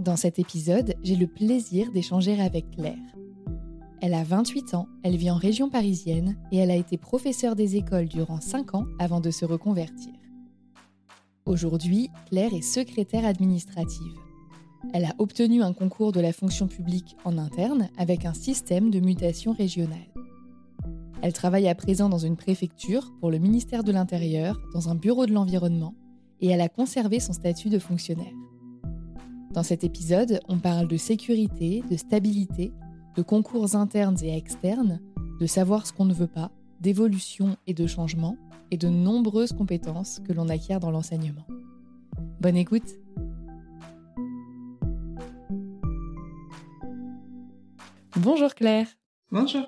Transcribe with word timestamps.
Dans 0.00 0.16
cet 0.16 0.38
épisode, 0.38 0.94
j'ai 1.02 1.14
le 1.14 1.26
plaisir 1.26 1.92
d'échanger 1.92 2.40
avec 2.40 2.70
Claire. 2.70 2.96
Elle 4.00 4.14
a 4.14 4.24
28 4.24 4.72
ans, 4.72 4.88
elle 5.02 5.16
vit 5.16 5.30
en 5.30 5.36
région 5.36 5.68
parisienne 5.68 6.38
et 6.50 6.56
elle 6.56 6.70
a 6.70 6.76
été 6.76 6.96
professeure 6.96 7.54
des 7.54 7.76
écoles 7.76 8.08
durant 8.08 8.40
5 8.40 8.74
ans 8.74 8.86
avant 8.98 9.20
de 9.20 9.30
se 9.30 9.44
reconvertir. 9.44 10.14
Aujourd'hui, 11.44 12.08
Claire 12.30 12.54
est 12.54 12.62
secrétaire 12.62 13.26
administrative. 13.26 14.14
Elle 14.94 15.04
a 15.04 15.14
obtenu 15.18 15.62
un 15.62 15.74
concours 15.74 16.12
de 16.12 16.20
la 16.20 16.32
fonction 16.32 16.66
publique 16.66 17.14
en 17.26 17.36
interne 17.36 17.90
avec 17.98 18.24
un 18.24 18.32
système 18.32 18.90
de 18.90 19.00
mutation 19.00 19.52
régionale. 19.52 19.98
Elle 21.20 21.34
travaille 21.34 21.68
à 21.68 21.74
présent 21.74 22.08
dans 22.08 22.16
une 22.16 22.38
préfecture 22.38 23.12
pour 23.20 23.30
le 23.30 23.36
ministère 23.36 23.84
de 23.84 23.92
l'Intérieur, 23.92 24.58
dans 24.72 24.88
un 24.88 24.94
bureau 24.94 25.26
de 25.26 25.34
l'environnement, 25.34 25.94
et 26.40 26.48
elle 26.48 26.62
a 26.62 26.70
conservé 26.70 27.20
son 27.20 27.34
statut 27.34 27.68
de 27.68 27.78
fonctionnaire. 27.78 28.32
Dans 29.50 29.64
cet 29.64 29.82
épisode, 29.82 30.38
on 30.48 30.60
parle 30.60 30.86
de 30.86 30.96
sécurité, 30.96 31.82
de 31.90 31.96
stabilité, 31.96 32.72
de 33.16 33.22
concours 33.22 33.74
internes 33.74 34.16
et 34.22 34.36
externes, 34.36 35.00
de 35.40 35.46
savoir 35.46 35.88
ce 35.88 35.92
qu'on 35.92 36.04
ne 36.04 36.14
veut 36.14 36.28
pas, 36.28 36.52
d'évolution 36.80 37.56
et 37.66 37.74
de 37.74 37.88
changement, 37.88 38.36
et 38.70 38.76
de 38.76 38.88
nombreuses 38.88 39.52
compétences 39.52 40.20
que 40.20 40.32
l'on 40.32 40.48
acquiert 40.48 40.78
dans 40.78 40.92
l'enseignement. 40.92 41.44
Bonne 42.40 42.56
écoute 42.56 42.88
Bonjour 48.16 48.54
Claire 48.54 48.86
Bonjour 49.32 49.66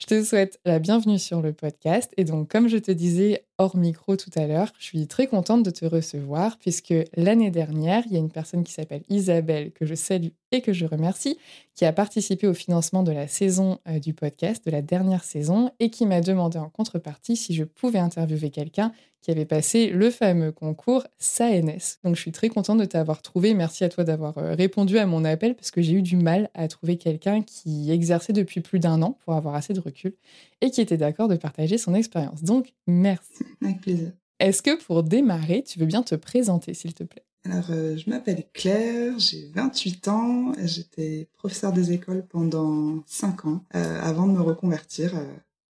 je 0.00 0.06
te 0.06 0.22
souhaite 0.22 0.60
la 0.66 0.80
bienvenue 0.80 1.18
sur 1.18 1.40
le 1.40 1.54
podcast. 1.54 2.12
Et 2.18 2.24
donc, 2.24 2.50
comme 2.50 2.68
je 2.68 2.76
te 2.76 2.90
disais 2.90 3.46
hors 3.58 3.76
micro 3.76 4.16
tout 4.16 4.30
à 4.36 4.46
l'heure, 4.46 4.72
je 4.78 4.84
suis 4.84 5.06
très 5.06 5.26
contente 5.26 5.62
de 5.62 5.70
te 5.70 5.84
recevoir 5.84 6.58
puisque 6.58 6.94
l'année 7.16 7.50
dernière, 7.50 8.02
il 8.06 8.12
y 8.12 8.16
a 8.16 8.18
une 8.18 8.30
personne 8.30 8.64
qui 8.64 8.72
s'appelle 8.72 9.02
Isabelle, 9.08 9.72
que 9.72 9.86
je 9.86 9.94
salue 9.94 10.28
et 10.52 10.60
que 10.60 10.72
je 10.72 10.86
remercie, 10.86 11.38
qui 11.74 11.84
a 11.84 11.92
participé 11.92 12.46
au 12.46 12.54
financement 12.54 13.02
de 13.02 13.12
la 13.12 13.28
saison 13.28 13.78
euh, 13.88 13.98
du 13.98 14.14
podcast, 14.14 14.64
de 14.64 14.70
la 14.70 14.82
dernière 14.82 15.24
saison, 15.24 15.70
et 15.80 15.90
qui 15.90 16.06
m'a 16.06 16.20
demandé 16.20 16.58
en 16.58 16.68
contrepartie 16.68 17.36
si 17.36 17.54
je 17.54 17.64
pouvais 17.64 17.98
interviewer 17.98 18.50
quelqu'un 18.50 18.92
qui 19.24 19.30
avait 19.30 19.46
passé 19.46 19.88
le 19.88 20.10
fameux 20.10 20.52
concours 20.52 21.06
SANS. 21.18 21.98
Donc 22.04 22.14
je 22.14 22.20
suis 22.20 22.30
très 22.30 22.50
contente 22.50 22.78
de 22.78 22.84
t'avoir 22.84 23.22
trouvé. 23.22 23.54
Merci 23.54 23.82
à 23.82 23.88
toi 23.88 24.04
d'avoir 24.04 24.36
euh, 24.36 24.54
répondu 24.54 24.98
à 24.98 25.06
mon 25.06 25.24
appel 25.24 25.54
parce 25.54 25.70
que 25.70 25.80
j'ai 25.80 25.94
eu 25.94 26.02
du 26.02 26.16
mal 26.16 26.50
à 26.52 26.68
trouver 26.68 26.98
quelqu'un 26.98 27.40
qui 27.40 27.90
exerçait 27.90 28.34
depuis 28.34 28.60
plus 28.60 28.80
d'un 28.80 29.00
an 29.00 29.16
pour 29.24 29.32
avoir 29.32 29.54
assez 29.54 29.72
de 29.72 29.80
recul 29.80 30.14
et 30.60 30.70
qui 30.70 30.82
était 30.82 30.98
d'accord 30.98 31.28
de 31.28 31.36
partager 31.36 31.78
son 31.78 31.94
expérience. 31.94 32.42
Donc 32.42 32.74
merci. 32.86 33.43
Avec 33.62 33.80
plaisir. 33.80 34.12
Est-ce 34.40 34.62
que 34.62 34.82
pour 34.82 35.02
démarrer, 35.02 35.62
tu 35.62 35.78
veux 35.78 35.86
bien 35.86 36.02
te 36.02 36.14
présenter 36.14 36.74
s'il 36.74 36.94
te 36.94 37.04
plaît? 37.04 37.24
Alors, 37.44 37.66
euh, 37.70 37.96
je 37.96 38.08
m'appelle 38.08 38.44
Claire, 38.52 39.18
j'ai 39.18 39.50
28 39.54 40.08
ans, 40.08 40.52
j'étais 40.64 41.28
professeure 41.34 41.72
des 41.72 41.92
écoles 41.92 42.26
pendant 42.26 43.02
5 43.06 43.44
ans 43.44 43.64
euh, 43.74 44.00
avant 44.00 44.26
de 44.26 44.32
me 44.32 44.40
reconvertir 44.40 45.12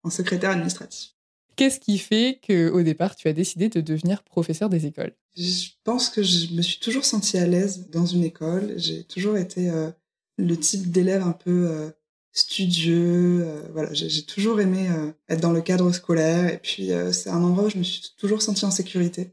en 0.03 0.10
secrétaire 0.10 0.50
administratif. 0.50 1.14
Qu'est-ce 1.60 1.78
qui 1.78 1.98
fait 1.98 2.41
qu'au 2.47 2.82
départ, 2.82 3.16
tu 3.16 3.28
as 3.28 3.34
décidé 3.34 3.69
de 3.69 3.82
devenir 3.82 4.22
professeur 4.22 4.70
des 4.70 4.87
écoles? 4.87 5.14
Je 5.37 5.69
pense 5.84 6.08
que 6.08 6.22
je 6.22 6.54
me 6.54 6.62
suis 6.62 6.81
toujours 6.81 7.04
sentie 7.04 7.37
à 7.37 7.47
l'aise 7.47 7.91
dans 7.91 8.06
une 8.06 8.25
école. 8.25 8.72
J'ai 8.76 9.04
toujours 9.04 9.37
été 9.37 9.69
euh, 9.69 9.91
le 10.38 10.56
type 10.56 10.91
d'élève 10.91 11.22
un 11.22 11.32
peu 11.32 11.69
euh, 11.69 11.91
studieux. 12.32 13.44
Euh, 13.44 13.62
voilà, 13.72 13.92
j'ai 13.92 14.22
toujours 14.24 14.60
aimé 14.60 14.88
être 15.28 15.41
dans 15.41 15.52
le 15.52 15.60
cadre 15.62 15.92
scolaire. 15.92 16.52
Et 16.52 16.58
puis, 16.58 16.91
c'est 17.12 17.30
un 17.30 17.42
endroit 17.42 17.64
où 17.64 17.70
je 17.70 17.78
me 17.78 17.82
suis 17.82 18.14
toujours 18.18 18.42
sentie 18.42 18.64
en 18.64 18.70
sécurité. 18.70 19.30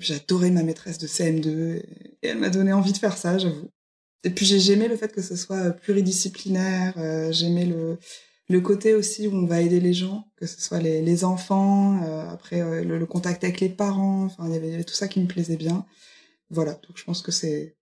J'adorais 0.00 0.50
ma 0.50 0.62
maîtresse 0.62 0.98
de 0.98 1.06
CM2 1.06 1.48
et, 1.48 1.84
elle 2.22 2.38
m'a 2.38 2.50
donné 2.50 2.72
envie 2.72 2.92
de 2.92 2.98
faire 2.98 3.16
ça, 3.16 3.38
j'avoue. 3.38 3.70
Et 4.24 4.30
puis, 4.30 4.46
j'ai 4.46 4.72
aimé 4.72 4.88
le 4.88 4.96
fait 4.96 5.12
que 5.12 5.22
ce 5.22 5.36
soit 5.36 5.70
pluridisciplinaire. 5.70 6.94
J'aimais 7.32 7.66
le 7.66 7.98
le 8.52 8.60
côté 8.60 8.94
aussi 8.94 9.26
où 9.26 9.34
on 9.34 9.46
va 9.46 9.60
aider 9.60 9.80
les 9.80 9.94
gens, 9.94 10.30
que 10.36 10.46
ce 10.46 10.60
soit 10.60 10.78
les, 10.78 11.24
enfants, 11.24 12.02
euh, 12.04 12.28
après 12.28 12.60
euh, 12.60 12.84
le, 12.84 13.06
contact 13.06 13.42
avec 13.44 13.60
les 13.60 13.68
parents, 13.68 14.24
enfin 14.24 14.46
il 14.46 14.52
y 14.52 14.56
avait 14.56 14.84
tout 14.84 14.94
ça 14.94 15.08
qui 15.08 15.20
me 15.20 15.26
plaisait 15.26 15.56
bien. 15.56 15.86
Voilà, 16.50 16.72
donc 16.74 16.96
je 16.96 17.04
pense 17.04 17.22
que 17.22 17.32
c'est 17.32 17.76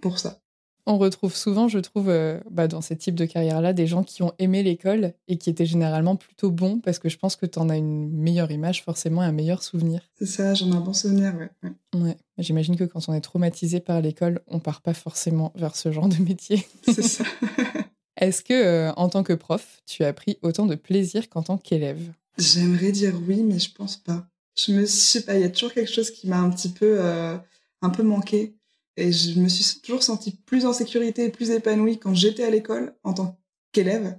pour 0.00 0.18
ça. 0.18 0.40
On 0.86 0.98
retrouve 0.98 1.34
souvent, 1.34 1.66
je 1.66 1.78
trouve, 1.78 2.10
euh, 2.10 2.40
bah, 2.50 2.68
dans 2.68 2.82
ces 2.82 2.96
types 2.96 3.14
de 3.14 3.24
carrières-là, 3.24 3.72
des 3.72 3.86
gens 3.86 4.04
qui 4.04 4.22
ont 4.22 4.32
aimé 4.38 4.62
l'école 4.62 5.14
et 5.28 5.38
qui 5.38 5.48
étaient 5.48 5.64
généralement 5.64 6.16
plutôt 6.16 6.50
bons 6.50 6.78
parce 6.78 6.98
que 6.98 7.08
je 7.08 7.16
pense 7.16 7.36
que 7.36 7.46
tu 7.46 7.58
en 7.58 7.70
as 7.70 7.76
une 7.78 8.10
meilleure 8.10 8.50
image, 8.50 8.82
forcément, 8.82 9.22
un 9.22 9.32
meilleur 9.32 9.62
souvenir. 9.62 10.02
C'est 10.18 10.26
ça, 10.26 10.52
j'en 10.52 10.70
ai 10.72 10.76
un 10.76 10.80
bon 10.80 10.92
souvenir, 10.92 11.34
ouais. 11.34 11.70
ouais. 11.98 12.16
J'imagine 12.36 12.76
que 12.76 12.84
quand 12.84 13.08
on 13.08 13.14
est 13.14 13.22
traumatisé 13.22 13.80
par 13.80 14.02
l'école, 14.02 14.40
on 14.46 14.60
part 14.60 14.82
pas 14.82 14.92
forcément 14.92 15.52
vers 15.54 15.74
ce 15.74 15.90
genre 15.90 16.08
de 16.08 16.22
métier. 16.22 16.66
C'est 16.84 17.02
ça. 17.02 17.24
Est-ce 18.16 18.42
que, 18.42 18.52
euh, 18.52 18.92
en 18.92 19.08
tant 19.08 19.22
que 19.22 19.32
prof, 19.32 19.82
tu 19.86 20.04
as 20.04 20.12
pris 20.12 20.38
autant 20.42 20.66
de 20.66 20.74
plaisir 20.74 21.28
qu'en 21.28 21.42
tant 21.42 21.56
qu'élève? 21.56 22.12
J'aimerais 22.38 22.92
dire 22.92 23.14
oui, 23.26 23.42
mais 23.42 23.58
je 23.58 23.72
pense 23.72 23.96
pas. 23.96 24.26
Je 24.56 24.72
me 24.72 24.86
sais 24.86 25.22
pas, 25.22 25.34
il 25.34 25.40
y 25.40 25.44
a 25.44 25.48
toujours 25.48 25.72
quelque 25.72 25.90
chose 25.90 26.10
qui 26.10 26.28
m'a 26.28 26.38
un 26.38 26.50
petit 26.50 26.68
peu, 26.68 26.96
euh, 27.00 27.36
un 27.82 27.90
peu 27.90 28.02
manqué. 28.02 28.54
Et 28.96 29.12
je 29.12 29.38
me 29.40 29.48
suis 29.48 29.80
toujours 29.80 30.02
sentie 30.02 30.32
plus 30.46 30.66
en 30.66 30.72
sécurité 30.72 31.24
et 31.24 31.30
plus 31.30 31.50
épanouie 31.50 31.98
quand 31.98 32.14
j'étais 32.14 32.44
à 32.44 32.50
l'école 32.50 32.94
en 33.02 33.12
tant 33.12 33.40
qu'élève 33.72 34.18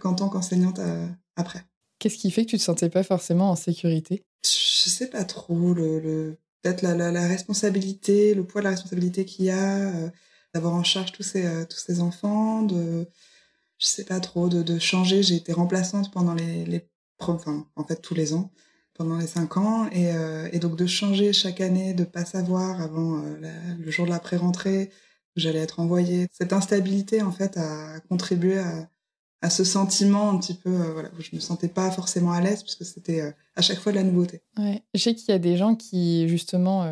qu'en 0.00 0.14
tant 0.14 0.28
qu'enseignante 0.28 0.78
euh, 0.78 1.08
après. 1.34 1.64
Qu'est-ce 1.98 2.18
qui 2.18 2.30
fait 2.30 2.44
que 2.44 2.50
tu 2.50 2.58
te 2.58 2.62
sentais 2.62 2.90
pas 2.90 3.02
forcément 3.02 3.50
en 3.50 3.56
sécurité? 3.56 4.24
Je 4.44 4.90
sais 4.90 5.08
pas 5.08 5.24
trop. 5.24 5.72
Le, 5.72 6.36
Peut-être 6.62 6.82
la, 6.82 6.94
la, 6.94 7.26
responsabilité, 7.28 8.34
le 8.34 8.44
poids 8.44 8.60
de 8.60 8.64
la 8.64 8.70
responsabilité 8.70 9.24
qu'il 9.24 9.44
y 9.46 9.50
a 9.50 10.10
d'avoir 10.56 10.74
en 10.74 10.84
charge 10.84 11.12
tous 11.12 11.22
ces, 11.22 11.44
euh, 11.44 11.64
tous 11.64 11.78
ces 11.78 12.00
enfants, 12.00 12.62
de, 12.62 13.06
je 13.78 13.86
sais 13.86 14.04
pas 14.04 14.20
trop, 14.20 14.48
de, 14.48 14.62
de 14.62 14.78
changer. 14.78 15.22
J'ai 15.22 15.36
été 15.36 15.52
remplaçante 15.52 16.10
pendant 16.10 16.34
les, 16.34 16.64
les 16.64 16.88
enfin, 17.18 17.68
en 17.76 17.84
fait, 17.84 17.96
tous 17.96 18.14
les 18.14 18.32
ans, 18.32 18.50
pendant 18.96 19.18
les 19.18 19.26
cinq 19.26 19.56
ans. 19.56 19.88
Et, 19.92 20.12
euh, 20.12 20.48
et 20.52 20.58
donc, 20.58 20.76
de 20.76 20.86
changer 20.86 21.32
chaque 21.32 21.60
année, 21.60 21.94
de 21.94 22.04
pas 22.04 22.24
savoir 22.24 22.80
avant 22.80 23.18
euh, 23.18 23.36
le 23.78 23.90
jour 23.90 24.06
de 24.06 24.10
la 24.10 24.18
pré-rentrée 24.18 24.90
où 25.36 25.40
j'allais 25.40 25.60
être 25.60 25.80
envoyée. 25.80 26.26
Cette 26.32 26.52
instabilité, 26.52 27.22
en 27.22 27.32
fait, 27.32 27.56
a 27.56 28.00
contribué 28.08 28.58
à, 28.58 28.88
ce 29.48 29.62
sentiment 29.62 30.30
un 30.30 30.38
petit 30.38 30.54
peu, 30.54 30.70
euh, 30.70 30.92
voilà, 30.92 31.08
où 31.16 31.22
je 31.22 31.30
me 31.32 31.40
sentais 31.40 31.68
pas 31.68 31.90
forcément 31.92 32.32
à 32.32 32.40
l'aise, 32.40 32.62
parce 32.62 32.74
que 32.74 32.84
c'était 32.84 33.32
à 33.54 33.62
chaque 33.62 33.78
fois 33.78 33.92
de 33.92 33.96
la 33.96 34.02
nouveauté. 34.02 34.42
Ouais. 34.58 34.82
Je 34.92 35.00
sais 35.00 35.14
qu'il 35.14 35.30
y 35.30 35.34
a 35.34 35.38
des 35.38 35.56
gens 35.56 35.76
qui, 35.76 36.28
justement, 36.28 36.84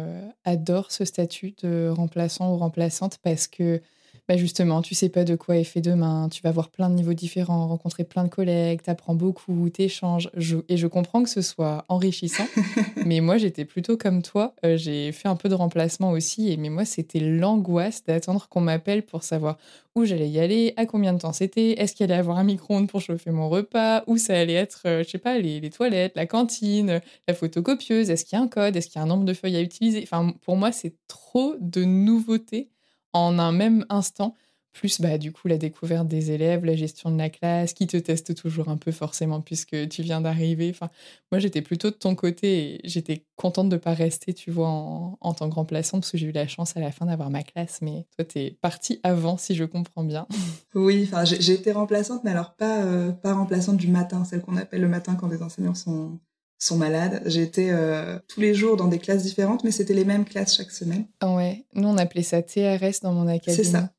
adorent 0.45 0.93
ce 0.93 1.05
statut 1.05 1.56
de 1.62 1.89
remplaçant 1.89 2.53
ou 2.53 2.56
remplaçante 2.56 3.19
parce 3.25 3.49
que 3.49 3.83
bah 4.26 4.38
justement, 4.38 4.81
tu 4.81 4.94
sais 4.94 5.11
pas 5.11 5.25
de 5.25 5.37
quoi 5.37 5.59
est 5.59 5.65
fait 5.65 5.82
demain, 5.82 6.31
tu 6.31 6.41
vas 6.41 6.50
voir 6.50 6.71
plein 6.71 6.88
de 6.88 6.94
niveaux 6.94 7.12
différents, 7.12 7.69
rencontrer 7.69 8.05
plein 8.05 8.25
de 8.25 8.31
collègues, 8.31 8.81
t'apprends 8.81 9.15
beaucoup, 9.15 9.69
t'échanges. 9.69 10.31
et 10.69 10.76
je 10.79 10.87
comprends 10.87 11.23
que 11.23 11.29
ce 11.29 11.43
soit 11.43 11.85
enrichissant, 11.88 12.47
mais 13.05 13.21
moi 13.21 13.37
j'étais 13.37 13.67
plutôt 13.67 13.99
comme 13.99 14.23
toi. 14.23 14.55
Euh, 14.65 14.79
j'ai 14.79 15.12
fait 15.12 15.29
un 15.29 15.37
peu 15.37 15.50
de 15.50 15.55
remplacement 15.55 16.11
aussi, 16.11 16.50
et 16.50 16.56
mais 16.56 16.71
moi 16.71 16.87
c'était 16.87 17.21
l'angoisse 17.21 18.03
d'attendre 18.05 18.49
qu'on 18.49 18.62
m'appelle 18.62 19.03
pour 19.05 19.25
savoir 19.25 19.59
où 19.94 20.06
j'allais 20.06 20.31
y 20.31 20.41
aller, 20.41 20.73
à 20.77 20.87
combien 20.87 21.12
de 21.12 21.19
temps 21.19 21.32
c'était, 21.35 21.73
est-ce 21.73 21.94
qu'il 21.94 22.05
allait 22.05 22.19
avoir 22.19 22.38
un 22.38 22.44
micro-ondes 22.44 22.88
pour 22.88 23.00
chauffer 23.00 23.31
mon 23.31 23.49
repas, 23.50 24.05
où 24.06 24.17
ça 24.17 24.38
allait 24.38 24.55
être, 24.55 24.82
euh, 24.87 25.05
je 25.05 25.11
sais 25.11 25.19
pas, 25.19 25.38
les, 25.38 25.61
les, 25.61 25.70
toilettes, 25.70 26.15
la 26.17 26.27
cantine, 26.27 27.00
la 27.29 27.35
photocopieuse, 27.35 28.11
est-ce 28.11 28.25
qu'il 28.25 28.38
y 28.38 28.41
a 28.41 28.44
un 28.44 28.49
code, 28.49 28.75
est-ce 28.75 28.88
qu'il 28.88 28.97
y 28.97 28.99
a 29.00 29.03
un 29.03 29.06
nombre 29.06 29.25
de 29.25 29.35
feuilles 29.35 29.56
à 29.56 29.61
utiliser? 29.61 30.00
Enfin, 30.03 30.35
pour 30.43 30.56
moi, 30.56 30.73
c'est 30.73 30.94
trop 31.06 31.55
de 31.61 31.85
nouveautés 31.85 32.70
en 33.14 33.38
un 33.38 33.52
même 33.52 33.87
instant. 33.88 34.37
Plus, 34.72 35.00
bah, 35.00 35.19
du 35.19 35.31
coup, 35.31 35.46
la 35.46 35.56
découverte 35.56 36.08
des 36.08 36.32
élèves, 36.32 36.64
la 36.64 36.75
gestion 36.75 37.12
de 37.12 37.16
la 37.16 37.31
classe, 37.31 37.75
qui 37.75 37.87
te 37.87 37.96
teste 37.96 38.34
toujours 38.34 38.69
un 38.69 38.76
peu 38.76 38.90
forcément 38.90 39.40
puisque 39.40 39.88
tu 39.88 40.02
viens 40.02 40.20
d'arriver. 40.20 40.69
Enfin, 40.69 40.90
moi, 41.31 41.38
j'étais 41.38 41.62
plutôt 41.62 41.90
de 41.90 41.94
ton 41.94 42.16
côté 42.16 42.84
et 42.84 42.88
j'étais 42.88 43.25
contente 43.37 43.69
de 43.69 43.76
ne 43.76 43.81
pas 43.81 43.94
rester, 43.94 44.34
tu 44.34 44.50
vois, 44.50 44.66
en, 44.69 45.32
tant 45.32 45.49
que 45.49 45.55
remplaçante 45.55 46.00
parce 46.00 46.11
que 46.11 46.19
j'ai 46.19 46.26
eu 46.26 46.32
la 46.32 46.49
chance 46.49 46.76
à 46.76 46.81
la 46.81 46.90
fin 46.90 47.06
d'avoir 47.06 47.31
ma 47.31 47.44
classe. 47.44 47.82
Mais 47.82 48.05
toi, 48.16 48.25
tu 48.25 48.40
es 48.40 48.50
partie 48.50 48.99
avant, 49.05 49.37
si 49.37 49.55
je 49.55 49.64
comprends 49.64 50.05
bien. 50.05 50.26
Oui, 50.75 51.05
enfin, 51.06 51.25
j'ai 51.25 51.52
été 51.52 51.70
remplaçante, 51.70 52.25
mais 52.25 52.32
alors 52.32 52.55
pas, 52.56 52.82
euh, 52.82 53.12
pas 53.12 53.32
remplaçante 53.32 53.76
du 53.76 53.87
matin, 53.87 54.25
celle 54.25 54.43
qu'on 54.43 54.56
appelle 54.56 54.81
le 54.81 54.88
matin 54.88 55.14
quand 55.14 55.28
les 55.28 55.40
enseignants 55.40 55.76
sont, 55.76 56.19
sont 56.64 56.76
malades. 56.76 57.22
J'étais 57.26 57.69
euh, 57.70 58.19
tous 58.28 58.40
les 58.40 58.55
jours 58.55 58.76
dans 58.76 58.88
des 58.88 58.99
classes 58.99 59.22
différentes, 59.22 59.64
mais 59.64 59.70
c'était 59.70 59.94
les 59.94 60.05
mêmes 60.05 60.25
classes 60.25 60.56
chaque 60.56 60.70
semaine. 60.70 61.06
Ouais, 61.22 61.64
nous 61.75 61.88
on 61.88 61.99
appelait 61.99 62.22
ça 62.22 62.43
TRS 62.43 63.00
dans 63.02 63.12
mon 63.12 63.28
académie. 63.28 63.56
C'est 63.56 63.64
ça. 63.64 63.90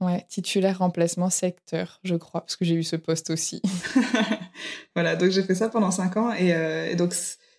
Ouais, 0.00 0.24
titulaire 0.28 0.78
remplacement 0.78 1.30
secteur, 1.30 2.00
je 2.02 2.16
crois, 2.16 2.40
parce 2.40 2.56
que 2.56 2.64
j'ai 2.64 2.74
eu 2.74 2.82
ce 2.82 2.96
poste 2.96 3.30
aussi. 3.30 3.62
voilà, 4.94 5.16
donc 5.16 5.30
j'ai 5.30 5.42
fait 5.42 5.54
ça 5.54 5.68
pendant 5.68 5.90
cinq 5.90 6.16
ans 6.16 6.32
et, 6.32 6.52
euh, 6.54 6.90
et 6.90 6.96
donc 6.96 7.14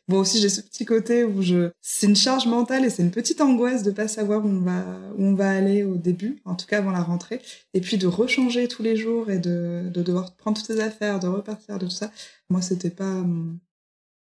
bon 0.10 0.20
aussi 0.20 0.42
j'ai 0.42 0.50
ce 0.50 0.60
petit 0.60 0.84
côté 0.84 1.24
où 1.24 1.42
je 1.42 1.72
c'est 1.80 2.08
une 2.08 2.18
charge 2.18 2.46
mentale 2.46 2.84
et 2.84 2.90
c'est 2.90 3.02
une 3.02 3.12
petite 3.12 3.40
angoisse 3.40 3.84
de 3.84 3.92
pas 3.92 4.10
savoir 4.10 4.44
où 4.44 4.50
on 4.50 4.60
va 4.60 4.84
où 5.18 5.24
on 5.24 5.34
va 5.34 5.52
aller 5.52 5.84
au 5.84 5.96
début, 5.96 6.42
en 6.44 6.56
tout 6.56 6.66
cas 6.66 6.80
avant 6.80 6.92
la 6.92 7.02
rentrée, 7.02 7.42
et 7.74 7.80
puis 7.80 7.98
de 7.98 8.08
rechanger 8.08 8.68
tous 8.68 8.84
les 8.84 8.98
jours 8.98 9.30
et 9.30 9.40
de, 9.40 9.84
de 9.90 10.02
devoir 10.02 10.36
prendre 10.36 10.58
toutes 10.58 10.68
ses 10.68 10.82
affaires, 10.82 11.20
de 11.20 11.28
repartir 11.28 11.80
de 11.80 11.86
tout 11.86 11.92
ça. 11.92 12.12
Moi 12.50 12.62
c'était 12.62 12.90
pas 12.90 13.24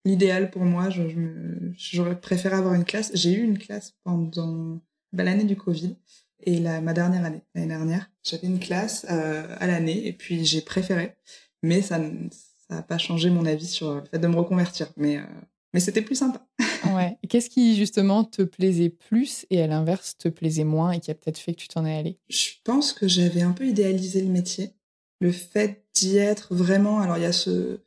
l'idéal 0.08 0.50
pour 0.50 0.64
moi. 0.64 0.90
J'aurais 1.76 2.20
préféré 2.20 2.56
avoir 2.56 2.74
une 2.74 2.86
classe. 2.86 3.12
J'ai 3.14 3.34
eu 3.34 3.44
une 3.44 3.58
classe 3.58 3.94
pendant 4.04 4.80
bah, 5.14 5.24
l'année 5.24 5.44
du 5.44 5.56
Covid 5.56 5.96
et 6.42 6.60
la, 6.60 6.82
ma 6.82 6.94
dernière 6.94 7.26
année, 7.26 7.42
l'année 7.54 7.68
dernière. 7.68 8.10
J'avais 8.24 8.48
une 8.48 8.60
classe 8.60 9.06
euh, 9.10 9.56
à 9.60 9.68
l'année 9.68 10.08
et 10.08 10.14
puis 10.14 10.46
j'ai 10.46 10.62
préféré. 10.62 11.16
Mais 11.64 11.82
ça 11.82 12.00
n'a 12.70 12.82
pas 12.84 12.98
changé 12.98 13.30
mon 13.30 13.46
avis 13.46 13.68
sur 13.68 13.96
le 13.96 14.04
fait 14.06 14.20
de 14.20 14.28
me 14.28 14.36
reconvertir. 14.36 14.88
Mais, 14.96 15.18
euh, 15.18 15.24
mais 15.74 15.80
c'était 15.80 16.02
plus 16.02 16.16
sympa. 16.16 16.48
ouais. 16.96 17.18
Qu'est-ce 17.30 17.50
qui 17.50 17.76
justement 17.76 18.24
te 18.24 18.42
plaisait 18.42 18.90
plus 18.90 19.46
et 19.50 19.62
à 19.62 19.68
l'inverse 19.68 20.18
te 20.18 20.30
plaisait 20.30 20.64
moins 20.64 20.92
et 20.92 21.00
qui 21.00 21.12
a 21.12 21.16
peut-être 21.16 21.38
fait 21.38 21.54
que 21.54 21.60
tu 21.60 21.68
t'en 21.68 21.86
es 21.86 21.96
allé 21.96 22.20
Je 22.30 22.52
pense 22.64 22.94
que 22.94 23.08
j'avais 23.08 23.42
un 23.42 23.52
peu 23.52 23.66
idéalisé 23.66 24.22
le 24.22 24.30
métier. 24.30 24.72
Le 25.20 25.32
fait 25.32 25.84
d'y 25.96 26.18
être 26.18 26.54
vraiment. 26.54 27.00
Alors 27.00 27.18
il 27.18 27.24
y 27.24 27.26
a 27.26 27.34
ce 27.34 27.80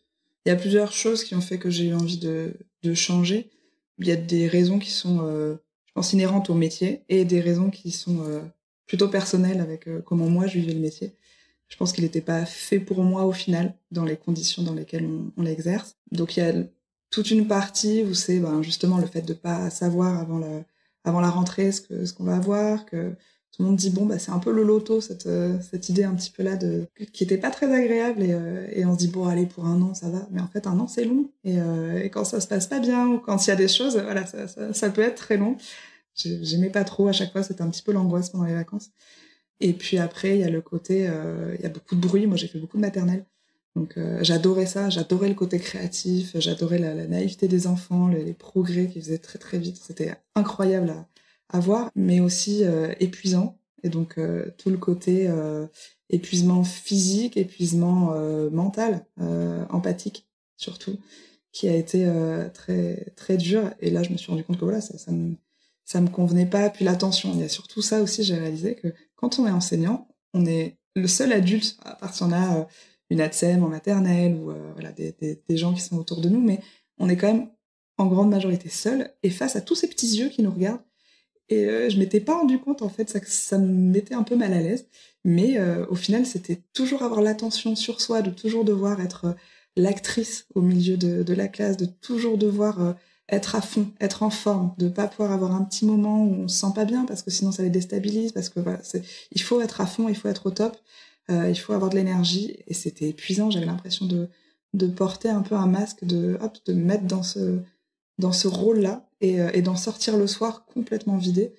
il 0.45 0.49
y 0.49 0.53
a 0.53 0.57
plusieurs 0.57 0.93
choses 0.93 1.25
qui 1.25 1.35
ont 1.35 1.41
fait 1.41 1.59
que 1.59 1.71
j'ai 1.71 1.87
eu 1.87 1.95
envie 1.95 2.19
de, 2.19 2.55
de 2.83 2.95
changer. 2.95 3.51
Il 3.99 4.07
y 4.07 4.13
a 4.13 4.17
des 4.17 4.47
raisons 4.49 4.79
qui 4.79 4.91
sont, 4.91 5.21
euh, 5.23 5.57
je 5.87 5.93
pense, 5.93 6.13
inhérentes 6.13 6.51
au 6.51 6.55
métier 6.55 7.03
et 7.09 7.25
des 7.25 7.41
raisons 7.41 7.71
qui 7.71 7.91
sont 7.91 8.23
euh, 8.23 8.41
plutôt 8.87 9.09
personnelles 9.09 9.61
avec 9.61 9.87
euh, 9.87 10.01
comment 10.01 10.29
moi 10.29 10.47
je 10.47 10.59
vivais 10.59 10.73
le 10.73 10.81
métier. 10.81 11.15
Je 11.69 11.77
pense 11.77 11.93
qu'il 11.93 12.05
n'était 12.05 12.21
pas 12.23 12.47
fait 12.47 12.81
pour 12.81 13.03
moi 13.03 13.25
au 13.25 13.33
final, 13.33 13.75
dans 13.91 14.05
les 14.05 14.17
conditions 14.17 14.63
dans 14.63 14.75
lesquelles 14.75 15.09
on, 15.37 15.43
l'exerce. 15.43 15.97
Donc 16.11 16.37
il 16.37 16.41
y 16.41 16.43
a 16.43 16.53
toute 17.11 17.31
une 17.31 17.47
partie 17.47 18.03
où 18.03 18.15
c'est 18.15 18.41
ben, 18.41 18.63
justement 18.63 18.99
le 18.99 19.07
fait 19.07 19.23
de 19.23 19.35
pas 19.35 19.71
savoir 19.71 20.19
avant 20.19 20.39
la, 20.39 20.65
avant 21.05 21.21
la 21.21 21.31
rentrée 21.31 21.71
ce 21.71 21.81
que 21.81 22.07
ce 22.07 22.13
qu'on 22.13 22.25
va 22.25 22.37
avoir, 22.37 22.87
que 22.87 23.15
tout 23.53 23.63
le 23.63 23.69
monde 23.69 23.77
dit 23.77 23.91
bon 23.91 24.07
bah 24.07 24.19
c'est 24.19 24.31
un 24.31 24.39
peu 24.39 24.53
le 24.53 24.63
loto 24.63 25.01
cette 25.01 25.27
euh, 25.27 25.59
cette 25.61 25.89
idée 25.89 26.05
un 26.05 26.15
petit 26.15 26.31
peu 26.31 26.43
là 26.43 26.57
de 26.57 26.87
qui 27.13 27.25
était 27.25 27.37
pas 27.37 27.51
très 27.51 27.73
agréable 27.73 28.23
et, 28.23 28.33
euh, 28.33 28.67
et 28.73 28.85
on 28.85 28.95
se 28.95 28.99
dit 28.99 29.09
bon 29.09 29.27
allez 29.27 29.47
pour 29.47 29.67
un 29.67 29.83
an 29.83 29.93
ça 29.93 30.09
va. 30.09 30.27
Mais 30.31 30.41
en 30.41 30.47
fait 30.47 30.67
un 30.67 30.79
an 30.79 30.87
c'est 30.87 31.05
long. 31.05 31.31
Et, 31.45 31.61
euh, 31.61 32.01
et, 32.01 32.11
quand 32.11 32.25
ça 32.25 32.41
se 32.41 32.47
passe 32.47 32.69
pas 32.69 32.79
bien 32.79 33.09
ou 33.09 33.19
quand 33.19 33.45
il 33.45 33.51
y 33.51 33.53
a 33.53 33.57
des 33.57 33.69
choses 33.69 33.97
voilà 33.99 34.25
ça, 34.25 34.47
ça, 34.73 34.91
peut 34.91 35.03
être 35.03 35.17
très 35.17 35.37
long. 35.37 35.57
J'aimais 36.15 36.71
pas 36.71 36.85
trop 36.85 37.09
à 37.09 37.13
chaque 37.13 37.33
fois 37.33 37.43
c'était 37.43 37.63
un 37.63 37.71
petit 37.71 37.83
peu 37.83 37.93
l'angoisse 37.93 38.31
pendant 38.31 38.45
les 38.45 38.55
vacances. 38.55 38.91
Et 39.59 39.73
puis 39.73 39.99
après 39.99 40.37
il 40.37 40.41
y 40.41 40.45
a 40.45 40.51
le 40.51 40.61
côté 40.61 41.11
il 41.59 41.63
y 41.63 41.67
a 41.67 41.71
beaucoup 41.71 41.97
de 41.97 42.01
bruit. 42.01 42.27
Moi 42.27 42.37
j'ai 42.37 42.47
fait 42.47 42.61
beaucoup 42.61 42.77
de 42.77 42.83
maternelle. 42.83 43.25
Donc 43.75 43.99
j'adorais 44.21 44.67
ça. 44.67 44.91
J'adorais 44.91 45.29
le 45.29 45.35
côté 45.35 45.59
créatif. 45.59 46.37
J'adorais 46.37 46.79
la, 46.79 46.95
naïveté 47.07 47.49
des 47.49 47.67
enfants 47.67 48.07
les, 48.09 48.25
les 48.25 48.35
progrès 48.35 48.87
qui 48.87 49.01
faisaient 49.01 49.19
très 49.19 49.39
très 49.41 49.59
vite. 49.59 49.81
C'était 49.83 50.15
incroyable 50.37 50.91
à 50.91 51.07
à 51.51 51.61
voir, 51.61 51.91
mais 51.95 52.21
aussi 52.21 52.65
euh, 52.65 52.95
épuisant. 53.01 53.59
Et 53.83 53.89
donc 53.89 54.19
euh, 54.19 54.51
tout 54.59 54.71
le 54.71 54.77
côté 54.77 55.27
euh, 55.29 55.67
épuisement 56.11 56.65
physique, 56.65 57.37
épuisement 57.37 58.13
mental, 58.51 59.07
empathique 59.71 60.27
surtout, 60.57 60.99
qui 61.53 61.69
a 61.69 61.77
été 61.77 62.07
très 62.53 63.13
très 63.17 63.37
dur. 63.37 63.71
Et 63.81 63.91
là, 63.91 64.03
je 64.03 64.11
me 64.11 64.17
suis 64.17 64.31
rendu 64.31 64.43
compte 64.43 64.59
que 64.59 64.65
voilà, 64.65 64.81
ça, 64.81 64.99
ça 64.99 65.13
me 65.13 65.37
ça 65.85 66.01
me 66.01 66.09
convenait 66.09 66.47
pas. 66.47 66.69
Puis 66.69 66.85
l'attention, 66.85 67.33
il 67.33 67.41
y 67.41 67.45
a 67.45 67.49
surtout 67.49 67.81
ça 67.81 68.03
aussi. 68.03 68.25
J'ai 68.25 68.35
réalisé 68.35 68.75
que 68.75 68.89
quand 69.15 69.39
on 69.39 69.47
est 69.47 69.53
enseignant, 69.53 70.09
on 70.35 70.45
est 70.47 70.79
le 70.97 71.07
seul 71.07 71.33
adulte, 71.33 71.77
à 71.85 71.95
part 71.95 72.13
si 72.13 72.25
on 72.25 72.33
a 72.33 72.67
une 73.11 73.21
ATSEM 73.21 73.63
en 73.63 73.69
maternelle 73.69 74.35
ou 74.35 74.53
voilà 74.73 74.91
des, 74.91 75.13
des, 75.13 75.41
des, 75.49 75.57
gens 75.57 75.73
qui 75.75 75.81
sont 75.81 75.97
autour 75.97 76.21
de 76.21 76.29
nous, 76.29 76.41
mais 76.41 76.61
on 76.99 77.09
est 77.09 77.17
quand 77.17 77.33
même 77.33 77.51
en 77.99 78.07
grande 78.07 78.31
majorité 78.31 78.69
seul 78.69 79.13
et 79.23 79.31
face 79.31 79.55
à 79.55 79.61
tous 79.61 79.77
ces 79.77 79.89
petits 79.89 80.19
yeux 80.19 80.29
qui 80.29 80.43
nous 80.43 80.51
regardent 80.51 80.83
et 81.51 81.67
euh, 81.67 81.91
je 81.91 81.99
m'étais 81.99 82.21
pas 82.21 82.37
rendu 82.37 82.59
compte, 82.59 82.83
en 82.83 82.89
fait, 82.89 83.11
ça, 83.11 83.19
ça 83.27 83.59
me 83.59 83.67
mettait 83.67 84.15
un 84.15 84.23
peu 84.23 84.37
mal 84.37 84.53
à 84.53 84.61
l'aise. 84.61 84.87
Mais 85.25 85.59
euh, 85.59 85.85
au 85.89 85.95
final, 85.95 86.25
c'était 86.25 86.63
toujours 86.73 87.03
avoir 87.03 87.21
l'attention 87.21 87.77
sur 87.77 88.01
soi, 88.01 88.23
de 88.23 88.31
toujours 88.31 88.65
devoir 88.65 89.01
être 89.01 89.27
euh, 89.27 89.33
l'actrice 89.77 90.47
au 90.55 90.63
milieu 90.63 90.97
de, 90.97 91.35
la 91.35 91.49
classe, 91.49 91.77
de 91.77 91.87
toujours 91.87 92.39
devoir 92.39 92.81
euh, 92.81 92.93
être 93.29 93.55
à 93.55 93.61
fond, 93.61 93.89
être 94.01 94.23
en 94.23 94.31
forme, 94.31 94.75
de 94.79 94.89
pas 94.89 95.09
pouvoir 95.09 95.33
avoir 95.33 95.55
un 95.55 95.65
petit 95.65 95.85
moment 95.85 96.25
où 96.25 96.35
on 96.45 96.49
se 96.49 96.61
sent 96.61 96.73
pas 96.75 96.85
bien 96.85 97.05
parce 97.05 97.23
que 97.23 97.31
sinon 97.31 97.53
ça 97.53 97.63
les 97.63 97.71
déstabilise, 97.71 98.33
parce 98.33 98.49
que 98.49 98.61
voilà, 98.61 98.81
il 99.31 99.43
faut 99.43 99.61
être 99.61 99.81
à 99.81 99.87
fond, 99.87 100.09
il 100.09 100.17
faut 100.17 100.29
être 100.29 100.47
au 100.47 100.51
top, 100.51 100.77
il 101.29 101.55
faut 101.55 101.73
avoir 101.73 101.91
de 101.91 101.97
l'énergie. 101.97 102.57
Et 102.67 102.75
c'était 102.75 103.11
épuisant, 103.11 103.51
j'avais 103.51 103.67
l'impression 103.67 104.07
de, 104.07 104.29
de 104.75 104.89
porter 104.89 105.29
un 105.29 105.43
peu 105.43 105.55
un 105.55 105.69
masque, 105.69 106.05
de, 106.05 106.39
hop, 106.41 106.59
de 106.67 106.73
me 106.73 106.85
mettre 106.85 107.05
dans 107.05 107.23
ce, 107.23 107.61
dans 108.19 108.33
ce 108.33 108.49
rôle-là 108.49 109.09
et, 109.21 109.41
euh, 109.41 109.51
et 109.53 109.63
d'en 109.63 109.77
sortir 109.77 110.17
le 110.17 110.27
soir 110.27 110.65
complètement 110.67 111.17
vidé. 111.17 111.55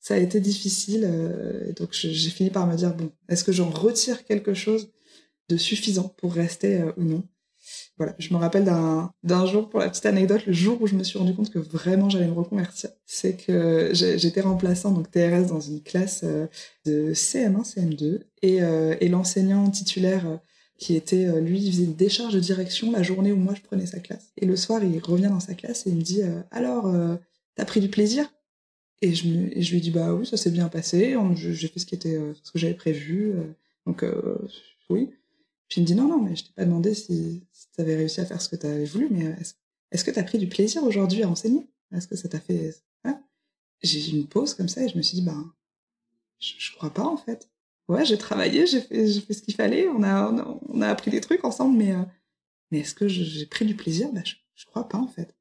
Ça 0.00 0.14
a 0.14 0.18
été 0.18 0.40
difficile, 0.40 1.04
euh, 1.06 1.72
donc 1.74 1.90
j'ai 1.92 2.30
fini 2.30 2.50
par 2.50 2.66
me 2.66 2.76
dire 2.76 2.94
bon, 2.94 3.10
est-ce 3.28 3.44
que 3.44 3.52
j'en 3.52 3.70
retire 3.70 4.24
quelque 4.24 4.54
chose 4.54 4.90
de 5.48 5.56
suffisant 5.56 6.08
pour 6.18 6.32
rester 6.34 6.80
euh, 6.80 6.92
ou 6.96 7.04
non? 7.04 7.22
Voilà, 7.96 8.16
je 8.18 8.34
me 8.34 8.38
rappelle 8.38 8.64
d'un 8.64 9.12
d'un 9.22 9.46
jour 9.46 9.70
pour 9.70 9.78
la 9.78 9.88
petite 9.88 10.06
anecdote, 10.06 10.44
le 10.46 10.52
jour 10.52 10.82
où 10.82 10.88
je 10.88 10.96
me 10.96 11.04
suis 11.04 11.18
rendu 11.18 11.34
compte 11.34 11.50
que 11.50 11.60
vraiment 11.60 12.10
j'allais 12.10 12.26
me 12.26 12.32
reconvertir, 12.32 12.90
c'est 13.06 13.36
que 13.36 13.90
j'étais 13.92 14.40
remplaçant 14.40 14.90
donc 14.90 15.10
TRS 15.10 15.46
dans 15.46 15.60
une 15.60 15.80
classe 15.80 16.24
de 16.84 17.12
CM1, 17.14 17.62
CM2 17.62 18.22
et, 18.42 18.56
et 19.00 19.08
l'enseignant 19.08 19.70
titulaire 19.70 20.40
qui 20.82 20.96
était, 20.96 21.26
euh, 21.26 21.40
lui, 21.40 21.60
il 21.60 21.70
faisait 21.70 21.84
une 21.84 21.94
décharge 21.94 22.34
de 22.34 22.40
direction 22.40 22.90
la 22.90 23.04
journée 23.04 23.30
où 23.30 23.36
moi 23.36 23.54
je 23.54 23.62
prenais 23.62 23.86
sa 23.86 24.00
classe. 24.00 24.32
Et 24.36 24.46
le 24.46 24.56
soir, 24.56 24.82
il 24.82 24.98
revient 24.98 25.28
dans 25.28 25.38
sa 25.38 25.54
classe 25.54 25.86
et 25.86 25.90
il 25.90 25.96
me 25.96 26.02
dit 26.02 26.22
euh, 26.22 26.42
Alors, 26.50 26.88
euh, 26.88 27.14
t'as 27.54 27.64
pris 27.64 27.80
du 27.80 27.88
plaisir? 27.88 28.28
Et 29.00 29.14
je, 29.14 29.28
me, 29.28 29.56
et 29.56 29.62
je 29.62 29.72
lui 29.72 29.80
dis 29.80 29.92
Bah 29.92 30.12
oui, 30.12 30.26
ça 30.26 30.36
s'est 30.36 30.50
bien 30.50 30.68
passé, 30.68 31.16
j'ai 31.36 31.68
fait 31.68 31.78
ce 31.78 31.86
qui 31.86 31.94
était 31.94 32.20
ce 32.42 32.50
que 32.50 32.58
j'avais 32.58 32.74
prévu, 32.74 33.32
donc 33.86 34.04
oui. 34.90 35.10
Puis 35.68 35.80
il 35.80 35.82
me 35.82 35.86
dit 35.86 35.94
Non, 35.94 36.08
non, 36.08 36.20
mais 36.20 36.34
je 36.36 36.44
t'ai 36.44 36.52
pas 36.54 36.64
demandé 36.64 36.94
si, 36.94 37.42
si 37.52 37.66
t'avais 37.76 37.96
réussi 37.96 38.20
à 38.20 38.26
faire 38.26 38.40
ce 38.40 38.48
que 38.48 38.56
t'avais 38.56 38.84
voulu, 38.84 39.08
mais 39.10 39.36
est-ce 39.40 39.54
est 39.92 40.04
que 40.04 40.10
t'as 40.10 40.22
pris 40.22 40.38
du 40.38 40.48
plaisir 40.48 40.84
aujourd'hui 40.84 41.22
à 41.22 41.28
enseigner? 41.28 41.68
Est-ce 41.92 42.08
que 42.08 42.16
ça 42.16 42.28
t'a 42.28 42.40
fait. 42.40 42.74
J'ai 43.82 44.10
eu 44.10 44.18
une 44.20 44.28
pause 44.28 44.54
comme 44.54 44.68
ça 44.68 44.84
et 44.84 44.88
je 44.88 44.96
me 44.96 45.02
suis 45.02 45.16
dit 45.16 45.24
Bah, 45.24 45.44
je, 46.38 46.52
je 46.58 46.72
crois 46.76 46.90
pas 46.90 47.04
en 47.04 47.16
fait 47.16 47.51
ouais, 47.92 48.04
j'ai 48.04 48.18
travaillé, 48.18 48.66
j'ai 48.66 48.80
fait, 48.80 49.06
ce 49.06 49.42
qu'il 49.42 49.54
fallait, 49.54 49.88
on 49.88 50.02
a, 50.02 50.32
on 50.68 50.80
a, 50.80 50.88
appris 50.88 51.10
des 51.10 51.20
trucs 51.20 51.44
ensemble, 51.44 51.76
mais, 51.76 51.94
mais 52.70 52.80
est-ce 52.80 52.94
que 52.94 53.08
j'ai 53.08 53.46
pris 53.46 53.64
du 53.64 53.74
plaisir? 53.76 54.08
Bah, 54.12 54.22
je, 54.24 54.34
je 54.54 54.66
crois 54.66 54.88
pas 54.88 54.98
en 54.98 55.08
fait. 55.08 55.34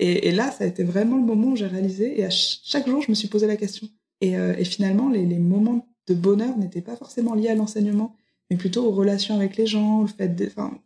Et, 0.00 0.30
là, 0.30 0.52
ça 0.52 0.64
a 0.64 0.66
été 0.68 0.84
vraiment 0.84 1.16
le 1.16 1.24
moment 1.24 1.48
où 1.48 1.56
j'ai 1.56 1.66
réalisé, 1.66 2.20
et 2.20 2.24
à 2.24 2.30
chaque 2.30 2.86
jour, 2.86 3.02
je 3.02 3.10
me 3.10 3.16
suis 3.16 3.26
posé 3.26 3.48
la 3.48 3.56
question. 3.56 3.88
Et, 4.20 4.34
et 4.34 4.64
finalement, 4.64 5.08
les, 5.08 5.26
moments 5.38 5.88
de 6.06 6.14
bonheur 6.14 6.56
n'étaient 6.56 6.82
pas 6.82 6.96
forcément 6.96 7.34
liés 7.34 7.48
à 7.48 7.54
l'enseignement, 7.56 8.16
mais 8.50 8.56
plutôt 8.56 8.86
aux 8.86 8.92
relations 8.92 9.34
avec 9.34 9.56
les 9.56 9.66
gens, 9.66 10.02
le 10.02 10.08
fait 10.08 10.28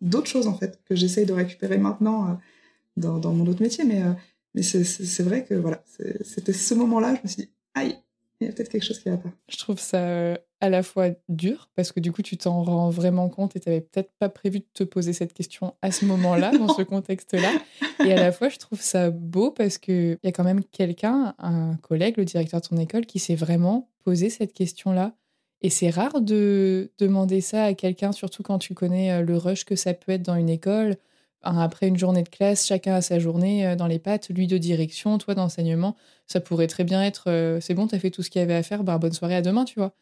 d'autres 0.01 0.27
choses 0.27 0.47
en 0.47 0.57
fait 0.57 0.81
que 0.85 0.97
j'essaye 0.97 1.27
de 1.27 1.33
récupérer 1.33 1.79
maintenant 1.79 2.31
euh, 2.31 2.35
dans, 2.97 3.33
mon 3.33 3.47
autre 3.47 3.63
métier. 3.63 3.85
Mais, 3.85 4.03
euh, 4.03 4.13
mais 4.55 4.63
c'est 4.63 5.23
vrai 5.23 5.45
que 5.45 5.55
voilà, 5.55 5.83
c'était 6.25 6.53
ce 6.53 6.75
moment-là, 6.75 7.15
je 7.17 7.21
me 7.23 7.29
suis 7.29 7.43
dit, 7.43 7.51
aïe, 7.75 7.97
il 8.43 8.47
y 8.47 8.49
a 8.51 8.53
peut-être 8.53 8.69
quelque 8.69 8.85
chose 8.85 8.99
qui 8.99 9.09
va 9.09 9.17
pas. 9.17 9.31
Je 9.49 9.57
trouve 9.57 9.79
ça 9.79 9.99
euh, 9.99 10.37
à 10.61 10.69
la 10.69 10.83
fois 10.83 11.11
dur 11.29 11.71
parce 11.75 11.93
que 11.93 12.01
du 12.01 12.13
coup 12.13 12.23
tu 12.23 12.37
t'en 12.37 12.63
rends 12.63 12.91
vraiment 12.91 13.29
compte 13.29 13.57
et 13.57 13.61
tu 13.61 13.69
n'avais 13.69 13.81
peut-être 13.81 14.11
pas 14.19 14.29
prévu 14.29 14.61
de 14.61 14.67
te 14.73 14.85
poser 14.85 15.13
cette 15.13 15.33
question 15.33 15.75
à 15.83 15.91
ce 15.91 16.05
moment-là, 16.05 16.51
dans 16.59 16.75
ce 16.75 16.83
contexte-là. 16.83 17.53
Et 18.05 18.13
à 18.13 18.17
la 18.17 18.33
fois 18.33 18.49
je 18.49 18.59
trouve 18.59 18.81
ça 18.81 19.11
beau 19.11 19.51
parce 19.51 19.79
qu'il 19.79 20.19
y 20.23 20.29
a 20.29 20.33
quand 20.33 20.45
même 20.45 20.65
quelqu'un, 20.65 21.35
un 21.39 21.77
collègue, 21.77 22.17
le 22.17 22.25
directeur 22.25 22.61
de 22.61 22.67
ton 22.67 22.77
école, 22.77 23.07
qui 23.07 23.19
s'est 23.19 23.35
vraiment 23.35 23.89
posé 24.05 24.31
cette 24.31 24.53
question-là 24.53 25.15
et 25.63 25.71
c'est 25.71 25.91
rare 25.91 26.21
de 26.21 26.91
demander 26.99 27.41
ça 27.41 27.65
à 27.65 27.75
quelqu'un, 27.75 28.13
surtout 28.13 28.43
quand 28.43 28.59
tu 28.59 28.75
connais 28.75 29.13
euh, 29.13 29.23
le 29.23 29.37
rush 29.37 29.65
que 29.65 29.77
ça 29.77 29.95
peut 29.95 30.13
être 30.13 30.23
dans 30.23 30.35
une 30.35 30.51
école. 30.51 30.97
Après 31.43 31.89
une 31.89 31.99
journée 31.99 32.23
de 32.23 32.29
classe, 32.29 32.67
chacun 32.67 32.95
a 32.95 33.01
sa 33.01 33.19
journée 33.19 33.67
euh, 33.67 33.77
dans 33.77 33.87
les 33.87 33.99
pattes, 33.99 34.29
lui 34.31 34.47
de 34.47 34.59
direction, 34.59 35.19
toi 35.19 35.35
d'enseignement. 35.35 35.97
Ça 36.27 36.41
pourrait 36.41 36.69
très 36.69 36.85
bien 36.85 37.03
être 37.03 37.25
euh, 37.29 37.61
c'est 37.61 37.75
bon, 37.75 37.87
t'as 37.87 37.99
fait 37.99 38.11
tout 38.11 38.23
ce 38.23 38.31
qu'il 38.31 38.41
y 38.41 38.43
avait 38.43 38.55
à 38.55 38.63
faire, 38.63 38.85
bah, 38.85 38.99
bonne 38.99 39.13
soirée 39.13 39.37
à 39.37 39.43
demain, 39.43 39.65
tu 39.65 39.79
vois. 39.79 39.93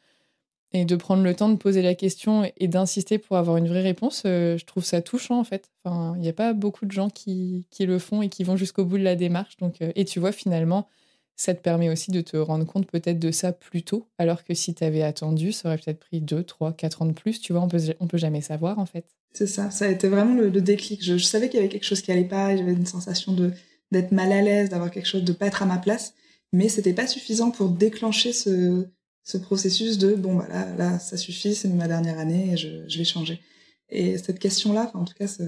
Et 0.72 0.84
de 0.84 0.96
prendre 0.96 1.22
le 1.24 1.34
temps 1.34 1.48
de 1.48 1.56
poser 1.56 1.82
la 1.82 1.94
question 1.94 2.50
et 2.56 2.68
d'insister 2.68 3.18
pour 3.18 3.36
avoir 3.36 3.56
une 3.56 3.68
vraie 3.68 3.82
réponse, 3.82 4.22
je 4.24 4.64
trouve 4.64 4.84
ça 4.84 5.02
touchant 5.02 5.40
en 5.40 5.44
fait. 5.44 5.68
Enfin, 5.84 6.14
il 6.16 6.22
n'y 6.22 6.28
a 6.28 6.32
pas 6.32 6.52
beaucoup 6.52 6.86
de 6.86 6.92
gens 6.92 7.10
qui, 7.10 7.66
qui, 7.70 7.86
le 7.86 7.98
font 7.98 8.22
et 8.22 8.28
qui 8.28 8.44
vont 8.44 8.56
jusqu'au 8.56 8.84
bout 8.84 8.96
de 8.98 9.02
la 9.02 9.16
démarche. 9.16 9.56
Donc, 9.56 9.78
et 9.80 10.04
tu 10.04 10.20
vois, 10.20 10.30
finalement, 10.30 10.86
ça 11.40 11.54
te 11.54 11.62
permet 11.62 11.88
aussi 11.88 12.10
de 12.10 12.20
te 12.20 12.36
rendre 12.36 12.66
compte 12.66 12.86
peut-être 12.86 13.18
de 13.18 13.30
ça 13.30 13.52
plus 13.52 13.82
tôt, 13.82 14.06
alors 14.18 14.44
que 14.44 14.52
si 14.52 14.74
tu 14.74 14.84
avais 14.84 15.00
attendu, 15.00 15.52
ça 15.52 15.68
aurait 15.70 15.78
peut-être 15.78 16.00
pris 16.00 16.20
2, 16.20 16.44
3, 16.44 16.74
4 16.74 17.00
ans 17.00 17.06
de 17.06 17.14
plus. 17.14 17.40
Tu 17.40 17.54
vois, 17.54 17.62
on 17.62 17.68
peut, 17.68 17.80
on 17.98 18.06
peut 18.06 18.18
jamais 18.18 18.42
savoir 18.42 18.78
en 18.78 18.84
fait. 18.84 19.06
C'est 19.32 19.46
ça, 19.46 19.70
ça 19.70 19.86
a 19.86 19.88
été 19.88 20.06
vraiment 20.08 20.34
le, 20.34 20.50
déclic. 20.60 21.02
Je, 21.02 21.16
savais 21.16 21.48
qu'il 21.48 21.56
y 21.56 21.60
avait 21.60 21.70
quelque 21.70 21.86
chose 21.86 22.02
qui 22.02 22.12
allait 22.12 22.24
pas, 22.24 22.54
j'avais 22.54 22.74
une 22.74 22.84
sensation 22.84 23.32
de 23.32 23.52
d'être 23.90 24.12
mal 24.12 24.30
à 24.32 24.42
l'aise, 24.42 24.68
d'avoir 24.68 24.90
quelque 24.90 25.06
chose, 25.06 25.24
de 25.24 25.32
pas 25.32 25.46
être 25.46 25.62
à 25.62 25.66
ma 25.66 25.78
place, 25.78 26.12
mais 26.52 26.68
c'était 26.68 26.92
pas 26.92 27.06
suffisant 27.06 27.50
pour 27.50 27.70
déclencher 27.70 28.34
ce, 28.34 28.86
ce 29.24 29.38
processus 29.38 29.96
de 29.96 30.14
bon 30.14 30.34
bah 30.36 30.46
là, 30.48 30.76
là 30.76 30.98
ça 30.98 31.16
suffit, 31.16 31.54
c'est 31.54 31.68
ma 31.68 31.88
dernière 31.88 32.18
année 32.18 32.52
et 32.52 32.56
je, 32.58 32.98
vais 32.98 33.04
changer. 33.04 33.40
Et 33.88 34.18
cette 34.18 34.38
question-là, 34.38 34.90
en 34.92 35.06
tout 35.06 35.14
cas, 35.14 35.26
ce, 35.26 35.42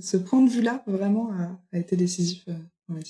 ce 0.00 0.16
point 0.16 0.42
de 0.42 0.50
vue-là, 0.50 0.82
vraiment 0.88 1.30
a, 1.72 1.78
été 1.78 1.96
décisif 1.96 2.42
euh, 2.48 2.52
dans 2.88 2.96
ma. 2.96 3.00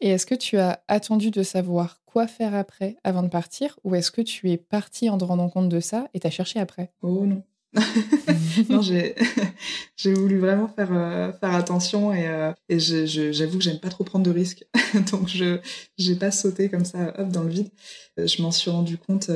Et 0.00 0.08
est-ce 0.08 0.26
que 0.26 0.34
tu 0.34 0.56
as 0.56 0.82
attendu 0.88 1.30
de 1.30 1.42
savoir 1.42 2.00
quoi 2.06 2.26
faire 2.26 2.54
après 2.54 2.96
avant 3.04 3.22
de 3.22 3.28
partir 3.28 3.78
ou 3.84 3.94
est-ce 3.94 4.10
que 4.10 4.22
tu 4.22 4.50
es 4.50 4.56
parti 4.56 5.10
en 5.10 5.18
te 5.18 5.24
rendant 5.24 5.48
compte 5.48 5.68
de 5.68 5.80
ça 5.80 6.08
et 6.14 6.20
t'as 6.20 6.30
cherché 6.30 6.58
après? 6.58 6.92
Oh 7.02 7.26
non. 7.26 7.42
non, 8.68 8.80
j'ai 9.96 10.12
voulu 10.14 10.38
vraiment 10.38 10.66
faire 10.66 10.92
euh, 10.92 11.32
faire 11.32 11.54
attention 11.54 12.12
et, 12.12 12.26
euh, 12.26 12.52
et 12.68 12.80
j'avoue 12.80 13.58
que 13.58 13.64
j'aime 13.64 13.78
pas 13.78 13.90
trop 13.90 14.02
prendre 14.02 14.24
de 14.24 14.30
risques, 14.32 14.64
donc 15.12 15.28
je 15.28 15.60
j'ai 15.96 16.16
pas 16.16 16.32
sauté 16.32 16.68
comme 16.68 16.84
ça 16.84 17.14
hop 17.16 17.28
dans 17.28 17.44
le 17.44 17.50
vide. 17.50 17.70
Euh, 18.18 18.26
je 18.26 18.42
m'en 18.42 18.50
suis 18.50 18.72
rendu 18.72 18.98
compte, 18.98 19.30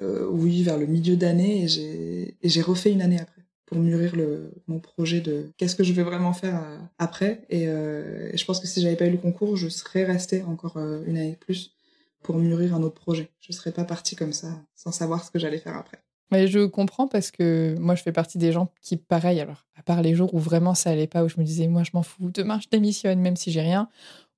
oui, 0.00 0.62
vers 0.62 0.78
le 0.78 0.86
milieu 0.86 1.16
d'année 1.16 1.64
et 1.64 1.68
j'ai 1.68 2.38
et 2.40 2.48
j'ai 2.48 2.62
refait 2.62 2.90
une 2.90 3.02
année 3.02 3.20
après 3.20 3.39
pour 3.70 3.78
mûrir 3.78 4.16
le, 4.16 4.50
mon 4.66 4.80
projet 4.80 5.20
de 5.20 5.52
qu'est-ce 5.56 5.76
que 5.76 5.84
je 5.84 5.92
vais 5.92 6.02
vraiment 6.02 6.32
faire 6.32 6.56
euh, 6.56 6.78
après. 6.98 7.42
Euh, 7.52 8.30
et, 8.32 8.36
je 8.36 8.44
pense 8.44 8.58
que 8.58 8.66
si 8.66 8.82
j'avais 8.82 8.96
pas 8.96 9.06
eu 9.06 9.12
le 9.12 9.16
concours, 9.16 9.56
je 9.56 9.68
serais 9.68 10.02
restée 10.04 10.42
encore 10.42 10.76
euh, 10.76 11.04
une 11.06 11.16
année 11.16 11.32
de 11.32 11.36
plus 11.36 11.72
pour 12.20 12.36
mûrir 12.36 12.74
un 12.74 12.82
autre 12.82 13.00
projet. 13.00 13.30
Je 13.38 13.52
serais 13.52 13.70
pas 13.70 13.84
partie 13.84 14.16
comme 14.16 14.32
ça 14.32 14.48
sans 14.74 14.90
savoir 14.90 15.24
ce 15.24 15.30
que 15.30 15.38
j'allais 15.38 15.58
faire 15.58 15.76
après. 15.76 15.98
Mais 16.32 16.48
je 16.48 16.66
comprends 16.66 17.06
parce 17.06 17.30
que 17.30 17.76
moi, 17.78 17.94
je 17.94 18.02
fais 18.02 18.12
partie 18.12 18.38
des 18.38 18.50
gens 18.50 18.72
qui, 18.82 18.96
pareil, 18.96 19.40
alors, 19.40 19.66
à 19.76 19.82
part 19.82 20.02
les 20.02 20.16
jours 20.16 20.34
où 20.34 20.38
vraiment 20.40 20.74
ça 20.74 20.90
allait 20.90 21.06
pas, 21.06 21.22
où 21.22 21.28
je 21.28 21.38
me 21.38 21.44
disais, 21.44 21.68
moi, 21.68 21.84
je 21.84 21.90
m'en 21.94 22.02
fous, 22.02 22.30
demain, 22.32 22.58
je 22.60 22.68
démissionne, 22.68 23.20
même 23.20 23.36
si 23.36 23.52
j'ai 23.52 23.60
rien. 23.60 23.88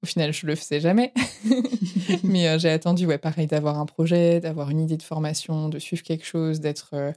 Au 0.03 0.07
final, 0.07 0.33
je 0.33 0.47
le 0.47 0.57
faisais 0.57 0.81
jamais. 0.81 1.13
Mais 2.23 2.59
j'ai 2.59 2.71
attendu, 2.71 3.07
ouais, 3.07 3.19
pareil, 3.19 3.47
d'avoir 3.47 3.79
un 3.79 3.87
projet, 3.87 4.41
d'avoir 4.41 4.69
une 4.69 4.81
idée 4.81 4.99
de 4.99 5.03
formation, 5.03 5.71
de 5.71 5.79
suivre 5.79 6.03
quelque 6.03 6.27
chose, 6.27 6.61
d'être 6.61 7.15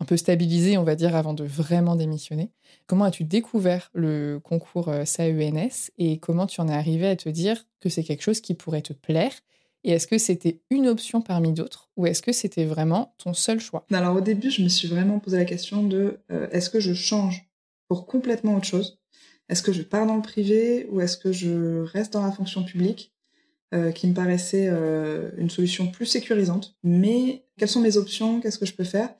un 0.00 0.04
peu 0.04 0.16
stabilisé, 0.16 0.78
on 0.78 0.84
va 0.84 0.94
dire, 0.94 1.16
avant 1.16 1.34
de 1.34 1.44
vraiment 1.44 1.96
démissionner. 1.96 2.50
Comment 2.86 3.04
as-tu 3.04 3.24
découvert 3.24 3.90
le 3.94 4.38
concours 4.38 4.88
euh, 4.88 5.04
SAENS 5.04 5.90
et 5.98 6.18
comment 6.18 6.46
tu 6.46 6.60
en 6.60 6.68
es 6.68 6.72
arrivé 6.72 7.08
à 7.08 7.16
te 7.16 7.28
dire 7.28 7.66
que 7.80 7.88
c'est 7.88 8.04
quelque 8.04 8.22
chose 8.22 8.40
qui 8.40 8.54
pourrait 8.54 8.82
te 8.82 8.92
plaire? 8.92 9.32
Et 9.84 9.92
est-ce 9.92 10.06
que 10.06 10.18
c'était 10.18 10.60
une 10.70 10.88
option 10.88 11.20
parmi 11.20 11.52
d'autres 11.52 11.88
ou 11.96 12.06
est-ce 12.06 12.22
que 12.22 12.32
c'était 12.32 12.64
vraiment 12.64 13.14
ton 13.18 13.32
seul 13.32 13.60
choix? 13.60 13.86
Alors 13.92 14.16
au 14.16 14.20
début, 14.20 14.50
je 14.50 14.62
me 14.62 14.68
suis 14.68 14.88
vraiment 14.88 15.18
posé 15.18 15.36
la 15.36 15.44
question 15.44 15.82
de 15.82 16.18
euh, 16.30 16.48
est-ce 16.50 16.70
que 16.70 16.80
je 16.80 16.94
change 16.94 17.48
pour 17.88 18.06
complètement 18.06 18.56
autre 18.56 18.66
chose? 18.66 18.98
Est-ce 19.48 19.62
que 19.62 19.72
je 19.72 19.82
pars 19.82 20.06
dans 20.06 20.16
le 20.16 20.22
privé 20.22 20.86
ou 20.90 21.00
est-ce 21.00 21.16
que 21.16 21.32
je 21.32 21.82
reste 21.82 22.12
dans 22.12 22.22
la 22.22 22.32
fonction 22.32 22.64
publique 22.64 23.14
euh, 23.72 23.92
qui 23.92 24.06
me 24.06 24.14
paraissait 24.14 24.68
une 25.38 25.48
solution 25.48 25.90
plus 25.90 26.06
sécurisante? 26.06 26.76
Mais 26.82 27.46
quelles 27.56 27.68
sont 27.68 27.80
mes 27.80 27.96
options? 27.96 28.40
Qu'est-ce 28.40 28.58
que 28.58 28.66
je 28.66 28.74
peux 28.74 28.84
faire? 28.84 29.14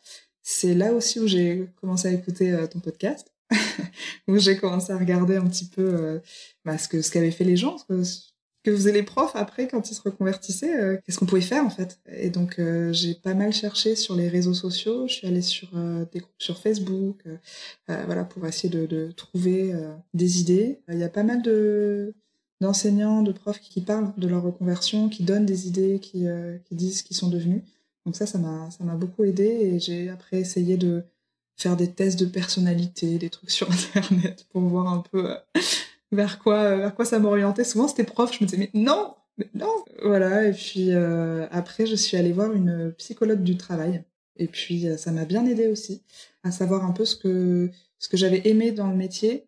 C'est 0.50 0.72
là 0.72 0.94
aussi 0.94 1.20
où 1.20 1.26
j'ai 1.26 1.68
commencé 1.78 2.08
à 2.08 2.12
écouter 2.12 2.52
euh, 2.52 2.66
ton 2.66 2.80
podcast, 2.80 3.30
où 4.28 4.38
j'ai 4.38 4.56
commencé 4.56 4.90
à 4.90 4.96
regarder 4.96 5.36
un 5.36 5.46
petit 5.46 5.66
peu 5.66 5.82
euh, 5.82 6.20
bah, 6.64 6.78
ce 6.78 6.88
que 6.88 7.02
ce 7.02 7.10
qu'avaient 7.10 7.30
fait 7.30 7.44
les 7.44 7.58
gens, 7.58 7.76
ce 7.76 7.84
que, 7.84 8.02
que, 8.62 8.74
faisaient 8.74 8.92
les 8.92 9.02
profs 9.02 9.36
après 9.36 9.68
quand 9.68 9.90
ils 9.90 9.94
se 9.94 10.00
reconvertissaient, 10.00 10.80
euh, 10.80 10.96
qu'est-ce 11.04 11.18
qu'on 11.18 11.26
pouvait 11.26 11.42
faire 11.42 11.66
en 11.66 11.68
fait. 11.68 12.00
Et 12.10 12.30
donc 12.30 12.58
j'ai 12.92 13.14
pas 13.14 13.34
mal 13.34 13.52
cherché 13.52 13.94
sur 13.94 14.16
les 14.16 14.30
réseaux 14.30 14.54
sociaux, 14.54 15.06
je 15.06 15.12
suis 15.12 15.26
allée 15.26 15.42
sur 15.42 15.68
des 16.12 16.20
groupes 16.20 16.32
sur 16.38 16.58
Facebook, 16.58 17.22
voilà 17.86 18.24
pour 18.24 18.46
essayer 18.46 18.70
de, 18.70 19.12
trouver 19.12 19.74
des 20.14 20.40
idées. 20.40 20.80
Il 20.88 20.98
y 20.98 21.04
a 21.04 21.10
pas 21.10 21.24
mal 21.24 21.42
de 21.42 22.14
d'enseignants, 22.62 23.22
de 23.22 23.32
profs 23.32 23.60
qui 23.60 23.82
parlent 23.82 24.14
de 24.16 24.26
leur 24.26 24.42
reconversion, 24.42 25.10
qui 25.10 25.24
donnent 25.24 25.46
des 25.46 25.68
idées, 25.68 26.00
qui, 26.00 26.24
qui 26.64 26.74
disent 26.74 27.00
ce 27.00 27.04
qu'ils 27.04 27.16
sont 27.16 27.28
devenus. 27.28 27.62
Donc 28.08 28.16
ça, 28.16 28.24
ça 28.24 28.38
m'a, 28.38 28.70
ça 28.70 28.84
m'a 28.84 28.94
beaucoup 28.94 29.24
aidé 29.24 29.44
et 29.44 29.78
j'ai 29.78 30.08
après 30.08 30.38
essayé 30.38 30.78
de 30.78 31.02
faire 31.58 31.76
des 31.76 31.90
tests 31.90 32.18
de 32.18 32.24
personnalité, 32.24 33.18
des 33.18 33.28
trucs 33.28 33.50
sur 33.50 33.70
Internet 33.94 34.46
pour 34.50 34.62
voir 34.62 34.88
un 34.88 35.04
peu 35.12 35.32
euh, 35.32 35.36
vers 36.10 36.38
quoi, 36.38 36.74
vers 36.74 36.94
quoi 36.94 37.04
ça 37.04 37.18
m'orientait. 37.18 37.64
Souvent, 37.64 37.86
c'était 37.86 38.04
prof, 38.04 38.32
je 38.32 38.42
me 38.42 38.48
disais, 38.48 38.56
mais 38.56 38.70
non, 38.72 39.14
mais 39.36 39.50
non. 39.52 39.84
Voilà, 40.02 40.48
et 40.48 40.52
puis 40.52 40.90
euh, 40.90 41.46
après, 41.50 41.84
je 41.84 41.96
suis 41.96 42.16
allée 42.16 42.32
voir 42.32 42.50
une 42.50 42.94
psychologue 42.96 43.42
du 43.42 43.58
travail. 43.58 44.02
Et 44.38 44.46
puis, 44.46 44.88
euh, 44.88 44.96
ça 44.96 45.12
m'a 45.12 45.26
bien 45.26 45.44
aidé 45.44 45.66
aussi 45.66 46.00
à 46.44 46.50
savoir 46.50 46.86
un 46.86 46.92
peu 46.92 47.04
ce 47.04 47.14
que, 47.14 47.70
ce 47.98 48.08
que 48.08 48.16
j'avais 48.16 48.48
aimé 48.48 48.72
dans 48.72 48.88
le 48.88 48.96
métier 48.96 49.44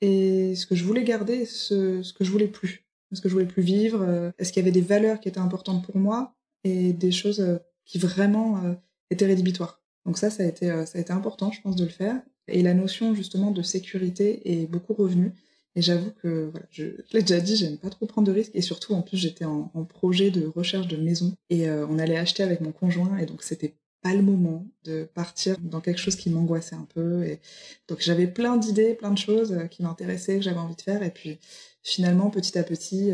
et 0.00 0.54
ce 0.54 0.64
que 0.64 0.76
je 0.76 0.84
voulais 0.84 1.02
garder, 1.02 1.44
ce, 1.44 2.04
ce 2.04 2.12
que 2.12 2.22
je 2.22 2.30
voulais 2.30 2.46
plus. 2.46 2.84
Ce 3.12 3.20
que 3.20 3.28
je 3.28 3.34
voulais 3.34 3.46
plus 3.46 3.64
vivre. 3.64 4.32
Est-ce 4.38 4.52
qu'il 4.52 4.62
y 4.62 4.64
avait 4.64 4.72
des 4.72 4.80
valeurs 4.80 5.18
qui 5.18 5.28
étaient 5.28 5.40
importantes 5.40 5.84
pour 5.84 5.96
moi 5.96 6.36
et 6.62 6.92
des 6.92 7.12
choses 7.12 7.58
qui 7.86 7.98
vraiment 7.98 8.62
euh, 8.64 8.74
était 9.10 9.26
rédhibitoire. 9.26 9.80
Donc 10.04 10.18
ça, 10.18 10.28
ça 10.28 10.42
a 10.42 10.46
été, 10.46 10.70
euh, 10.70 10.84
ça 10.84 10.98
a 10.98 11.00
été 11.00 11.12
important, 11.12 11.50
je 11.52 11.60
pense, 11.62 11.76
de 11.76 11.84
le 11.84 11.90
faire. 11.90 12.20
Et 12.48 12.62
la 12.62 12.74
notion 12.74 13.14
justement 13.14 13.50
de 13.50 13.62
sécurité 13.62 14.60
est 14.60 14.66
beaucoup 14.66 14.92
revenue. 14.92 15.32
Et 15.74 15.82
j'avoue 15.82 16.10
que, 16.22 16.48
voilà, 16.50 16.66
je, 16.70 16.84
l'ai 17.12 17.20
déjà 17.20 17.40
dit, 17.40 17.56
j'aime 17.56 17.76
pas 17.76 17.90
trop 17.90 18.06
prendre 18.06 18.26
de 18.26 18.32
risques. 18.32 18.52
Et 18.54 18.62
surtout, 18.62 18.94
en 18.94 19.02
plus, 19.02 19.16
j'étais 19.16 19.44
en, 19.44 19.70
en, 19.74 19.84
projet 19.84 20.30
de 20.30 20.46
recherche 20.46 20.88
de 20.88 20.96
maison. 20.96 21.34
Et 21.50 21.68
euh, 21.68 21.86
on 21.88 21.98
allait 21.98 22.16
acheter 22.16 22.42
avec 22.42 22.60
mon 22.60 22.72
conjoint. 22.72 23.18
Et 23.18 23.26
donc, 23.26 23.42
c'était 23.42 23.74
pas 24.00 24.14
le 24.14 24.22
moment 24.22 24.66
de 24.84 25.04
partir 25.04 25.56
dans 25.58 25.80
quelque 25.80 25.98
chose 25.98 26.16
qui 26.16 26.30
m'angoissait 26.30 26.76
un 26.76 26.86
peu. 26.94 27.24
Et 27.24 27.40
donc, 27.88 28.00
j'avais 28.00 28.26
plein 28.26 28.56
d'idées, 28.56 28.94
plein 28.94 29.10
de 29.10 29.18
choses 29.18 29.54
qui 29.70 29.82
m'intéressaient, 29.82 30.36
que 30.36 30.42
j'avais 30.42 30.58
envie 30.58 30.76
de 30.76 30.82
faire. 30.82 31.02
Et 31.02 31.10
puis, 31.10 31.38
finalement, 31.82 32.30
petit 32.30 32.56
à 32.58 32.62
petit, 32.62 33.12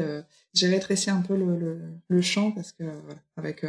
j'ai 0.54 0.68
rétréci 0.68 1.10
un 1.10 1.22
peu 1.22 1.36
le, 1.36 1.58
le, 1.58 1.80
le 2.08 2.22
champ 2.22 2.52
parce 2.52 2.70
que, 2.72 2.84
voilà, 2.84 3.20
avec 3.36 3.64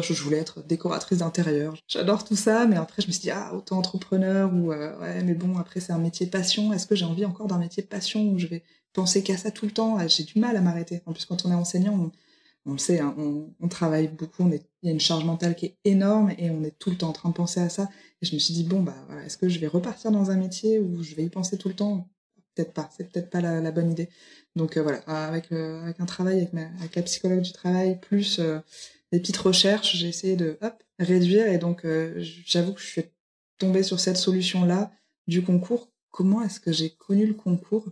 je 0.00 0.22
voulais 0.22 0.38
être 0.38 0.62
décoratrice 0.66 1.18
d'intérieur. 1.18 1.74
J'adore 1.88 2.24
tout 2.24 2.36
ça, 2.36 2.66
mais 2.66 2.76
après, 2.76 3.02
je 3.02 3.08
me 3.08 3.12
suis 3.12 3.22
dit, 3.22 3.30
ah, 3.30 3.54
auto-entrepreneur, 3.54 4.50
ou 4.52 4.72
euh, 4.72 4.98
ouais, 5.00 5.22
mais 5.22 5.34
bon, 5.34 5.58
après, 5.58 5.80
c'est 5.80 5.92
un 5.92 5.98
métier 5.98 6.26
passion. 6.26 6.72
Est-ce 6.72 6.86
que 6.86 6.94
j'ai 6.94 7.04
envie 7.04 7.24
encore 7.24 7.46
d'un 7.46 7.58
métier 7.58 7.82
passion 7.82 8.30
où 8.30 8.38
je 8.38 8.46
vais 8.46 8.62
penser 8.92 9.22
qu'à 9.22 9.36
ça 9.36 9.50
tout 9.50 9.66
le 9.66 9.72
temps? 9.72 9.96
Ah, 9.98 10.08
J'ai 10.08 10.24
du 10.24 10.38
mal 10.38 10.56
à 10.56 10.60
m'arrêter. 10.60 11.02
En 11.06 11.12
plus, 11.12 11.26
quand 11.26 11.44
on 11.44 11.50
est 11.50 11.54
enseignant, 11.54 12.10
on, 12.64 12.72
le 12.72 12.78
sait, 12.78 13.00
hein, 13.00 13.14
on, 13.18 13.68
travaille 13.68 14.08
beaucoup, 14.08 14.48
il 14.48 14.60
y 14.82 14.88
a 14.88 14.92
une 14.92 15.00
charge 15.00 15.24
mentale 15.24 15.54
qui 15.54 15.66
est 15.66 15.76
énorme 15.84 16.32
et 16.38 16.50
on 16.50 16.62
est 16.64 16.78
tout 16.78 16.90
le 16.90 16.96
temps 16.96 17.08
en 17.08 17.12
train 17.12 17.28
de 17.28 17.34
penser 17.34 17.60
à 17.60 17.68
ça. 17.68 17.88
Et 18.22 18.26
je 18.26 18.34
me 18.34 18.38
suis 18.38 18.54
dit, 18.54 18.64
bon, 18.64 18.82
bah, 18.82 18.94
est-ce 19.26 19.36
que 19.36 19.48
je 19.48 19.58
vais 19.58 19.66
repartir 19.66 20.10
dans 20.10 20.30
un 20.30 20.36
métier 20.36 20.78
où 20.78 21.02
je 21.02 21.14
vais 21.14 21.24
y 21.24 21.30
penser 21.30 21.58
tout 21.58 21.68
le 21.68 21.74
temps? 21.74 22.08
Peut-être 22.54 22.72
pas, 22.74 22.90
c'est 22.96 23.10
peut-être 23.10 23.30
pas 23.30 23.40
la, 23.40 23.70
bonne 23.70 23.90
idée. 23.90 24.10
Donc 24.56 24.76
euh, 24.76 24.82
voilà, 24.82 24.98
avec, 25.06 25.50
euh, 25.52 25.82
avec 25.82 26.00
un 26.00 26.04
travail, 26.04 26.46
avec, 26.78 26.94
la 26.94 27.02
psychologue 27.02 27.40
du 27.40 27.52
travail, 27.52 27.98
plus 27.98 28.40
des 29.12 29.20
petites 29.20 29.36
recherches, 29.36 29.94
j'ai 29.94 30.08
essayé 30.08 30.36
de 30.36 30.58
réduire. 30.98 31.46
Et 31.46 31.58
donc, 31.58 31.86
j'avoue 32.16 32.72
que 32.72 32.80
je 32.80 32.86
suis 32.86 33.02
tombée 33.58 33.82
sur 33.82 34.00
cette 34.00 34.16
solution-là 34.16 34.90
du 35.26 35.42
concours. 35.42 35.90
Comment 36.10 36.42
est-ce 36.42 36.60
que 36.60 36.72
j'ai 36.72 36.90
connu 36.90 37.26
le 37.26 37.34
concours? 37.34 37.86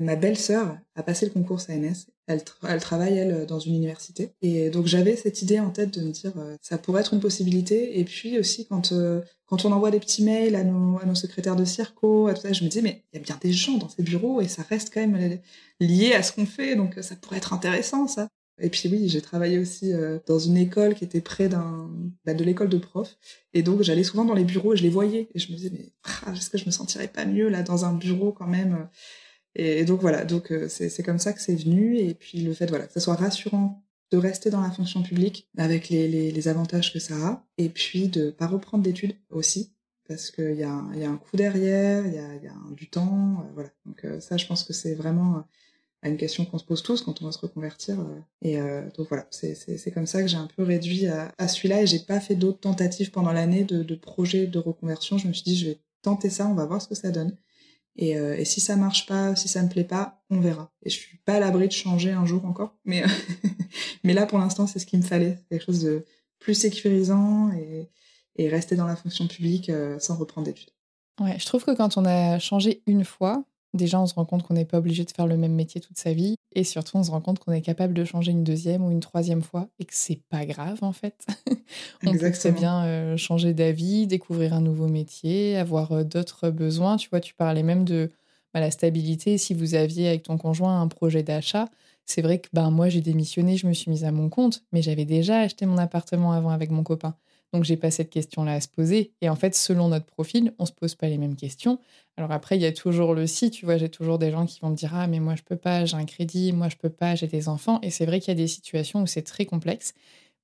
Ma 0.00 0.14
belle-sœur 0.14 0.78
a 0.94 1.02
passé 1.02 1.26
le 1.26 1.32
concours 1.32 1.60
CNS. 1.60 2.06
Elle, 2.28 2.42
elle, 2.68 2.80
travaille, 2.80 3.46
dans 3.46 3.58
une 3.58 3.74
université. 3.74 4.30
Et 4.42 4.70
donc, 4.70 4.86
j'avais 4.86 5.16
cette 5.16 5.42
idée 5.42 5.58
en 5.58 5.70
tête 5.70 5.98
de 5.98 6.04
me 6.04 6.12
dire, 6.12 6.32
euh, 6.36 6.56
ça 6.60 6.78
pourrait 6.78 7.00
être 7.00 7.14
une 7.14 7.20
possibilité. 7.20 7.98
Et 7.98 8.04
puis 8.04 8.38
aussi, 8.38 8.66
quand, 8.66 8.92
euh, 8.92 9.22
on 9.50 9.72
envoie 9.72 9.90
des 9.90 9.98
petits 9.98 10.22
mails 10.22 10.54
à 10.54 10.62
nos, 10.62 11.14
secrétaires 11.16 11.56
de 11.56 11.64
circo, 11.64 12.28
je 12.28 12.62
me 12.62 12.68
disais, 12.68 12.82
mais 12.82 13.02
il 13.12 13.16
y 13.16 13.20
a 13.20 13.24
bien 13.24 13.38
des 13.40 13.52
gens 13.52 13.76
dans 13.78 13.88
ces 13.88 14.04
bureaux 14.04 14.40
et 14.40 14.46
ça 14.46 14.62
reste 14.62 14.92
quand 14.94 15.04
même 15.04 15.40
lié 15.80 16.12
à 16.12 16.22
ce 16.22 16.32
qu'on 16.32 16.46
fait. 16.46 16.76
Donc, 16.76 16.94
ça 17.00 17.16
pourrait 17.16 17.38
être 17.38 17.52
intéressant, 17.52 18.06
ça. 18.06 18.28
Et 18.60 18.70
puis 18.70 18.88
oui, 18.88 19.08
j'ai 19.08 19.20
travaillé 19.20 19.58
aussi 19.58 19.92
euh, 19.92 20.18
dans 20.26 20.38
une 20.38 20.56
école 20.56 20.94
qui 20.94 21.04
était 21.04 21.20
près 21.20 21.48
d'un 21.48 21.90
bah, 22.24 22.34
de 22.34 22.44
l'école 22.44 22.68
de 22.68 22.78
prof. 22.78 23.16
Et 23.54 23.62
donc 23.62 23.82
j'allais 23.82 24.04
souvent 24.04 24.24
dans 24.24 24.34
les 24.34 24.44
bureaux 24.44 24.74
et 24.74 24.76
je 24.76 24.82
les 24.82 24.90
voyais. 24.90 25.28
Et 25.34 25.38
je 25.38 25.50
me 25.52 25.56
disais, 25.56 25.70
mais 25.72 25.92
ah, 26.04 26.32
est-ce 26.32 26.50
que 26.50 26.58
je 26.58 26.66
me 26.66 26.70
sentirais 26.70 27.08
pas 27.08 27.24
mieux 27.24 27.48
là 27.48 27.62
dans 27.62 27.84
un 27.84 27.94
bureau 27.94 28.32
quand 28.32 28.46
même 28.46 28.88
et, 29.54 29.84
donc 29.84 30.00
voilà, 30.00 30.24
donc 30.24 30.52
euh, 30.52 30.68
c'est 30.68 31.02
comme 31.02 31.18
ça 31.18 31.32
que 31.32 31.40
c'est 31.40 31.56
venu. 31.56 31.98
Et 31.98 32.14
puis 32.14 32.40
le 32.40 32.54
fait 32.54 32.66
voilà, 32.66 32.86
que 32.86 32.92
ce 32.92 33.00
soit 33.00 33.14
rassurant 33.14 33.84
de 34.10 34.16
rester 34.16 34.50
dans 34.50 34.60
la 34.60 34.70
fonction 34.70 35.02
publique 35.02 35.48
avec 35.56 35.88
les, 35.90 36.08
les, 36.08 36.48
avantages 36.48 36.92
que 36.92 36.98
ça 36.98 37.14
a. 37.26 37.46
Et 37.58 37.68
puis 37.68 38.08
de 38.08 38.30
pas 38.30 38.46
reprendre 38.46 38.84
d'études 38.84 39.16
aussi 39.30 39.72
parce 40.06 40.30
qu'il 40.30 40.54
y, 40.54 40.62
a, 40.62 40.82
y 40.94 41.04
a 41.04 41.10
un 41.10 41.18
coup 41.18 41.36
derrière, 41.36 42.06
il 42.06 42.14
y 42.14 42.18
a, 42.18 42.54
du 42.72 42.88
temps. 42.88 43.40
Euh, 43.40 43.52
voilà. 43.54 43.70
Donc 43.84 44.06
ça, 44.20 44.36
je 44.36 44.46
pense 44.46 44.64
que 44.64 44.72
c'est 44.72 44.94
vraiment 44.94 45.44
à 46.02 46.08
une 46.08 46.16
question 46.16 46.44
qu'on 46.44 46.58
se 46.58 46.64
pose 46.64 46.82
tous 46.82 47.02
quand 47.02 47.22
on 47.22 47.26
va 47.26 47.32
se 47.32 47.38
reconvertir. 47.38 47.98
Euh, 48.00 48.20
et 48.42 48.60
euh, 48.60 48.82
donc 48.96 49.08
voilà, 49.08 49.26
c'est 49.30 49.90
comme 49.92 50.06
ça 50.06 50.22
que 50.22 50.28
j'ai 50.28 50.36
un 50.36 50.48
peu 50.56 50.62
réduit 50.62 51.06
à, 51.06 51.32
à 51.38 51.48
celui-là 51.48 51.82
et 51.82 51.86
j'ai 51.86 51.98
pas 51.98 52.20
fait 52.20 52.34
d'autres 52.34 52.60
tentatives 52.60 53.10
pendant 53.10 53.32
l'année 53.32 53.64
de, 53.64 53.82
de 53.82 53.94
projets 53.94 54.46
de 54.46 54.58
reconversion. 54.58 55.18
Je 55.18 55.28
me 55.28 55.32
suis 55.32 55.44
dit, 55.44 55.56
je 55.56 55.66
vais 55.66 55.78
tenter 56.02 56.30
ça, 56.30 56.46
on 56.46 56.54
va 56.54 56.66
voir 56.66 56.80
ce 56.80 56.88
que 56.88 56.94
ça 56.94 57.10
donne. 57.10 57.36
Et, 57.96 58.16
euh, 58.16 58.36
et, 58.36 58.44
si 58.44 58.60
ça 58.60 58.76
marche 58.76 59.06
pas, 59.06 59.34
si 59.34 59.48
ça 59.48 59.60
me 59.60 59.68
plaît 59.68 59.82
pas, 59.82 60.22
on 60.30 60.38
verra. 60.38 60.70
Et 60.84 60.90
je 60.90 60.96
suis 60.96 61.18
pas 61.18 61.34
à 61.34 61.40
l'abri 61.40 61.66
de 61.66 61.72
changer 61.72 62.12
un 62.12 62.26
jour 62.26 62.44
encore, 62.44 62.76
mais 62.84 63.02
mais 64.04 64.14
là 64.14 64.24
pour 64.24 64.38
l'instant 64.38 64.68
c'est 64.68 64.78
ce 64.78 64.86
qu'il 64.86 65.00
me 65.00 65.04
fallait, 65.04 65.38
quelque 65.50 65.64
chose 65.64 65.82
de 65.82 66.04
plus 66.38 66.54
sécurisant 66.54 67.50
et, 67.54 67.90
et 68.36 68.48
rester 68.48 68.76
dans 68.76 68.86
la 68.86 68.94
fonction 68.94 69.26
publique 69.26 69.72
sans 69.98 70.16
reprendre 70.16 70.46
d'études. 70.46 70.70
Ouais, 71.20 71.36
je 71.40 71.46
trouve 71.46 71.64
que 71.64 71.72
quand 71.72 71.96
on 71.96 72.04
a 72.04 72.38
changé 72.38 72.82
une 72.86 73.04
fois, 73.04 73.44
Déjà, 73.74 74.00
on 74.00 74.06
se 74.06 74.14
rend 74.14 74.24
compte 74.24 74.42
qu'on 74.42 74.54
n'est 74.54 74.64
pas 74.64 74.78
obligé 74.78 75.04
de 75.04 75.10
faire 75.10 75.26
le 75.26 75.36
même 75.36 75.52
métier 75.52 75.80
toute 75.80 75.98
sa 75.98 76.12
vie. 76.12 76.36
Et 76.54 76.64
surtout, 76.64 76.96
on 76.96 77.02
se 77.02 77.10
rend 77.10 77.20
compte 77.20 77.38
qu'on 77.38 77.52
est 77.52 77.60
capable 77.60 77.92
de 77.92 78.04
changer 78.04 78.32
une 78.32 78.44
deuxième 78.44 78.84
ou 78.84 78.90
une 78.90 79.00
troisième 79.00 79.42
fois 79.42 79.68
et 79.78 79.84
que 79.84 79.92
c'est 79.94 80.20
pas 80.30 80.46
grave 80.46 80.78
en 80.82 80.92
fait. 80.92 81.26
on 82.06 82.16
peut 82.16 82.32
très 82.32 82.52
bien 82.52 82.84
euh, 82.84 83.16
changer 83.16 83.52
d'avis, 83.52 84.06
découvrir 84.06 84.54
un 84.54 84.60
nouveau 84.60 84.88
métier, 84.88 85.56
avoir 85.56 85.92
euh, 85.92 86.04
d'autres 86.04 86.50
besoins. 86.50 86.96
Tu 86.96 87.10
vois, 87.10 87.20
tu 87.20 87.34
parlais 87.34 87.62
même 87.62 87.84
de 87.84 88.10
bah, 88.54 88.60
la 88.60 88.70
stabilité. 88.70 89.36
Si 89.36 89.52
vous 89.52 89.74
aviez 89.74 90.08
avec 90.08 90.22
ton 90.22 90.38
conjoint 90.38 90.80
un 90.80 90.88
projet 90.88 91.22
d'achat, 91.22 91.66
c'est 92.06 92.22
vrai 92.22 92.38
que 92.38 92.48
ben, 92.54 92.70
moi 92.70 92.88
j'ai 92.88 93.02
démissionné, 93.02 93.58
je 93.58 93.66
me 93.66 93.74
suis 93.74 93.90
mise 93.90 94.04
à 94.04 94.12
mon 94.12 94.30
compte, 94.30 94.64
mais 94.72 94.80
j'avais 94.80 95.04
déjà 95.04 95.40
acheté 95.40 95.66
mon 95.66 95.76
appartement 95.76 96.32
avant 96.32 96.50
avec 96.50 96.70
mon 96.70 96.82
copain. 96.82 97.14
Donc, 97.52 97.64
j'ai 97.64 97.76
pas 97.76 97.90
cette 97.90 98.10
question-là 98.10 98.52
à 98.54 98.60
se 98.60 98.68
poser. 98.68 99.12
Et 99.20 99.28
en 99.28 99.36
fait, 99.36 99.54
selon 99.54 99.88
notre 99.88 100.06
profil, 100.06 100.52
on 100.58 100.66
se 100.66 100.72
pose 100.72 100.94
pas 100.94 101.08
les 101.08 101.18
mêmes 101.18 101.36
questions. 101.36 101.78
Alors 102.16 102.32
après, 102.32 102.56
il 102.56 102.62
y 102.62 102.66
a 102.66 102.72
toujours 102.72 103.14
le 103.14 103.26
si, 103.26 103.50
tu 103.50 103.64
vois, 103.64 103.76
j'ai 103.76 103.88
toujours 103.88 104.18
des 104.18 104.30
gens 104.30 104.44
qui 104.46 104.60
vont 104.60 104.70
me 104.70 104.74
dire 104.76 104.92
ah 104.94 105.06
mais 105.06 105.20
moi 105.20 105.36
je 105.36 105.42
peux 105.44 105.56
pas, 105.56 105.84
j'ai 105.84 105.96
un 105.96 106.04
crédit, 106.04 106.52
moi 106.52 106.68
je 106.68 106.76
peux 106.76 106.90
pas, 106.90 107.14
j'ai 107.14 107.28
des 107.28 107.48
enfants. 107.48 107.78
Et 107.82 107.90
c'est 107.90 108.06
vrai 108.06 108.18
qu'il 108.20 108.28
y 108.28 108.32
a 108.32 108.34
des 108.34 108.48
situations 108.48 109.02
où 109.02 109.06
c'est 109.06 109.22
très 109.22 109.46
complexe. 109.46 109.94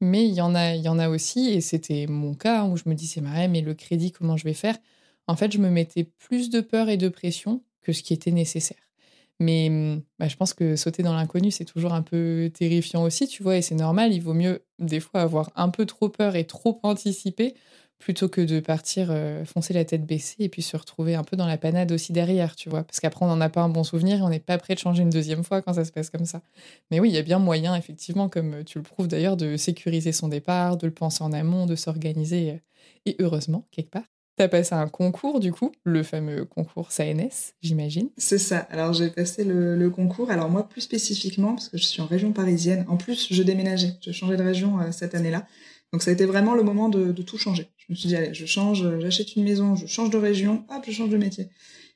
Mais 0.01 0.25
il 0.27 0.35
y 0.35 0.41
en 0.41 0.55
a, 0.55 0.75
il 0.75 0.83
y 0.83 0.89
en 0.89 0.99
a 0.99 1.09
aussi, 1.09 1.49
et 1.51 1.61
c'était 1.61 2.07
mon 2.07 2.35
cas 2.35 2.65
où 2.65 2.77
je 2.77 2.85
me 2.87 2.95
disais 2.95 3.21
marrant, 3.21 3.49
mais 3.49 3.61
le 3.61 3.75
crédit, 3.75 4.13
comment 4.13 4.37
je 4.37 4.45
vais 4.45 4.55
faire? 4.55 4.77
En 5.27 5.37
fait, 5.37 5.53
je 5.53 5.59
me 5.59 5.71
mettais 5.71 6.05
plus 6.05 6.51
de 6.51 6.61
peur 6.61 6.89
et 6.89 6.97
de 6.97 7.09
pression 7.09 7.63
que 7.83 7.93
ce 7.93 8.03
qui 8.03 8.13
était 8.15 8.31
nécessaire. 8.33 8.79
Mais 9.41 10.01
bah, 10.19 10.29
je 10.29 10.37
pense 10.37 10.55
que 10.55 10.77
sauter 10.77 11.03
dans 11.03 11.15
l'inconnu, 11.15 11.51
c'est 11.51 11.65
toujours 11.65 11.93
un 11.93 12.03
peu 12.03 12.51
terrifiant 12.55 13.03
aussi, 13.03 13.27
tu 13.27 13.43
vois, 13.43 13.57
et 13.57 13.63
c'est 13.63 13.75
normal. 13.75 14.13
Il 14.13 14.21
vaut 14.23 14.35
mieux, 14.35 14.65
des 14.79 15.01
fois, 15.01 15.21
avoir 15.23 15.51
un 15.57 15.69
peu 15.71 15.87
trop 15.87 16.09
peur 16.09 16.37
et 16.37 16.45
trop 16.47 16.81
anticiper 16.83 17.55
plutôt 17.99 18.29
que 18.29 18.41
de 18.41 18.61
partir 18.61 19.09
euh, 19.11 19.45
foncer 19.45 19.73
la 19.73 19.85
tête 19.85 20.05
baissée 20.05 20.37
et 20.41 20.49
puis 20.49 20.63
se 20.63 20.77
retrouver 20.77 21.15
un 21.15 21.25
peu 21.25 21.37
dans 21.37 21.47
la 21.47 21.57
panade 21.57 21.91
aussi 21.93 22.13
derrière, 22.13 22.55
tu 22.57 22.69
vois. 22.69 22.85
Parce 22.85 23.01
qu'après, 23.01 23.25
on 23.25 23.29
n'en 23.29 23.41
a 23.41 23.49
pas 23.49 23.63
un 23.63 23.69
bon 23.69 23.85
souvenir 23.85 24.19
et 24.19 24.23
on 24.23 24.29
n'est 24.29 24.41
pas 24.41 24.59
prêt 24.59 24.75
de 24.75 24.79
changer 24.79 25.03
une 25.03 25.11
deuxième 25.11 25.45
fois 25.45 25.63
quand 25.63 25.75
ça 25.75 25.85
se 25.85 25.93
passe 25.93 26.11
comme 26.11 26.27
ça. 26.27 26.43
Mais 26.91 27.01
oui, 27.01 27.09
il 27.11 27.15
y 27.15 27.19
a 27.19 27.23
bien 27.23 27.39
moyen, 27.39 27.75
effectivement, 27.77 28.29
comme 28.29 28.65
tu 28.65 28.79
le 28.79 28.85
prouves 28.85 29.09
d'ailleurs, 29.09 29.37
de 29.37 29.57
sécuriser 29.57 30.13
son 30.13 30.29
départ, 30.29 30.77
de 30.77 30.87
le 30.87 30.95
penser 30.95 31.23
en 31.25 31.33
amont, 31.33 31.67
de 31.67 31.77
s'organiser, 31.77 32.51
euh, 32.53 32.59
et 33.07 33.17
heureusement, 33.21 33.67
quelque 33.71 33.91
part. 33.91 34.14
T'as 34.37 34.49
passé 34.49 34.75
un 34.75 34.89
concours, 34.89 35.39
du 35.39 35.53
coup, 35.53 35.71
le 35.85 36.03
fameux 36.03 36.45
concours 36.45 36.91
CNS, 36.91 37.55
j'imagine. 37.63 38.11
C'est 38.17 38.39
ça. 38.39 38.59
Alors, 38.59 38.93
j'ai 38.93 39.09
passé 39.11 39.45
le, 39.45 39.89
concours. 39.91 40.29
Alors, 40.31 40.51
moi, 40.51 40.69
plus 40.69 40.81
spécifiquement, 40.81 41.55
parce 41.55 41.69
que 41.69 41.79
je 41.79 41.85
suis 41.85 42.03
en 42.03 42.07
région 42.07 42.33
parisienne. 42.33 42.85
En 42.89 42.97
plus, 42.97 43.29
je 43.31 43.43
déménageais. 43.45 43.93
Je 44.05 44.11
changeais 44.11 44.37
de 44.37 44.43
région 44.43 44.81
euh, 44.81 44.91
cette 44.91 45.15
année-là. 45.15 45.47
Donc, 45.93 46.03
ça 46.03 46.11
a 46.11 46.15
été 46.15 46.27
vraiment 46.27 46.55
le 46.55 46.65
moment 46.65 46.89
de, 46.89 47.13
tout 47.23 47.39
changer. 47.39 47.71
Je 47.77 47.87
me 47.91 47.95
suis 47.95 48.09
dit, 48.09 48.17
allez, 48.17 48.35
je 48.35 48.45
change, 48.45 48.99
j'achète 48.99 49.37
une 49.37 49.45
maison, 49.45 49.77
je 49.77 49.87
change 49.87 50.11
de 50.11 50.19
région, 50.19 50.65
hop, 50.69 50.83
je 50.85 50.91
change 50.91 51.11
de 51.11 51.17
métier. 51.17 51.49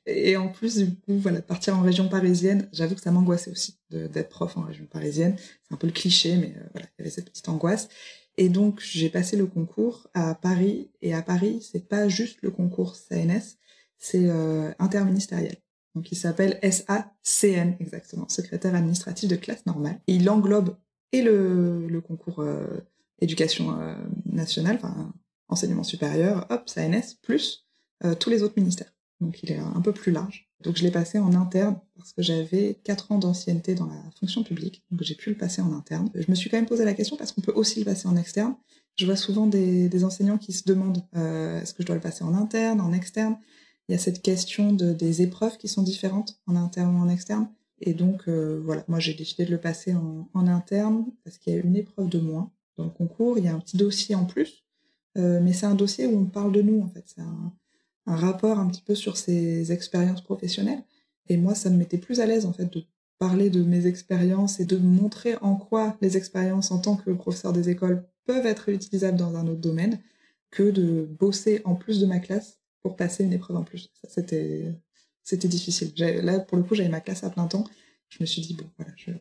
Et, 0.05 0.37
en 0.37 0.47
plus, 0.47 0.77
du 0.77 0.95
coup, 0.95 1.17
voilà, 1.17 1.41
partir 1.41 1.77
en 1.77 1.81
région 1.81 2.07
parisienne, 2.07 2.69
j'avoue 2.71 2.95
que 2.95 3.01
ça 3.01 3.11
m'angoissait 3.11 3.51
aussi 3.51 3.77
d'être 3.89 4.29
prof 4.29 4.55
en 4.55 4.61
région 4.61 4.85
parisienne. 4.85 5.35
C'est 5.37 5.73
un 5.73 5.77
peu 5.77 5.87
le 5.87 5.93
cliché, 5.93 6.37
mais 6.37 6.53
euh, 6.55 6.63
voilà, 6.71 6.87
il 6.97 6.99
y 6.99 7.01
avait 7.01 7.11
cette 7.11 7.29
petite 7.29 7.49
angoisse. 7.49 7.89
Et 8.39 8.47
donc, 8.47 8.79
j'ai 8.79 9.09
passé 9.09 9.35
le 9.35 9.45
concours 9.45 10.07
à 10.13 10.33
Paris. 10.33 10.89
Et 11.01 11.13
à 11.13 11.21
Paris, 11.21 11.67
c'est 11.69 11.89
pas 11.89 12.07
juste 12.07 12.39
le 12.41 12.51
concours 12.51 12.95
CNS, 12.95 13.57
c'est 13.97 14.29
euh, 14.29 14.71
interministériel. 14.79 15.57
Donc, 15.93 16.09
il 16.13 16.15
s'appelle 16.15 16.57
SACN, 16.63 17.75
exactement, 17.81 18.29
secrétaire 18.29 18.75
administratif 18.75 19.29
de 19.29 19.35
classe 19.35 19.65
normale. 19.65 19.99
Et 20.07 20.15
il 20.15 20.29
englobe 20.29 20.77
et 21.11 21.21
le, 21.21 22.01
concours 22.07 22.39
euh, 22.39 22.79
éducation 23.19 23.77
euh, 23.81 23.93
nationale, 24.25 24.77
enfin, 24.81 25.13
enseignement 25.49 25.83
supérieur, 25.83 26.47
hop, 26.49 26.69
CNS, 26.69 27.15
plus 27.21 27.67
euh, 28.05 28.15
tous 28.15 28.29
les 28.29 28.41
autres 28.41 28.53
ministères. 28.55 28.93
Donc, 29.21 29.43
il 29.43 29.51
est 29.51 29.57
un 29.57 29.81
peu 29.81 29.91
plus 29.93 30.11
large. 30.11 30.49
Donc 30.63 30.75
je 30.75 30.83
l'ai 30.83 30.91
passé 30.91 31.19
en 31.19 31.33
interne 31.35 31.79
parce 31.97 32.11
que 32.11 32.21
j'avais 32.21 32.77
4 32.83 33.13
ans 33.13 33.17
d'ancienneté 33.17 33.75
dans 33.75 33.85
la 33.85 34.01
fonction 34.19 34.43
publique, 34.43 34.83
donc 34.91 35.03
j'ai 35.03 35.15
pu 35.15 35.29
le 35.29 35.37
passer 35.37 35.61
en 35.61 35.71
interne. 35.73 36.09
Je 36.13 36.25
me 36.27 36.35
suis 36.35 36.49
quand 36.49 36.57
même 36.57 36.65
posé 36.65 36.83
la 36.83 36.93
question 36.93 37.15
parce 37.15 37.31
qu'on 37.31 37.41
peut 37.41 37.53
aussi 37.53 37.79
le 37.79 37.85
passer 37.85 38.07
en 38.07 38.17
externe. 38.17 38.55
Je 38.97 39.05
vois 39.05 39.15
souvent 39.15 39.47
des, 39.47 40.03
enseignants 40.03 40.37
qui 40.37 40.51
se 40.51 40.67
demandent 40.67 41.01
euh, 41.15 41.61
est-ce 41.61 41.73
que 41.73 41.83
je 41.83 41.87
dois 41.87 41.95
le 41.95 42.01
passer 42.01 42.25
en 42.25 42.33
interne, 42.33 42.81
en 42.81 42.91
externe? 42.91 43.37
Il 43.87 43.93
y 43.93 43.95
a 43.95 43.97
cette 43.97 44.21
question 44.21 44.73
de, 44.73 44.91
des 44.91 45.21
épreuves 45.21 45.57
qui 45.57 45.69
sont 45.69 45.81
différentes 45.81 46.41
en 46.45 46.57
interne 46.57 46.93
ou 46.95 46.99
en 46.99 47.07
externe. 47.07 47.49
Et 47.79 47.93
donc 47.93 48.27
euh, 48.27 48.61
voilà, 48.61 48.83
moi 48.89 48.99
j'ai 48.99 49.13
décidé 49.13 49.45
de 49.45 49.51
le 49.51 49.57
passer 49.57 49.93
en, 49.93 50.47
interne 50.47 51.05
parce 51.23 51.37
qu'il 51.37 51.53
y 51.53 51.55
a 51.55 51.61
une 51.61 51.77
épreuve 51.77 52.09
de 52.09 52.19
moins 52.19 52.51
dans 52.75 52.83
le 52.83 52.89
concours. 52.89 53.37
Il 53.37 53.45
y 53.45 53.47
a 53.47 53.53
un 53.53 53.59
petit 53.59 53.77
dossier 53.77 54.15
en 54.15 54.25
plus, 54.25 54.65
euh, 55.17 55.39
mais 55.41 55.53
c'est 55.53 55.65
un 55.65 55.75
dossier 55.75 56.05
où 56.05 56.19
on 56.19 56.25
parle 56.25 56.51
de 56.51 56.61
nous 56.61 56.81
en 56.81 56.89
fait. 56.89 57.15
Un 58.05 58.15
rapport 58.15 58.59
un 58.59 58.67
petit 58.67 58.81
peu 58.81 58.95
sur 58.95 59.17
ses 59.17 59.71
expériences 59.71 60.21
professionnelles. 60.21 60.83
Et 61.27 61.37
moi, 61.37 61.55
ça 61.55 61.69
me 61.69 61.77
mettait 61.77 61.97
plus 61.97 62.19
à 62.19 62.25
l'aise 62.25 62.45
en 62.45 62.53
fait 62.53 62.71
de 62.71 62.83
parler 63.19 63.49
de 63.49 63.61
mes 63.63 63.85
expériences 63.85 64.59
et 64.59 64.65
de 64.65 64.77
montrer 64.77 65.35
en 65.41 65.55
quoi 65.55 65.97
les 66.01 66.17
expériences 66.17 66.71
en 66.71 66.79
tant 66.79 66.95
que 66.95 67.11
professeur 67.11 67.53
des 67.53 67.69
écoles 67.69 68.07
peuvent 68.25 68.45
être 68.45 68.69
utilisables 68.69 69.17
dans 69.17 69.35
un 69.35 69.47
autre 69.47 69.61
domaine 69.61 69.99
que 70.51 70.71
de 70.71 71.07
bosser 71.19 71.61
en 71.65 71.75
plus 71.75 71.99
de 71.99 72.05
ma 72.05 72.19
classe 72.19 72.59
pour 72.81 72.95
passer 72.95 73.23
une 73.23 73.33
épreuve 73.33 73.57
en 73.57 73.63
plus. 73.63 73.91
Ça, 74.01 74.09
c'était, 74.09 74.73
c'était 75.23 75.47
difficile. 75.47 75.91
Là, 75.97 76.39
pour 76.39 76.57
le 76.57 76.63
coup, 76.63 76.75
j'avais 76.75 76.89
ma 76.89 77.01
classe 77.01 77.23
à 77.23 77.29
plein 77.29 77.47
temps. 77.47 77.65
Je 78.07 78.17
me 78.21 78.25
suis 78.25 78.41
dit, 78.41 78.55
bon, 78.55 78.67
voilà, 78.77 78.93
je, 78.95 79.11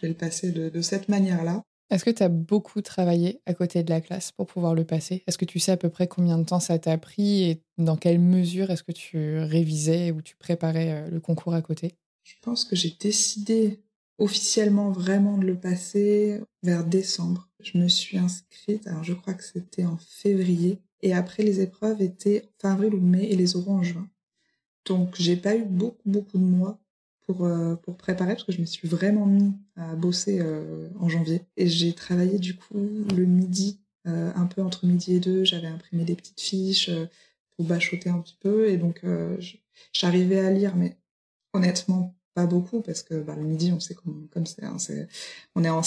vais 0.00 0.08
le 0.08 0.14
passer 0.14 0.52
de, 0.52 0.68
de 0.68 0.80
cette 0.80 1.08
manière-là. 1.08 1.64
Est-ce 1.90 2.04
que 2.04 2.10
tu 2.10 2.22
as 2.22 2.28
beaucoup 2.28 2.82
travaillé 2.82 3.40
à 3.46 3.54
côté 3.54 3.82
de 3.82 3.88
la 3.88 4.02
classe 4.02 4.30
pour 4.30 4.46
pouvoir 4.46 4.74
le 4.74 4.84
passer? 4.84 5.22
Est-ce 5.26 5.38
que 5.38 5.46
tu 5.46 5.58
sais 5.58 5.72
à 5.72 5.78
peu 5.78 5.88
près 5.88 6.06
combien 6.06 6.36
de 6.36 6.44
temps 6.44 6.60
ça 6.60 6.78
t'a 6.78 6.98
pris 6.98 7.44
et 7.44 7.62
dans 7.78 7.96
quelle 7.96 8.18
mesure 8.18 8.70
est-ce 8.70 8.82
que 8.82 8.92
tu 8.92 9.38
révisais 9.38 10.10
ou 10.10 10.20
tu 10.20 10.36
préparais 10.36 10.92
euh, 10.92 11.08
le 11.08 11.20
concours 11.20 11.54
à 11.54 11.62
côté? 11.62 11.94
Je 12.24 12.34
pense 12.42 12.64
que 12.64 12.76
j'ai 12.76 12.94
décidé 13.00 13.80
officiellement 14.18 14.90
vraiment 14.90 15.38
de 15.38 15.46
le 15.46 15.58
passer 15.58 16.42
vers 16.62 16.84
décembre. 16.84 17.48
Je 17.60 17.78
me 17.78 17.88
suis 17.88 18.18
inscrite, 18.18 18.86
alors 18.86 19.02
je 19.02 19.14
crois 19.14 19.32
que 19.32 19.44
c'était 19.44 19.86
en 19.86 19.96
février, 19.96 20.78
et 21.00 21.14
après 21.14 21.42
les 21.42 21.60
épreuves 21.60 22.02
étaient 22.02 22.48
fin 22.60 22.72
avril 22.72 22.94
ou 22.94 23.00
mai 23.00 23.30
et 23.30 23.36
les 23.36 23.56
oraux 23.56 23.72
en 23.72 23.82
juin. 23.82 24.08
Donc 24.84 25.14
j'ai 25.16 25.36
pas 25.36 25.56
eu 25.56 25.64
beaucoup 25.64 26.02
beaucoup 26.04 26.38
de 26.38 26.44
mois 26.44 26.78
pour, 27.28 27.44
euh, 27.44 27.76
pour 27.76 27.96
préparer, 27.98 28.32
parce 28.32 28.44
que 28.44 28.52
je 28.52 28.60
me 28.60 28.64
suis 28.64 28.88
vraiment 28.88 29.26
mis 29.26 29.52
à 29.76 29.94
bosser 29.94 30.40
euh, 30.40 30.88
en 30.98 31.10
janvier. 31.10 31.42
Et 31.58 31.68
j'ai 31.68 31.92
travaillé 31.92 32.38
du 32.38 32.56
coup 32.56 33.04
le 33.14 33.26
midi, 33.26 33.80
euh, 34.06 34.32
un 34.34 34.46
peu 34.46 34.62
entre 34.62 34.86
midi 34.86 35.14
et 35.14 35.20
deux, 35.20 35.44
j'avais 35.44 35.66
imprimé 35.66 36.04
des 36.04 36.16
petites 36.16 36.40
fiches 36.40 36.90
pour 37.54 37.66
bachoter 37.66 38.08
un 38.08 38.20
petit 38.20 38.38
peu, 38.40 38.70
et 38.70 38.78
donc 38.78 39.02
j'arrivais 39.92 40.38
à 40.38 40.50
lire, 40.50 40.74
mais 40.76 40.96
honnêtement 41.52 42.17
pas 42.38 42.46
beaucoup 42.46 42.82
parce 42.82 43.02
que 43.02 43.20
bah, 43.20 43.34
le 43.36 43.42
midi, 43.42 43.72
on 43.74 43.80
sait 43.80 43.94
comme 43.94 44.46
c'est. 44.46 44.62
Hein, 44.62 44.76
on 45.56 45.64
est 45.64 45.68
en 45.68 45.82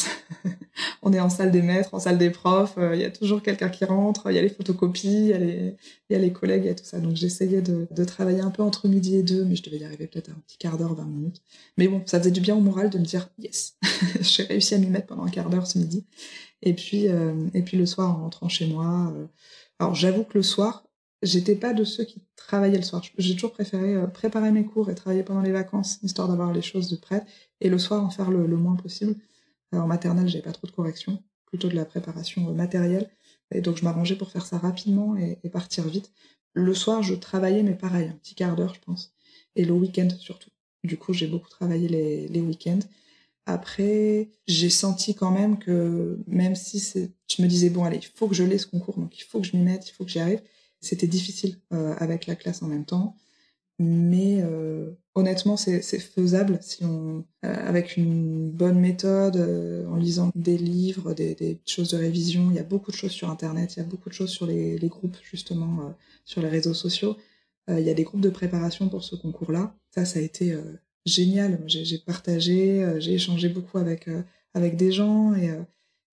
on 1.02 1.14
est 1.14 1.20
en 1.22 1.30
salle 1.30 1.50
des 1.50 1.62
maîtres, 1.62 1.94
en 1.94 2.00
salle 2.00 2.18
des 2.18 2.30
profs. 2.30 2.78
Il 2.94 3.00
y 3.00 3.06
a 3.06 3.10
toujours 3.10 3.42
quelqu'un 3.42 3.70
qui 3.70 3.86
rentre. 3.86 4.30
Il 4.30 4.36
y 4.36 4.38
a 4.38 4.42
les 4.42 4.50
photocopies, 4.50 5.08
il 5.08 5.28
y 5.28 5.34
a 5.34 5.38
les 5.38 5.78
y 6.10 6.16
a 6.16 6.20
les 6.20 6.34
collègues, 6.34 6.64
il 6.66 6.68
y 6.68 6.72
a 6.72 6.76
tout 6.76 6.84
ça. 6.84 7.00
Donc 7.00 7.16
j'essayais 7.16 7.62
de, 7.62 7.88
de 7.90 8.04
travailler 8.04 8.42
un 8.42 8.52
peu 8.52 8.64
entre 8.64 8.90
midi 8.90 9.16
et 9.16 9.24
deux, 9.24 9.46
mais 9.46 9.56
je 9.56 9.64
devais 9.64 9.78
y 9.78 9.86
arriver 9.86 10.08
peut-être 10.08 10.30
un 10.30 10.42
petit 10.46 10.58
quart 10.58 10.78
d'heure, 10.78 10.94
20 10.94 11.06
minutes. 11.06 11.42
Mais 11.78 11.88
bon, 11.88 12.02
ça 12.06 12.20
faisait 12.20 12.32
du 12.32 12.42
bien 12.42 12.58
au 12.58 12.60
moral 12.60 12.90
de 12.90 12.98
me 12.98 13.06
dire 13.06 13.30
yes, 13.40 13.78
j'ai 14.20 14.44
réussi 14.44 14.76
à 14.76 14.78
m'y 14.78 14.88
mettre 14.88 15.08
pendant 15.08 15.24
un 15.24 15.30
quart 15.30 15.50
d'heure 15.50 15.68
ce 15.68 15.78
midi. 15.78 16.06
Et 16.64 16.74
puis 16.74 17.06
et 17.06 17.62
puis 17.62 17.78
le 17.78 17.86
soir 17.86 18.10
en 18.10 18.24
rentrant 18.24 18.50
chez 18.50 18.68
moi. 18.68 19.14
alors 19.80 19.96
j'avoue 19.96 20.26
que 20.26 20.38
le 20.38 20.44
soir, 20.44 20.84
j'étais 21.22 21.56
pas 21.56 21.74
de 21.74 21.84
ceux 21.84 22.04
qui 22.04 22.22
travaillaient 22.36 22.78
le 22.78 22.84
soir. 22.84 23.02
J'ai 23.18 23.34
toujours 23.34 23.52
préféré 23.52 23.96
euh, 23.96 24.08
préparer 24.08 24.52
mes 24.52 24.66
cours 24.66 24.90
et 24.90 24.96
travailler 24.96 25.24
pendant 25.24 25.42
les 25.42 25.52
vacances, 25.52 26.00
histoire 26.04 26.28
d'avoir 26.28 26.52
les 26.54 26.62
choses 26.62 26.90
de 26.90 26.96
près, 26.96 27.24
et 27.60 27.70
le 27.70 27.78
soir 27.78 28.04
en 28.04 28.10
faire 28.10 28.32
le, 28.32 28.46
moins 28.58 28.76
possible. 28.76 29.16
en 29.72 29.88
maternelle, 29.88 30.28
j'avais 30.28 30.44
pas 30.44 30.52
trop 30.52 30.68
de 30.68 30.72
corrections, 30.72 31.22
plutôt 31.46 31.70
de 31.70 31.76
la 31.76 31.86
préparation 31.86 32.50
euh, 32.50 32.54
matérielle, 32.54 33.10
et 33.54 33.62
donc 33.62 33.78
je 33.78 33.84
m'arrangeais 33.84 34.16
pour 34.16 34.32
faire 34.32 34.46
ça 34.46 34.58
rapidement 34.58 35.16
et, 35.18 35.38
partir 35.50 35.88
vite. 35.88 36.12
Le 36.54 36.74
soir, 36.74 37.04
je 37.04 37.16
travaillais, 37.16 37.64
mais 37.64 37.76
pareil, 37.76 38.10
un 38.10 38.14
petit 38.14 38.36
quart 38.36 38.56
d'heure, 38.56 38.74
je 38.74 38.82
pense, 38.82 39.14
et 39.56 39.66
le 39.66 39.74
week-end 39.74 40.10
surtout. 40.20 40.50
Du 40.84 40.98
coup, 40.98 41.14
j'ai 41.14 41.28
beaucoup 41.28 41.50
travaillé 41.50 41.88
les, 41.88 42.28
les 42.28 42.42
week-ends. 42.42 42.80
Après, 43.46 44.30
j'ai 44.48 44.70
senti 44.70 45.14
quand 45.16 45.32
même 45.32 45.60
que 45.60 46.20
même 46.28 46.56
si 46.56 46.80
je 46.80 47.42
me 47.42 47.48
disais 47.48 47.70
bon 47.70 47.84
allez, 47.84 47.98
il 47.98 48.08
faut 48.16 48.28
que 48.28 48.36
je 48.36 48.44
l'ai 48.44 48.58
ce 48.58 48.68
concours, 48.68 48.98
donc 48.98 49.18
il 49.18 49.24
faut 49.24 49.40
que 49.40 49.48
je 49.48 49.56
m'y 49.56 49.64
mette, 49.64 49.88
il 49.90 49.92
faut 49.92 50.06
que 50.06 50.12
j'y 50.12 50.20
arrive 50.20 50.42
c'était 50.82 51.08
difficile 51.08 51.58
euh, 51.74 51.94
avec 51.98 52.28
la 52.28 52.36
classe 52.36 52.62
en 52.64 52.68
même 52.68 52.86
temps. 52.86 53.16
Mais 53.80 54.42
euh, 54.42 54.92
honnêtement, 55.16 55.58
c'est 55.58 55.82
faisable 55.82 56.60
si 56.62 56.84
on, 56.84 57.26
euh, 57.46 57.68
avec 57.68 57.98
une 57.98 58.52
bonne 58.52 58.80
méthode, 58.80 59.38
en 59.90 59.96
lisant 59.96 60.32
des 60.36 60.58
livres, 60.58 61.14
des, 61.14 61.60
choses 61.66 61.92
de 61.92 61.98
révision. 61.98 62.52
Il 62.52 62.56
y 62.56 62.60
a 62.60 62.64
beaucoup 62.64 62.92
de 62.92 62.96
choses 62.96 63.12
sur 63.12 63.30
Internet, 63.30 63.76
il 63.76 63.80
y 63.80 63.82
a 63.82 63.86
beaucoup 63.86 64.10
de 64.10 64.14
choses 64.14 64.30
sur 64.30 64.46
les, 64.46 64.78
groupes, 64.88 65.18
justement, 65.24 65.96
sur 66.26 66.42
les 66.42 66.50
réseaux 66.50 66.76
sociaux. 66.76 67.18
il 67.70 67.80
y 67.80 67.90
a 67.90 67.96
des 67.96 68.04
groupes 68.04 68.22
de 68.22 68.30
préparation 68.30 68.88
pour 68.90 69.04
ce 69.04 69.16
concours-là. 69.16 69.76
Ça, 69.90 70.06
ça 70.06 70.20
a 70.20 70.22
été 70.22 70.56
génial. 71.08 71.64
J'ai 71.66 71.98
partagé, 71.98 72.98
j'ai 73.00 73.14
échangé 73.14 73.50
beaucoup 73.50 73.80
avec, 73.80 74.08
avec 74.54 74.78
des 74.78 74.92
gens 74.92 75.34
et 75.34 75.50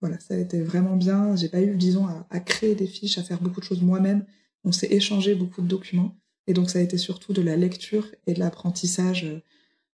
voilà, 0.00 0.18
ça 0.20 0.34
a 0.34 0.38
été 0.38 0.62
vraiment 0.62 0.96
bien. 0.96 1.36
J'ai 1.36 1.50
pas 1.50 1.60
eu, 1.60 1.76
disons, 1.76 2.06
à, 2.30 2.40
créer 2.40 2.74
des 2.74 2.86
fiches, 2.86 3.18
à 3.18 3.22
faire 3.22 3.42
beaucoup 3.42 3.60
de 3.60 3.66
choses 3.66 3.82
moi-même 3.82 4.24
on 4.64 4.72
s'est 4.72 4.92
échangé 4.92 5.34
beaucoup 5.34 5.62
de 5.62 5.68
documents. 5.68 6.16
Et 6.46 6.54
donc, 6.54 6.70
ça 6.70 6.78
a 6.78 6.82
été 6.82 6.98
surtout 6.98 7.32
de 7.32 7.42
la 7.42 7.56
lecture 7.56 8.06
et 8.26 8.32
de 8.32 8.40
l'apprentissage. 8.40 9.26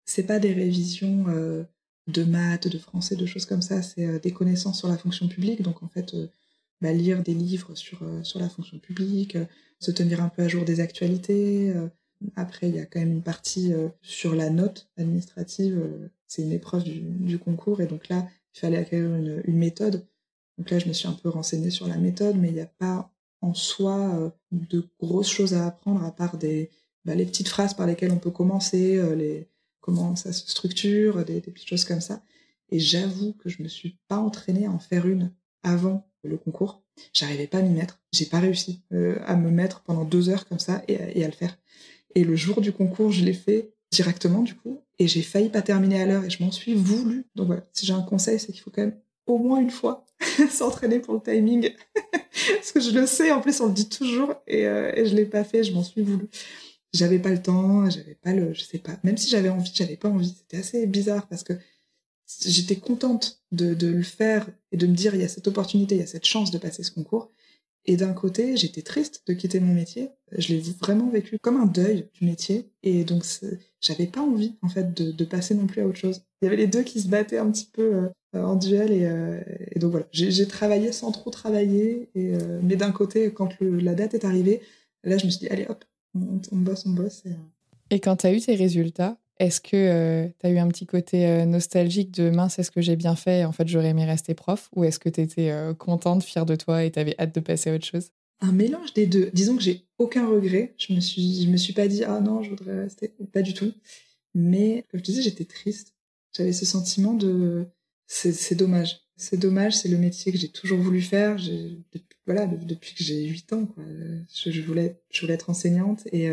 C'est 0.05 0.25
pas 0.25 0.41
des 0.41 0.53
révisions 0.53 1.27
euh, 1.29 1.63
de 2.09 2.25
maths, 2.25 2.67
de 2.67 2.79
français, 2.79 3.15
de 3.15 3.27
choses 3.27 3.47
comme 3.47 3.63
ça. 3.63 3.83
C'est 3.83 4.07
euh, 4.07 4.19
des 4.19 4.33
connaissances 4.33 4.79
sur 4.79 4.89
la 4.89 4.99
fonction 4.99 5.29
publique. 5.29 5.63
Donc, 5.63 5.83
en 5.85 5.89
fait, 5.89 6.13
euh, 6.15 6.27
bah, 6.81 6.93
lire 6.93 7.23
des 7.23 7.35
livres 7.35 7.77
sur, 7.77 8.01
sur 8.25 8.41
la 8.41 8.49
fonction 8.49 8.79
publique, 8.79 9.39
se 9.79 9.93
tenir 9.93 10.23
un 10.23 10.29
peu 10.29 10.43
à 10.43 10.49
jour 10.49 10.65
des 10.65 10.81
actualités. 10.81 11.73
Après, 12.37 12.69
il 12.69 12.75
y 12.75 12.81
a 12.81 12.87
quand 12.87 13.01
même 13.01 13.13
une 13.13 13.23
partie 13.23 13.73
sur 14.03 14.35
la 14.35 14.51
note 14.51 14.89
administrative. 14.97 16.11
C'est 16.27 16.43
une 16.43 16.53
épreuve 16.53 16.85
du, 16.85 17.39
concours. 17.39 17.83
Et 17.83 17.87
donc 17.87 18.09
là, 18.09 18.27
il 18.55 18.61
fallait 18.61 18.79
acquérir 18.79 19.15
une, 19.15 19.43
une 19.45 19.59
méthode. 19.59 20.07
Donc 20.57 20.71
là, 20.71 20.79
je 20.79 20.89
me 20.89 20.95
suis 20.95 21.07
un 21.07 21.13
peu 21.13 21.29
renseignée 21.29 21.71
sur 21.71 21.87
la 21.87 21.99
méthode, 21.99 22.37
mais 22.37 22.49
il 22.49 22.55
n'y 22.55 22.61
a 22.61 22.67
pas 22.67 23.13
en 23.41 23.55
soi 23.55 23.99
euh, 24.15 24.31
de 24.53 24.87
grosses 25.01 25.31
choses 25.31 25.55
à 25.55 25.67
apprendre 25.67 26.05
à 26.05 26.11
part 26.11 26.37
des 26.37 26.71
bah, 27.05 27.15
les 27.15 27.25
petites 27.25 27.49
phrases 27.49 27.75
par 27.75 27.87
lesquelles 27.87 28.13
on 28.13 28.19
peut 28.19 28.31
commencer, 28.31 28.99
euh, 28.99 29.15
les 29.15 29.49
comment 29.81 30.17
ça 30.17 30.33
se 30.33 30.49
structure, 30.49 31.25
des, 31.25 31.41
petites 31.41 31.69
choses 31.69 31.85
comme 31.85 32.03
ça. 32.03 32.23
Et 32.71 32.79
j'avoue 32.79 33.33
que 33.33 33.49
je 33.49 33.63
me 33.63 33.69
suis 33.69 33.99
pas 34.09 34.19
entraînée 34.19 34.67
à 34.67 34.71
en 34.71 34.79
faire 34.79 35.07
une 35.07 35.33
avant 35.63 36.07
le 36.23 36.37
concours. 36.37 36.83
J'arrivais 37.15 37.47
pas 37.47 37.59
à 37.59 37.63
m'y 37.63 37.71
mettre. 37.71 37.99
J'ai 38.13 38.27
pas 38.27 38.41
réussi 38.41 38.83
euh, 38.93 39.19
à 39.25 39.37
me 39.37 39.51
mettre 39.51 39.81
pendant 39.81 40.05
deux 40.05 40.29
heures 40.29 40.47
comme 40.47 40.59
ça 40.59 40.83
et, 40.87 40.99
et, 41.19 41.25
à 41.25 41.27
le 41.27 41.33
faire. 41.33 41.57
Et 42.15 42.25
le 42.25 42.37
jour 42.37 42.61
du 42.61 42.73
concours, 42.73 43.11
je 43.11 43.25
l'ai 43.25 43.33
fait 43.33 43.73
directement 43.91 44.43
du 44.43 44.55
coup 44.55 44.81
et 44.99 45.09
j'ai 45.09 45.23
failli 45.23 45.49
pas 45.49 45.63
terminer 45.63 46.03
à 46.03 46.07
l'heure 46.07 46.25
et 46.25 46.31
je 46.31 46.43
m'en 46.43 46.53
suis 46.53 46.75
voulu. 46.75 47.25
Donc 47.35 47.47
voilà, 47.47 47.67
si 47.73 47.87
j'ai 47.87 47.95
un 47.95 48.03
conseil, 48.03 48.39
c'est 48.39 48.53
qu'il 48.53 48.61
faut 48.61 48.71
quand 48.71 48.83
même 48.83 49.01
au 49.31 49.39
moins 49.39 49.61
une 49.61 49.71
fois 49.71 50.07
s'entraîner 50.51 51.01
pour 51.01 51.15
le 51.15 51.21
timing. 51.21 51.71
Parce 52.55 52.73
que 52.73 52.81
je 52.81 52.91
le 52.91 53.07
sais, 53.07 53.33
en 53.33 53.41
plus 53.41 53.61
on 53.61 53.67
le 53.67 53.73
dit 53.73 53.89
toujours 53.89 54.35
et, 54.47 54.67
euh, 54.67 54.93
et 54.95 55.07
je 55.07 55.15
l'ai 55.15 55.27
pas 55.27 55.45
fait, 55.45 55.65
je 55.65 55.73
m'en 55.73 55.83
suis 55.83 56.03
voulu. 56.03 56.29
J'avais 56.93 57.21
pas 57.21 57.31
le 57.31 57.41
temps, 57.41 57.89
j'avais 57.89 58.17
pas 58.17 58.33
le, 58.33 58.53
je 58.53 58.63
sais 58.63 58.79
pas. 58.79 58.99
Même 59.05 59.17
si 59.17 59.29
j'avais 59.31 59.49
envie, 59.49 59.71
j'avais 59.73 59.97
pas 59.97 60.09
envie. 60.09 60.35
C'était 60.37 60.59
assez 60.59 60.87
bizarre 60.87 61.29
parce 61.29 61.45
que 61.45 61.53
j'étais 62.45 62.77
contente 62.77 63.43
de, 63.53 63.75
le 63.87 64.03
faire 64.03 64.49
et 64.73 64.77
de 64.77 64.87
me 64.87 64.95
dire 64.95 65.15
il 65.15 65.21
y 65.21 65.25
a 65.25 65.29
cette 65.29 65.47
opportunité, 65.49 65.97
il 65.97 66.01
y 66.01 66.05
a 66.05 66.09
cette 66.09 66.27
chance 66.27 66.51
de 66.51 66.59
passer 66.59 66.83
ce 66.83 66.91
concours. 66.91 67.31
Et 67.87 67.97
d'un 67.97 68.13
côté, 68.13 68.57
j'étais 68.57 68.83
triste 68.83 69.23
de 69.27 69.33
quitter 69.33 69.59
mon 69.59 69.73
métier. 69.73 70.11
Je 70.37 70.53
l'ai 70.53 70.61
vraiment 70.61 71.09
vécu 71.09 71.39
comme 71.41 71.57
un 71.57 71.67
deuil 71.67 72.09
du 72.13 72.27
métier. 72.27 72.71
Et 72.83 73.05
donc, 73.05 73.25
j'avais 73.81 74.07
pas 74.07 74.21
envie, 74.21 74.59
en 74.61 74.69
fait, 74.69 74.93
de, 74.93 75.13
de, 75.13 75.25
passer 75.25 75.55
non 75.55 75.67
plus 75.67 75.81
à 75.81 75.87
autre 75.87 75.97
chose. 75.99 76.23
Il 76.41 76.45
y 76.45 76.49
avait 76.49 76.59
les 76.59 76.67
deux 76.67 76.83
qui 76.83 77.01
se 77.01 77.09
battaient 77.09 77.39
un 77.39 77.51
petit 77.51 77.71
peu 77.73 77.95
euh, 77.95 78.09
en 78.39 78.57
duel. 78.57 78.93
Et, 78.93 79.07
euh, 79.07 79.41
et 79.73 79.79
donc, 79.79 79.91
voilà. 79.91 80.07
J'ai 80.13 80.47
travaillé 80.47 80.93
sans 80.93 81.13
trop 81.13 81.31
travailler. 81.31 82.09
Et, 82.15 82.35
euh, 82.35 82.61
mais 82.63 82.77
d'un 82.77 82.93
côté, 82.93 83.33
quand 83.33 83.51
la 83.61 83.95
date 83.95 84.15
est 84.15 84.25
arrivée, 84.25 84.61
là, 85.05 85.19
je 85.19 85.27
me 85.27 85.31
suis 85.31 85.41
dit, 85.41 85.49
allez, 85.49 85.67
hop, 85.69 85.85
on, 86.15 86.41
on 86.53 86.57
bosse, 86.59 86.87
on 86.87 86.91
bosse. 86.91 87.23
Et, 87.27 87.97
et 87.97 88.01
quand 88.01 88.17
tu 88.17 88.27
as 88.27 88.33
eu 88.33 88.41
tes 88.41 88.55
résultats, 88.55 89.19
est-ce 89.41 89.63
que 89.63 89.71
euh, 89.75 90.29
tu 90.39 90.47
as 90.47 90.51
eu 90.51 90.59
un 90.59 90.69
petit 90.69 90.85
côté 90.85 91.27
euh, 91.27 91.47
nostalgique 91.47 92.11
de 92.11 92.29
mince, 92.29 92.59
est-ce 92.59 92.71
que 92.71 92.83
j'ai 92.83 92.95
bien 92.95 93.17
fait 93.17 93.47
En 93.47 93.53
fait, 93.53 93.67
j'aurais 93.67 93.89
aimé 93.89 94.05
rester 94.05 94.35
prof 94.35 94.69
Ou 94.77 94.85
est-ce 94.85 94.99
que 94.99 95.09
tu 95.09 95.23
étais 95.23 95.51
euh, 95.51 95.73
contente, 95.73 96.23
fière 96.23 96.45
de 96.45 96.57
toi 96.57 96.85
et 96.85 96.91
tu 96.91 96.99
avais 96.99 97.15
hâte 97.19 97.35
de 97.35 97.41
passer 97.41 97.71
à 97.71 97.75
autre 97.75 97.87
chose? 97.87 98.11
Un 98.43 98.53
mélange 98.53 98.93
des 98.93 99.07
deux. 99.07 99.31
Disons 99.33 99.57
que 99.57 99.63
j'ai 99.63 99.87
aucun 99.99 100.29
regret. 100.29 100.75
Je 100.77 100.93
me 100.93 101.01
suis, 101.01 101.43
je 101.45 101.49
me 101.49 101.57
suis 101.57 101.73
pas 101.73 101.89
dit 101.89 102.05
ah 102.05 102.21
non, 102.21 102.43
je 102.43 102.51
voudrais 102.51 102.83
rester. 102.83 103.15
Pas 103.33 103.41
du 103.41 103.55
tout. 103.55 103.73
Mais 104.35 104.85
comme 104.91 105.01
je 105.01 105.05
te 105.05 105.11
disais, 105.11 105.23
j'étais 105.23 105.47
triste. 105.47 105.95
J'avais 106.37 106.53
ce 106.53 106.67
sentiment 106.67 107.15
de 107.15 107.67
c'est 108.11 108.55
dommage. 108.55 109.01
C'est 109.17 109.37
dommage, 109.37 109.77
c'est 109.77 109.89
le 109.89 109.99
métier 109.99 110.33
que 110.33 110.39
j'ai 110.39 110.49
toujours 110.49 110.81
voulu 110.81 111.01
faire. 111.01 111.37
Depuis, 111.37 112.17
voilà, 112.27 112.47
depuis 112.47 112.95
que 112.95 113.05
j'ai 113.05 113.25
8 113.25 113.53
ans, 113.53 113.67
quoi. 113.67 113.85
Je, 114.35 114.61
voulais, 114.63 115.01
je 115.11 115.21
voulais 115.21 115.35
être 115.35 115.51
enseignante 115.51 116.07
et 116.13 116.29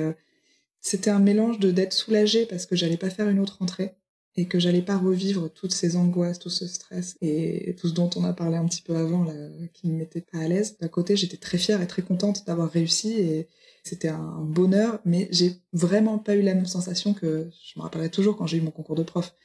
c'était 0.82 1.10
un 1.10 1.20
mélange 1.20 1.60
de 1.60 1.72
d'être 1.72 1.94
soulagée 1.94 2.46
parce 2.46 2.66
que 2.66 2.76
j'allais 2.76 2.98
pas 2.98 3.10
faire 3.10 3.30
une 3.30 3.40
autre 3.40 3.58
rentrée 3.60 3.96
et 4.38 4.48
que 4.48 4.60
j'allais 4.60 4.82
pas 4.82 4.98
revivre 4.98 5.52
toutes 5.52 5.74
ces 5.74 5.96
angoisses, 5.98 6.40
tout 6.40 6.50
ce 6.50 6.68
stress 6.68 7.16
et 7.22 7.76
tout 7.80 7.90
ce 7.90 7.94
dont 7.94 8.10
on 8.16 8.24
a 8.24 8.34
parlé 8.34 8.58
un 8.58 8.66
petit 8.66 8.84
peu 8.84 8.96
avant 8.96 9.24
là, 9.24 9.34
qui 9.74 9.88
me 9.88 9.98
mettait 9.98 10.22
pas 10.22 10.40
à 10.40 10.48
l'aise. 10.48 10.78
D'un 10.80 10.88
côté, 10.88 11.16
j'étais 11.16 11.38
très 11.38 11.58
fière 11.58 11.82
et 11.82 11.88
très 11.88 12.04
contente 12.04 12.46
d'avoir 12.46 12.72
réussi 12.72 13.14
et 13.14 13.48
c'était 13.84 14.10
un 14.10 14.42
bonheur, 14.42 15.00
mais 15.06 15.28
j'ai 15.32 15.54
vraiment 15.74 16.20
pas 16.20 16.36
eu 16.36 16.42
la 16.42 16.54
même 16.54 16.66
sensation 16.66 17.14
que 17.14 17.50
je 17.64 17.80
me 17.80 17.84
rappellerai 17.84 18.10
toujours 18.10 18.38
quand 18.38 18.48
j'ai 18.48 18.58
eu 18.58 18.62
mon 18.62 18.72
concours 18.72 18.96
de 18.96 19.04
prof. 19.04 19.36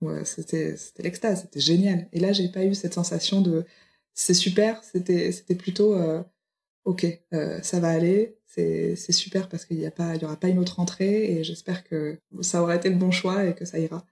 Ouais, 0.00 0.24
c'était 0.24 0.76
l'extase, 0.98 1.42
c'était 1.42 1.60
génial. 1.60 2.08
Et 2.12 2.20
là, 2.20 2.32
j'ai 2.32 2.48
pas 2.48 2.64
eu 2.64 2.74
cette 2.74 2.94
sensation 2.94 3.42
de 3.42 3.66
c'est 4.14 4.34
super, 4.34 4.82
c'était 4.82 5.30
c'était 5.32 5.54
plutôt 5.54 5.94
euh, 5.94 6.22
ok, 6.84 7.06
euh, 7.34 7.60
ça 7.62 7.80
va 7.80 7.90
aller, 7.90 8.38
c'est 8.46 8.96
super 9.12 9.48
parce 9.48 9.64
qu'il 9.64 9.78
n'y 9.78 9.86
a 9.86 9.90
pas, 9.90 10.14
il 10.16 10.22
y 10.22 10.24
aura 10.24 10.36
pas 10.36 10.48
une 10.48 10.58
autre 10.58 10.80
entrée 10.80 11.32
et 11.32 11.44
j'espère 11.44 11.84
que 11.84 12.18
ça 12.40 12.62
aura 12.62 12.76
été 12.76 12.88
le 12.88 12.96
bon 12.96 13.10
choix 13.10 13.44
et 13.44 13.54
que 13.54 13.64
ça 13.64 13.78
ira. 13.78 14.04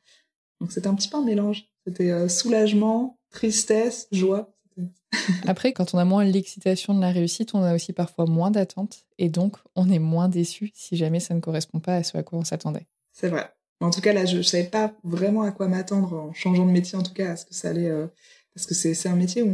Donc 0.61 0.73
c'était 0.73 0.87
un 0.87 0.95
petit 0.95 1.09
peu 1.09 1.17
un 1.17 1.25
mélange. 1.25 1.69
C'était 1.87 2.11
euh, 2.11 2.29
soulagement, 2.29 3.19
tristesse, 3.31 4.09
joie. 4.13 4.55
Après, 5.47 5.73
quand 5.73 5.95
on 5.95 5.99
a 5.99 6.05
moins 6.05 6.25
l'excitation 6.25 6.95
de 6.95 7.01
la 7.01 7.11
réussite, 7.11 7.55
on 7.55 7.63
a 7.63 7.75
aussi 7.75 7.93
parfois 7.93 8.27
moins 8.27 8.51
d'attentes 8.51 9.07
et 9.19 9.29
donc 9.29 9.57
on 9.75 9.91
est 9.91 9.99
moins 9.99 10.29
déçu 10.29 10.71
si 10.75 10.97
jamais 10.97 11.21
ça 11.21 11.35
ne 11.35 11.41
correspond 11.41 11.81
pas 11.81 11.97
à 11.97 12.03
ce 12.03 12.17
à 12.17 12.23
quoi 12.23 12.39
on 12.39 12.45
s'attendait. 12.45 12.87
C'est 13.13 13.29
vrai. 13.29 13.51
En 13.81 13.91
tout 13.91 14.01
cas, 14.01 14.13
là, 14.13 14.25
je 14.25 14.39
ne 14.39 14.43
savais 14.43 14.65
pas 14.65 14.93
vraiment 15.05 15.43
à 15.43 15.53
quoi 15.53 15.69
m'attendre 15.69 16.15
en 16.15 16.33
changeant 16.33 16.67
de 16.67 16.73
métier, 16.73 16.99
en 16.99 17.03
tout 17.03 17.13
cas, 17.13 17.33
à 17.33 17.35
que 17.35 17.55
ça 17.55 17.71
allait. 17.71 17.89
Euh, 17.89 18.07
parce 18.55 18.67
que 18.67 18.75
c'est 18.75 19.09
un 19.09 19.15
métier 19.15 19.45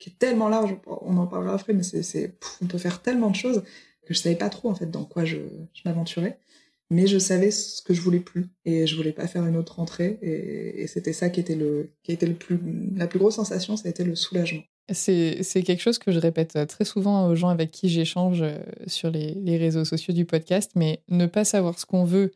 qui 0.00 0.10
est 0.10 0.18
tellement 0.18 0.48
large, 0.48 0.74
on 0.86 1.16
en 1.16 1.28
parlera 1.28 1.54
après, 1.54 1.72
mais 1.74 1.84
c'est 1.84 2.34
on 2.60 2.66
peut 2.66 2.78
faire 2.78 3.02
tellement 3.02 3.30
de 3.30 3.36
choses 3.36 3.62
que 4.04 4.14
je 4.14 4.18
savais 4.18 4.34
pas 4.34 4.48
trop 4.48 4.68
en 4.68 4.74
fait 4.74 4.90
dans 4.90 5.04
quoi 5.04 5.24
je, 5.24 5.36
je 5.74 5.82
m'aventurais. 5.84 6.38
Mais 6.90 7.06
je 7.06 7.18
savais 7.18 7.52
ce 7.52 7.80
que 7.80 7.94
je 7.94 8.00
voulais 8.00 8.18
plus 8.18 8.48
et 8.64 8.86
je 8.86 8.96
voulais 8.96 9.12
pas 9.12 9.28
faire 9.28 9.46
une 9.46 9.56
autre 9.56 9.76
rentrée 9.76 10.18
et, 10.20 10.86
c'était 10.88 11.12
ça 11.12 11.30
qui 11.30 11.38
était 11.40 11.54
le 11.54 11.92
qui 12.02 12.12
était 12.12 12.26
le 12.26 12.34
plus 12.34 12.58
la 12.96 13.06
plus 13.06 13.20
grosse 13.20 13.36
sensation, 13.36 13.76
ça 13.76 13.86
a 13.86 13.90
été 13.90 14.02
le 14.02 14.16
soulagement. 14.16 14.62
C'est 14.90 15.62
quelque 15.64 15.80
chose 15.80 15.98
que 15.98 16.10
je 16.10 16.18
répète 16.18 16.58
très 16.66 16.84
souvent 16.84 17.28
aux 17.28 17.36
gens 17.36 17.48
avec 17.48 17.70
qui 17.70 17.88
j'échange 17.88 18.42
euh, 18.42 18.58
sur 18.88 19.10
les, 19.10 19.34
les, 19.34 19.56
réseaux 19.56 19.84
sociaux 19.84 20.12
du 20.12 20.26
podcast, 20.26 20.72
mais 20.74 21.00
ne 21.08 21.26
pas 21.26 21.44
savoir 21.44 21.78
ce 21.78 21.86
qu'on 21.86 22.04
veut, 22.04 22.32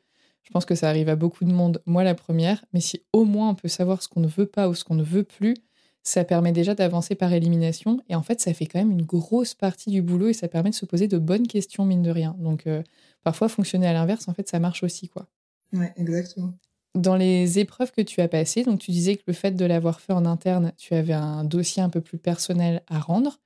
je 0.46 0.52
pense 0.52 0.64
que 0.64 0.76
ça 0.76 0.88
arrive 0.88 1.08
à 1.08 1.16
beaucoup 1.16 1.44
de 1.44 1.52
monde, 1.52 1.82
moi 1.86 2.04
la 2.04 2.14
première, 2.14 2.64
mais 2.72 2.80
si 2.80 3.02
au 3.12 3.24
moins 3.24 3.50
on 3.50 3.54
peut 3.56 3.68
savoir 3.68 4.02
ce 4.02 4.08
qu'on 4.08 4.20
ne 4.20 4.28
veut 4.28 4.46
pas 4.46 4.68
ou 4.68 4.74
ce 4.74 4.84
qu'on 4.84 4.94
ne 4.94 5.02
veut 5.02 5.24
plus, 5.24 5.56
ça 6.04 6.24
permet 6.24 6.52
déjà 6.52 6.76
d'avancer 6.76 7.16
par 7.16 7.32
élimination. 7.32 8.00
Et 8.08 8.14
en 8.14 8.22
fait, 8.22 8.40
ça 8.40 8.54
fait 8.54 8.66
quand 8.66 8.78
même 8.78 8.92
une 8.92 9.02
grosse 9.02 9.54
partie 9.54 9.90
du 9.90 10.02
boulot 10.02 10.28
et 10.28 10.32
ça 10.32 10.46
permet 10.46 10.70
de 10.70 10.76
se 10.76 10.86
poser 10.86 11.08
de 11.08 11.18
bonnes 11.18 11.48
questions, 11.48 11.84
mine 11.84 12.02
de 12.02 12.12
rien. 12.12 12.36
Donc, 12.38 12.68
euh, 12.68 12.84
parfois, 13.24 13.48
fonctionner 13.48 13.88
à 13.88 13.92
l'inverse, 13.92 14.28
en 14.28 14.34
fait, 14.34 14.48
ça 14.48 14.60
marche 14.60 14.84
aussi, 14.84 15.08
quoi. 15.08 15.26
Ouais, 15.72 15.92
exactement. 15.96 16.54
Dans 16.94 17.16
les 17.16 17.58
épreuves 17.58 17.90
que 17.90 18.02
tu 18.02 18.20
as 18.20 18.28
passées, 18.28 18.62
donc 18.62 18.78
tu 18.78 18.92
disais 18.92 19.16
que 19.16 19.24
le 19.26 19.32
fait 19.32 19.50
de 19.50 19.64
l'avoir 19.64 20.00
fait 20.00 20.12
en 20.12 20.26
interne, 20.26 20.72
tu 20.78 20.94
avais 20.94 21.12
un 21.12 21.42
dossier 21.42 21.82
un 21.82 21.90
peu 21.90 22.00
plus 22.00 22.18
personnel 22.18 22.82
à 22.86 23.00
rendre. 23.00 23.40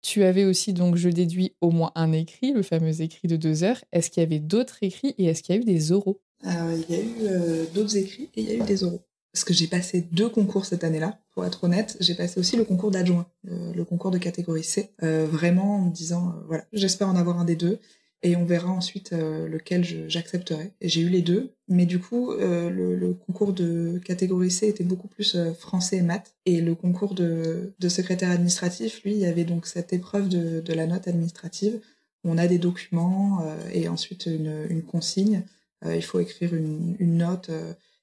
Tu 0.00 0.24
avais 0.24 0.46
aussi, 0.46 0.72
donc, 0.72 0.96
je 0.96 1.10
déduis, 1.10 1.52
au 1.60 1.70
moins 1.70 1.92
un 1.94 2.12
écrit, 2.12 2.52
le 2.52 2.62
fameux 2.62 3.02
écrit 3.02 3.28
de 3.28 3.36
deux 3.36 3.64
heures. 3.64 3.84
Est-ce 3.92 4.08
qu'il 4.08 4.22
y 4.22 4.26
avait 4.26 4.38
d'autres 4.38 4.78
écrits 4.80 5.14
et 5.18 5.26
est-ce 5.26 5.42
qu'il 5.42 5.54
y 5.54 5.58
a 5.58 5.60
eu 5.60 5.64
des 5.64 5.92
oraux? 5.92 6.22
Il 6.44 6.84
y 6.88 6.94
a 6.94 7.02
eu 7.02 7.14
euh, 7.22 7.64
d'autres 7.74 7.96
écrits 7.96 8.30
et 8.34 8.42
il 8.42 8.48
y 8.48 8.52
a 8.52 8.54
eu 8.54 8.66
des 8.66 8.84
oraux. 8.84 9.02
Parce 9.32 9.44
que 9.44 9.52
j'ai 9.52 9.66
passé 9.66 10.00
deux 10.12 10.28
concours 10.28 10.64
cette 10.64 10.84
année-là, 10.84 11.18
pour 11.32 11.44
être 11.44 11.64
honnête. 11.64 11.96
J'ai 12.00 12.14
passé 12.14 12.40
aussi 12.40 12.56
le 12.56 12.64
concours 12.64 12.90
d'adjoint, 12.90 13.26
le, 13.44 13.84
concours 13.84 14.10
de 14.10 14.18
catégorie 14.18 14.64
C, 14.64 14.90
euh, 15.02 15.26
vraiment 15.26 15.76
en 15.76 15.82
me 15.86 15.92
disant, 15.92 16.30
euh, 16.30 16.44
voilà, 16.46 16.64
j'espère 16.72 17.08
en 17.08 17.16
avoir 17.16 17.38
un 17.38 17.44
des 17.44 17.56
deux 17.56 17.78
et 18.22 18.36
on 18.36 18.44
verra 18.44 18.70
ensuite 18.70 19.12
euh, 19.12 19.48
lequel 19.48 19.84
j'accepterai. 20.08 20.72
J'ai 20.82 21.02
eu 21.02 21.08
les 21.08 21.22
deux, 21.22 21.54
mais 21.68 21.86
du 21.86 22.00
coup, 22.00 22.32
euh, 22.32 22.68
le, 22.68 23.14
concours 23.14 23.52
de 23.52 24.00
catégorie 24.04 24.50
C 24.50 24.66
était 24.68 24.84
beaucoup 24.84 25.08
plus 25.08 25.36
euh, 25.36 25.52
français 25.54 25.98
et 25.98 26.02
maths, 26.02 26.34
et 26.44 26.60
le 26.60 26.74
concours 26.74 27.14
de, 27.14 27.72
secrétaire 27.88 28.30
administratif, 28.30 29.02
lui, 29.04 29.12
il 29.12 29.18
y 29.18 29.26
avait 29.26 29.44
donc 29.44 29.66
cette 29.66 29.92
épreuve 29.92 30.28
de, 30.28 30.72
la 30.72 30.86
note 30.86 31.06
administrative, 31.06 31.80
où 32.24 32.30
on 32.30 32.38
a 32.38 32.48
des 32.48 32.58
documents 32.58 33.44
et 33.72 33.88
ensuite 33.88 34.26
une 34.26 34.82
consigne. 34.82 35.42
Il 35.84 36.02
faut 36.02 36.20
écrire 36.20 36.54
une, 36.54 36.96
une 36.98 37.18
note. 37.18 37.50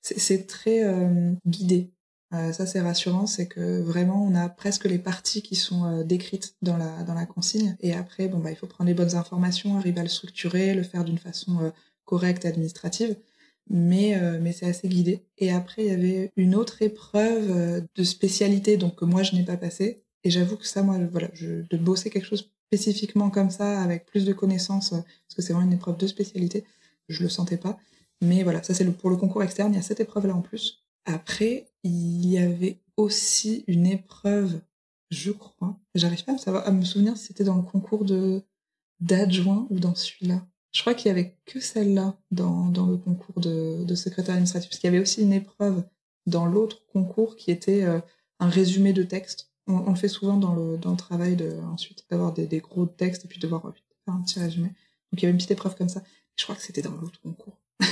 c'est 0.02 0.48
très 0.48 0.84
guidé. 1.46 1.92
Euh, 2.34 2.52
ça, 2.52 2.66
c'est 2.66 2.82
rassurant, 2.82 3.28
c'est 3.28 3.48
que 3.48 3.82
vraiment, 3.82 4.24
on 4.24 4.36
a 4.36 4.50
presque 4.50 4.86
les 4.86 4.98
parties 4.98 5.42
qui 5.42 5.56
sont 5.56 5.86
euh, 5.86 6.04
décrites 6.04 6.56
dans 6.62 6.78
la, 6.78 7.04
dans 7.04 7.14
la 7.14 7.26
consigne. 7.26 7.76
Et 7.82 7.94
après, 7.94 8.28
bon, 8.28 8.40
bah, 8.40 8.52
il 8.52 8.58
faut 8.58 8.68
prendre 8.68 8.88
les 8.88 8.94
bonnes 8.94 9.16
informations, 9.16 9.78
arriver 9.78 10.00
à 10.00 10.04
le 10.04 10.10
structurer, 10.10 10.74
le 10.74 10.84
faire 10.84 11.04
d'une 11.06 11.18
façon 11.20 11.60
euh, 11.62 11.70
correcte, 12.04 12.46
administrative. 12.46 13.16
Mais, 13.68 14.22
mais 14.42 14.52
c'est 14.52 14.68
assez 14.68 14.88
guidé. 14.88 15.26
Et 15.40 15.52
après, 15.52 15.86
il 15.86 15.88
y 15.88 15.92
avait 15.92 16.32
une 16.36 16.54
autre 16.54 16.84
épreuve 16.84 17.84
de 17.96 18.04
spécialité, 18.04 18.78
donc 18.78 18.96
que 18.96 19.06
moi, 19.06 19.24
je 19.24 19.36
n'ai 19.36 19.44
pas 19.44 19.58
passé. 19.58 20.04
Et 20.24 20.30
j'avoue 20.30 20.56
que 20.56 20.68
ça, 20.68 20.84
moi, 20.84 21.00
voilà, 21.12 21.32
je, 21.34 21.64
de 21.68 21.78
bosser 21.78 22.12
quelque 22.12 22.28
chose 22.28 22.52
spécifiquement 22.68 23.32
comme 23.32 23.50
ça, 23.50 23.82
avec 23.82 24.06
plus 24.06 24.24
de 24.24 24.34
connaissances, 24.34 24.92
parce 24.92 25.36
que 25.36 25.42
c'est 25.42 25.54
vraiment 25.54 25.66
une 25.66 25.74
épreuve 25.74 25.98
de 25.98 26.06
spécialité, 26.06 26.64
je 27.08 27.24
le 27.24 27.30
sentais 27.30 27.58
pas. 27.58 27.78
Mais 28.22 28.44
voilà, 28.44 28.64
ça 28.64 28.74
c'est 28.74 28.90
pour 28.92 29.10
le 29.10 29.18
concours 29.18 29.44
externe, 29.44 29.74
il 29.74 29.76
y 29.76 29.80
a 29.80 29.84
cette 29.84 30.00
épreuve-là 30.00 30.36
en 30.36 30.42
plus. 30.42 30.86
Après, 31.06 31.68
il 31.84 32.26
y 32.26 32.38
avait 32.38 32.80
aussi 32.98 33.64
une 33.68 33.86
épreuve, 33.86 34.60
je 35.12 35.32
crois. 35.32 35.78
J'arrive 35.94 36.24
pas 36.24 36.36
à 36.60 36.72
me, 36.72 36.84
souvenir 36.84 37.18
si 37.18 37.28
c'était 37.28 37.44
dans 37.44 37.56
le 37.56 37.62
concours 37.62 38.06
d'adjoint 39.00 39.68
ou 39.70 39.80
dans 39.80 39.96
celui-là. 39.96 40.46
Je 40.72 40.82
crois 40.82 40.94
qu'il 40.94 41.08
y 41.08 41.12
avait 41.12 41.38
que 41.46 41.60
celle-là 41.60 42.18
dans, 42.32 42.70
dans 42.70 42.88
le 42.88 42.98
concours 42.98 43.40
de, 43.40 43.84
de 43.86 43.96
secrétaire 43.96 44.34
administratif, 44.34 44.70
parce 44.70 44.80
qu'il 44.80 44.90
y 44.90 44.94
avait 44.94 45.02
aussi 45.02 45.22
une 45.22 45.32
épreuve 45.32 45.84
dans 46.26 46.46
l'autre 46.46 46.86
concours 46.92 47.36
qui 47.36 47.52
était 47.52 47.84
euh, 47.84 48.00
un 48.40 48.50
résumé 48.50 48.94
de 48.94 49.04
texte. 49.04 49.52
On, 49.68 49.90
le 49.90 49.96
fait 49.96 50.08
souvent 50.08 50.38
dans 50.38 50.54
le, 50.54 50.78
dans 50.78 50.92
le 50.92 50.98
travail 50.98 51.36
de, 51.36 51.58
ensuite 51.72 52.06
d'avoir 52.10 52.34
des, 52.34 52.46
des, 52.46 52.60
gros 52.60 52.86
textes 52.86 53.26
et 53.26 53.28
puis 53.28 53.40
de 53.40 53.44
devoir 53.44 53.62
faire 53.64 54.14
un 54.14 54.22
petit 54.22 54.40
résumé. 54.40 54.68
Donc 54.68 55.22
il 55.22 55.24
y 55.24 55.26
avait 55.26 55.32
une 55.32 55.38
petite 55.38 55.52
épreuve 55.52 55.76
comme 55.76 55.90
ça. 55.90 56.04
Je 56.36 56.44
crois 56.44 56.56
que 56.56 56.62
c'était 56.62 56.82
dans 56.82 56.96
l'autre 56.96 57.20
concours. 57.22 57.58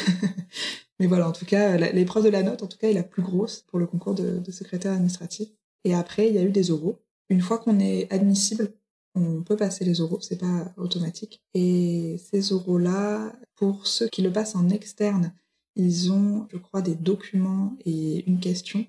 Mais 0.99 1.07
voilà, 1.07 1.27
en 1.27 1.31
tout 1.31 1.45
cas, 1.45 1.77
l'épreuve 1.91 2.25
de 2.25 2.29
la 2.29 2.43
note, 2.43 2.63
en 2.63 2.67
tout 2.67 2.77
cas, 2.77 2.89
est 2.89 2.93
la 2.93 3.03
plus 3.03 3.23
grosse 3.23 3.65
pour 3.67 3.79
le 3.79 3.87
concours 3.87 4.15
de, 4.15 4.51
secrétaire 4.51 4.93
administratif. 4.93 5.49
Et 5.83 5.93
après, 5.93 6.29
il 6.29 6.35
y 6.35 6.37
a 6.37 6.43
eu 6.43 6.51
des 6.51 6.71
oraux. 6.71 6.99
Une 7.29 7.41
fois 7.41 7.57
qu'on 7.57 7.79
est 7.79 8.11
admissible, 8.11 8.71
on 9.15 9.41
peut 9.43 9.57
passer 9.57 9.85
les 9.85 10.01
oraux, 10.01 10.19
c'est 10.21 10.39
pas 10.39 10.73
automatique. 10.77 11.41
Et 11.53 12.17
ces 12.31 12.53
oraux-là, 12.53 13.33
pour 13.55 13.87
ceux 13.87 14.07
qui 14.07 14.21
le 14.21 14.31
passent 14.31 14.55
en 14.55 14.69
externe, 14.69 15.33
ils 15.75 16.11
ont, 16.11 16.47
je 16.51 16.57
crois, 16.57 16.81
des 16.81 16.95
documents 16.95 17.75
et 17.85 18.23
une 18.29 18.39
question. 18.39 18.85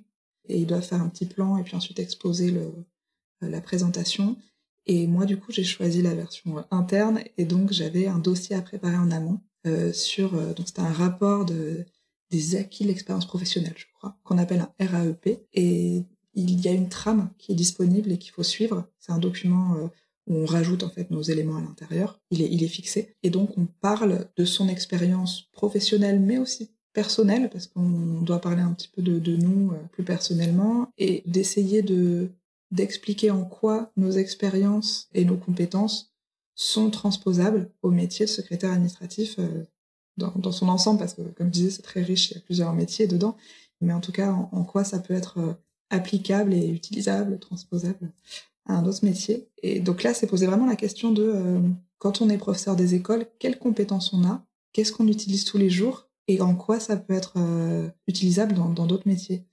Et 0.48 0.58
ils 0.58 0.66
doivent 0.66 0.86
faire 0.86 1.02
un 1.02 1.08
petit 1.08 1.26
plan 1.26 1.56
et 1.56 1.62
puis 1.62 1.74
ensuite 1.74 1.98
exposer 1.98 2.54
la 3.40 3.60
présentation. 3.60 4.36
Et 4.86 5.06
moi, 5.06 5.24
du 5.24 5.38
coup, 5.38 5.50
j'ai 5.50 5.64
choisi 5.64 6.02
la 6.02 6.14
version 6.14 6.64
interne 6.70 7.20
et 7.38 7.44
donc 7.44 7.72
j'avais 7.72 8.06
un 8.06 8.18
dossier 8.18 8.54
à 8.54 8.62
préparer 8.62 8.96
en 8.96 9.10
amont 9.10 9.40
euh, 9.66 9.92
sur. 9.92 10.34
Euh, 10.34 10.52
donc 10.52 10.66
c'était 10.68 10.80
un 10.80 10.92
rapport 10.92 11.44
de 11.44 11.84
des 12.30 12.56
acquis 12.56 12.82
de 12.82 12.88
l'expérience 12.88 13.26
professionnelle, 13.26 13.74
je 13.76 13.86
crois, 13.96 14.16
qu'on 14.24 14.38
appelle 14.38 14.60
un 14.60 14.86
RAEP. 14.86 15.46
Et 15.52 16.04
il 16.34 16.60
y 16.60 16.68
a 16.68 16.72
une 16.72 16.88
trame 16.88 17.30
qui 17.38 17.52
est 17.52 17.54
disponible 17.54 18.10
et 18.12 18.18
qu'il 18.18 18.32
faut 18.32 18.42
suivre. 18.42 18.88
C'est 18.98 19.12
un 19.12 19.18
document 19.18 19.76
euh, 19.76 19.86
où 20.26 20.38
on 20.38 20.46
rajoute 20.46 20.82
en 20.82 20.88
fait 20.88 21.10
nos 21.10 21.22
éléments 21.22 21.56
à 21.56 21.60
l'intérieur. 21.60 22.20
Il 22.30 22.42
est, 22.42 22.48
il 22.50 22.64
est 22.64 22.68
fixé. 22.68 23.16
Et 23.22 23.30
donc 23.30 23.56
on 23.56 23.66
parle 23.66 24.28
de 24.36 24.44
son 24.44 24.68
expérience 24.68 25.42
professionnelle, 25.52 26.20
mais 26.20 26.38
aussi 26.38 26.70
personnelle, 26.92 27.50
parce 27.50 27.66
qu'on 27.66 28.20
doit 28.22 28.40
parler 28.40 28.62
un 28.62 28.72
petit 28.72 28.88
peu 28.88 29.02
de, 29.02 29.18
de 29.18 29.36
nous 29.36 29.72
euh, 29.72 29.76
plus 29.92 30.04
personnellement, 30.04 30.88
et 30.96 31.22
d'essayer 31.26 31.82
de 31.82 32.30
d'expliquer 32.74 33.30
en 33.30 33.44
quoi 33.44 33.92
nos 33.96 34.10
expériences 34.10 35.08
et 35.14 35.24
nos 35.24 35.36
compétences 35.36 36.12
sont 36.56 36.90
transposables 36.90 37.70
au 37.82 37.90
métier 37.90 38.26
de 38.26 38.30
secrétaire 38.30 38.72
administratif 38.72 39.36
euh, 39.38 39.64
dans, 40.16 40.52
son 40.52 40.68
ensemble, 40.68 40.98
parce 40.98 41.14
que 41.14 41.22
comme 41.22 41.48
je 41.48 41.52
disais, 41.52 41.70
c'est 41.70 41.82
très 41.82 42.02
riche, 42.02 42.30
il 42.30 42.34
y 42.34 42.38
a 42.38 42.40
plusieurs 42.40 42.72
métiers 42.72 43.06
dedans, 43.06 43.36
mais 43.80 43.92
en 43.92 44.00
tout 44.00 44.12
cas, 44.12 44.32
en, 44.32 44.64
quoi 44.64 44.84
ça 44.84 44.98
peut 44.98 45.14
être 45.14 45.38
euh, 45.38 45.54
applicable 45.90 46.52
et 46.52 46.68
utilisable, 46.68 47.38
transposable 47.38 48.12
à 48.66 48.74
un 48.74 48.86
autre 48.86 49.04
métier. 49.04 49.48
Et 49.62 49.80
donc 49.80 50.02
là, 50.02 50.14
c'est 50.14 50.26
poser 50.26 50.46
vraiment 50.46 50.66
la 50.66 50.76
question 50.76 51.12
de, 51.12 51.22
euh, 51.22 51.60
quand 51.98 52.22
on 52.22 52.28
est 52.28 52.38
professeur 52.38 52.76
des 52.76 52.94
écoles, 52.94 53.26
quelles 53.38 53.58
compétences 53.58 54.12
on 54.12 54.24
a, 54.24 54.44
qu'est-ce 54.72 54.92
qu'on 54.92 55.08
utilise 55.08 55.44
tous 55.44 55.58
les 55.58 55.70
jours, 55.70 56.08
et 56.26 56.40
en 56.40 56.54
quoi 56.56 56.80
ça 56.80 56.96
peut 56.96 57.12
être 57.12 57.34
utilisable 58.08 58.54
dans 58.54 58.86
d'autres 58.86 59.06
métiers. 59.06 59.44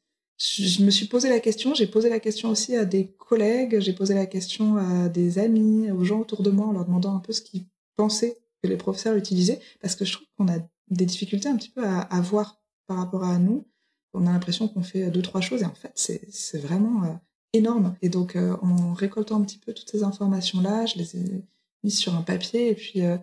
Je, 0.44 0.82
me 0.82 0.90
suis 0.90 1.06
posé 1.06 1.30
la 1.30 1.40
question, 1.40 1.76
j'ai 1.76 1.86
posé 1.86 2.10
la 2.10 2.20
question 2.20 2.50
aussi 2.50 2.76
à 2.76 2.84
des 2.84 3.12
collègues, 3.12 3.80
j'ai 3.80 3.94
posé 3.94 4.16
la 4.16 4.26
question 4.26 4.78
à 4.78 5.08
des 5.08 5.38
amis, 5.38 5.92
aux 5.92 6.04
gens 6.04 6.20
autour 6.20 6.42
de 6.42 6.50
moi, 6.50 6.66
en 6.66 6.72
leur 6.72 6.86
demandant 6.86 7.16
un 7.16 7.20
peu 7.20 7.32
ce 7.32 7.44
qu'ils 7.44 7.66
pensaient 7.96 8.40
que 8.64 8.68
les 8.68 8.76
professeurs 8.76 9.16
utilisaient, 9.16 9.60
parce 9.82 9.96
que 9.96 10.04
je 10.04 10.14
trouve 10.14 10.28
qu'on 10.38 10.48
a 10.48 10.58
des 10.90 11.06
difficultés 11.06 11.48
un 11.48 11.58
petit 11.58 11.70
peu 11.70 11.84
à, 11.86 12.22
voir 12.22 12.60
par 12.88 12.98
rapport 12.98 13.24
à 13.24 13.38
nous. 13.38 13.68
On 14.16 14.26
a 14.26 14.32
l'impression 14.32 14.68
qu'on 14.68 14.82
fait 14.82 15.12
deux, 15.12 15.22
trois 15.22 15.42
choses, 15.42 15.62
et 15.62 15.66
en 15.66 15.76
fait, 15.76 15.92
c'est 15.94 16.58
vraiment 16.60 17.04
euh, 17.04 17.14
énorme. 17.54 17.96
Et 18.02 18.10
donc, 18.10 18.36
euh, 18.36 18.58
en 18.64 18.94
récoltant 18.94 19.40
un 19.40 19.44
petit 19.44 19.60
peu 19.60 19.74
toutes 19.74 19.92
ces 19.92 20.02
informations-là, 20.02 20.88
je 20.88 20.98
les 20.98 21.18
ai 21.18 21.46
mises 21.84 22.00
sur 22.00 22.16
un 22.16 22.24
papier, 22.24 22.72
et 22.72 22.76
puis 22.76 23.04
euh, 23.04 23.18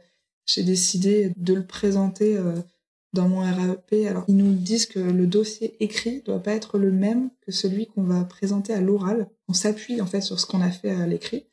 j'ai 0.46 0.62
décidé 0.62 1.32
de 1.36 1.54
le 1.54 1.66
présenter 1.66 2.38
dans 3.12 3.28
mon 3.28 3.40
RAEP. 3.40 4.06
Alors, 4.06 4.24
ils 4.28 4.36
nous 4.36 4.52
disent 4.52 4.86
que 4.86 4.98
le 4.98 5.26
dossier 5.26 5.76
écrit 5.82 6.22
doit 6.22 6.42
pas 6.42 6.52
être 6.52 6.78
le 6.78 6.92
même 6.92 7.30
que 7.40 7.52
celui 7.52 7.86
qu'on 7.86 8.02
va 8.02 8.24
présenter 8.24 8.72
à 8.72 8.80
l'oral. 8.80 9.28
On 9.48 9.52
s'appuie 9.52 10.00
en 10.00 10.06
fait 10.06 10.20
sur 10.20 10.38
ce 10.38 10.46
qu'on 10.46 10.60
a 10.60 10.70
fait 10.70 10.90
à 10.90 11.06
l'écrit 11.06 11.46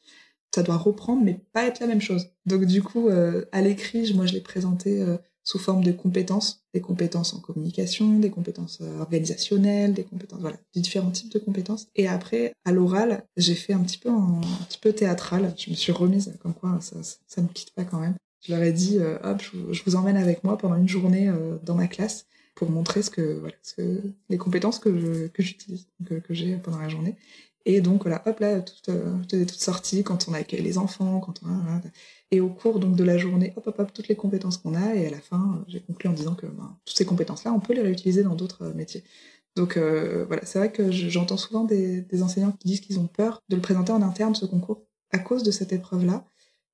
ça 0.56 0.64
doit 0.64 0.78
reprendre, 0.78 1.22
mais 1.22 1.42
pas 1.52 1.66
être 1.66 1.82
la 1.82 1.88
même 1.88 2.02
chose. 2.02 2.30
Donc 2.46 2.64
du 2.64 2.82
coup, 2.82 3.10
euh, 3.10 3.44
à 3.52 3.62
l'écrit, 3.62 4.14
moi 4.14 4.26
je 4.26 4.32
l'ai 4.32 4.42
présenté 4.42 5.02
euh, 5.02 5.18
sous 5.44 5.60
forme 5.60 5.84
de 5.84 5.92
compétences, 5.92 6.64
des 6.74 6.80
compétences 6.80 7.34
en 7.34 7.40
communication, 7.40 8.20
des 8.20 8.30
compétences 8.30 8.80
euh, 8.82 9.00
organisationnelles, 9.00 9.94
des 9.94 10.06
compétences, 10.06 10.40
voilà, 10.40 10.58
différents 10.74 11.12
types 11.12 11.32
de 11.32 11.40
compétences. 11.40 11.88
Et 11.96 12.08
après, 12.08 12.54
à 12.64 12.72
l'oral, 12.72 13.26
j'ai 13.36 13.54
fait 13.54 13.74
un 13.74 13.82
petit 13.82 13.98
peu 13.98 14.10
un 14.10 14.40
petit 14.70 14.80
peu 14.80 14.94
théâtral. 14.94 15.54
Je 15.58 15.70
me 15.72 15.76
suis 15.76 15.92
remise, 15.92 16.34
comme 16.42 16.54
quoi 16.54 16.80
ça, 16.80 16.96
ça, 17.04 17.42
ne 17.42 17.48
me 17.48 17.52
quitte 17.52 17.72
pas 17.72 17.84
quand 17.84 18.00
même. 18.00 18.16
Je 18.46 18.54
leur 18.54 18.62
ai 18.62 18.72
dit, 18.72 19.00
hop, 19.24 19.42
je, 19.42 19.84
vous 19.84 19.96
emmène 19.96 20.18
avec 20.18 20.44
moi 20.44 20.58
pendant 20.58 20.76
une 20.76 20.88
journée 20.88 21.32
dans 21.64 21.76
ma 21.76 21.88
classe 21.88 22.28
pour 22.54 22.70
montrer 22.70 23.02
ce 23.02 23.10
que, 23.10 23.40
voilà, 23.40 23.56
ce 23.64 23.76
que 23.76 24.02
les 24.30 24.38
compétences 24.38 24.80
que 24.80 25.28
que 25.28 25.44
j'utilise, 25.44 25.88
que, 26.06 26.22
j'ai 26.30 26.58
pendant 26.58 26.80
la 26.80 26.90
journée. 26.90 27.16
Et 27.66 27.82
donc 27.82 28.04
voilà, 28.04 28.22
hop 28.28 28.40
là, 28.40 28.62
tout, 28.62 28.92
euh, 28.92 29.18
toute 29.28 30.04
quand 30.04 30.28
on 30.30 30.34
accueille 30.34 30.62
les 30.62 30.78
enfants, 30.78 31.20
quand 31.20 31.42
on 31.44 31.82
et 32.32 32.40
au 32.40 32.50
cours 32.50 32.80
donc 32.80 32.96
de 32.96 33.04
la 33.04 33.18
journée, 33.18 33.54
hop 33.56 33.68
hop 33.68 33.80
hop, 33.80 33.94
toutes 33.94 34.08
les 34.08 34.16
compétences 34.16 34.58
qu'on 34.58 34.76
a, 34.76 34.96
et 34.96 35.08
à 35.08 35.10
la 35.10 35.20
fin, 35.20 35.64
j'ai 35.68 35.82
conclu 35.82 36.10
en 36.10 36.14
disant 36.14 36.36
que 36.36 36.46
ben, 36.46 36.78
toutes 36.86 36.98
ces 36.98 37.06
compétences-là, 37.06 37.52
on 37.54 37.60
peut 37.60 37.74
les 37.74 37.82
réutiliser 37.82 38.24
dans 38.24 38.36
d'autres 38.36 38.66
euh, 38.66 38.74
métiers. 38.74 39.04
Donc 39.56 39.78
euh, 39.78 40.26
voilà, 40.28 40.46
c'est 40.46 40.60
vrai 40.60 40.72
que 40.72 40.92
j'entends 40.92 41.38
souvent 41.38 41.64
des, 41.64 42.06
enseignants 42.22 42.52
qui 42.52 42.68
disent 42.68 42.82
qu'ils 42.82 43.00
ont 43.00 43.08
peur 43.08 43.42
de 43.50 43.56
le 43.56 43.62
présenter 43.62 43.92
en 43.92 44.02
interne 44.02 44.36
ce 44.36 44.46
concours 44.46 44.84
à 45.12 45.18
cause 45.18 45.44
de 45.44 45.52
cette 45.52 45.74
épreuve-là. 45.74 46.26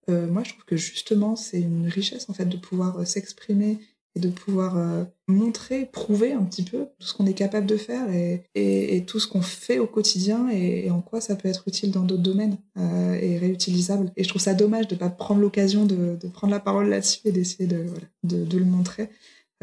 Euh, 0.09 0.27
moi, 0.27 0.43
je 0.43 0.51
trouve 0.51 0.65
que 0.65 0.77
justement, 0.77 1.35
c'est 1.35 1.61
une 1.61 1.87
richesse 1.87 2.29
en 2.29 2.33
fait 2.33 2.45
de 2.45 2.57
pouvoir 2.57 2.99
euh, 2.99 3.05
s'exprimer 3.05 3.79
et 4.15 4.19
de 4.19 4.29
pouvoir 4.29 4.77
euh, 4.77 5.05
montrer, 5.27 5.85
prouver 5.85 6.33
un 6.33 6.43
petit 6.43 6.63
peu 6.63 6.87
tout 6.99 7.07
ce 7.07 7.13
qu'on 7.13 7.25
est 7.27 7.33
capable 7.33 7.65
de 7.65 7.77
faire 7.77 8.07
et, 8.11 9.05
tout 9.07 9.19
ce 9.19 9.27
qu'on 9.27 9.41
fait 9.41 9.79
au 9.79 9.87
quotidien 9.87 10.49
et, 10.49 10.91
en 10.91 11.01
quoi 11.01 11.21
ça 11.21 11.35
peut 11.35 11.47
être 11.47 11.63
utile 11.67 11.91
dans 11.91 12.03
d'autres 12.03 12.21
domaines 12.21 12.57
et 12.77 13.37
réutilisable. 13.37 14.11
Et 14.17 14.23
je 14.23 14.29
trouve 14.29 14.41
ça 14.41 14.53
dommage 14.53 14.89
de 14.89 14.95
pas 14.95 15.09
prendre 15.09 15.39
l'occasion 15.39 15.85
de, 15.85 16.17
prendre 16.33 16.51
la 16.51 16.59
parole 16.59 16.89
là-dessus 16.89 17.21
et 17.23 17.31
d'essayer 17.31 17.67
de, 17.67 18.57
le 18.57 18.65
montrer. 18.65 19.09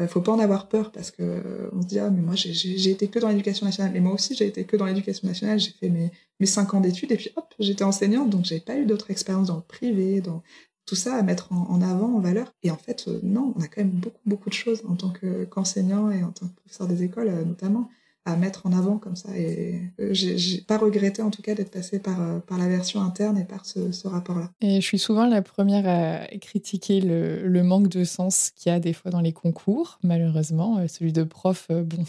Euh, 0.01 0.07
faut 0.07 0.21
pas 0.21 0.31
en 0.31 0.39
avoir 0.39 0.69
peur 0.69 0.91
parce 0.91 1.11
que 1.11 1.21
euh, 1.21 1.69
on 1.73 1.81
se 1.81 1.87
dit 1.87 1.99
ah 1.99 2.09
mais 2.09 2.21
moi 2.21 2.35
j'ai 2.35 2.89
été 2.89 3.07
que 3.09 3.19
dans 3.19 3.29
l'éducation 3.29 3.65
nationale. 3.65 3.95
Et 3.95 3.99
moi 3.99 4.13
aussi 4.13 4.35
j'ai 4.35 4.47
été 4.47 4.63
que 4.65 4.77
dans 4.77 4.85
l'éducation 4.85 5.27
nationale. 5.27 5.59
J'ai 5.59 5.71
fait 5.71 5.89
mes 5.89 6.11
mes 6.39 6.45
cinq 6.45 6.73
ans 6.73 6.79
d'études 6.79 7.11
et 7.11 7.17
puis 7.17 7.31
hop 7.35 7.53
j'étais 7.59 7.83
enseignante. 7.83 8.29
Donc 8.29 8.45
j'ai 8.45 8.59
pas 8.59 8.77
eu 8.77 8.85
d'autres 8.85 9.11
expériences 9.11 9.47
dans 9.47 9.57
le 9.57 9.61
privé 9.61 10.21
dans 10.21 10.41
tout 10.85 10.95
ça 10.95 11.15
à 11.15 11.21
mettre 11.21 11.51
en, 11.51 11.81
avant, 11.83 12.15
en 12.15 12.19
valeur. 12.19 12.51
Et 12.63 12.71
en 12.71 12.77
fait, 12.77 13.07
non, 13.21 13.53
on 13.55 13.61
a 13.61 13.67
quand 13.67 13.81
même 13.81 13.91
beaucoup, 13.91 14.21
beaucoup 14.25 14.49
de 14.49 14.55
choses 14.55 14.81
en 14.87 14.95
tant 14.95 15.13
qu'enseignant 15.51 16.09
et 16.09 16.23
en 16.23 16.31
tant 16.31 16.47
que 16.47 16.55
professeur 16.55 16.87
des 16.87 17.03
écoles, 17.03 17.31
notamment 17.45 17.89
à 18.25 18.35
mettre 18.35 18.65
en 18.65 18.71
avant 18.71 18.97
comme 18.97 19.15
ça. 19.15 19.35
Et 19.37 19.81
euh, 19.99 20.09
j'ai 20.11 20.61
pas 20.61 20.77
regretté 20.77 21.21
en 21.21 21.31
tout 21.31 21.41
cas 21.41 21.55
d'être 21.55 21.71
passé 21.71 21.99
par, 21.99 22.21
euh, 22.21 22.39
par 22.39 22.57
la 22.57 22.67
version 22.67 23.01
interne 23.01 23.37
et 23.37 23.45
par 23.45 23.65
ce, 23.65 24.07
rapport-là. 24.07 24.51
Et 24.61 24.81
je 24.81 24.85
suis 24.85 24.99
souvent 24.99 25.25
la 25.25 25.41
première 25.41 25.87
à 25.87 26.27
critiquer 26.37 27.01
le, 27.01 27.47
le 27.47 27.63
manque 27.63 27.87
de 27.87 28.03
sens 28.03 28.51
qu'il 28.55 28.71
y 28.71 28.75
a 28.75 28.79
des 28.79 28.93
fois 28.93 29.11
dans 29.11 29.21
les 29.21 29.33
concours, 29.33 29.99
malheureusement. 30.03 30.77
Euh, 30.77 30.87
celui 30.87 31.13
de 31.13 31.23
prof, 31.23 31.67
bon, 31.69 32.03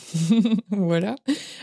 voilà. 0.70 1.16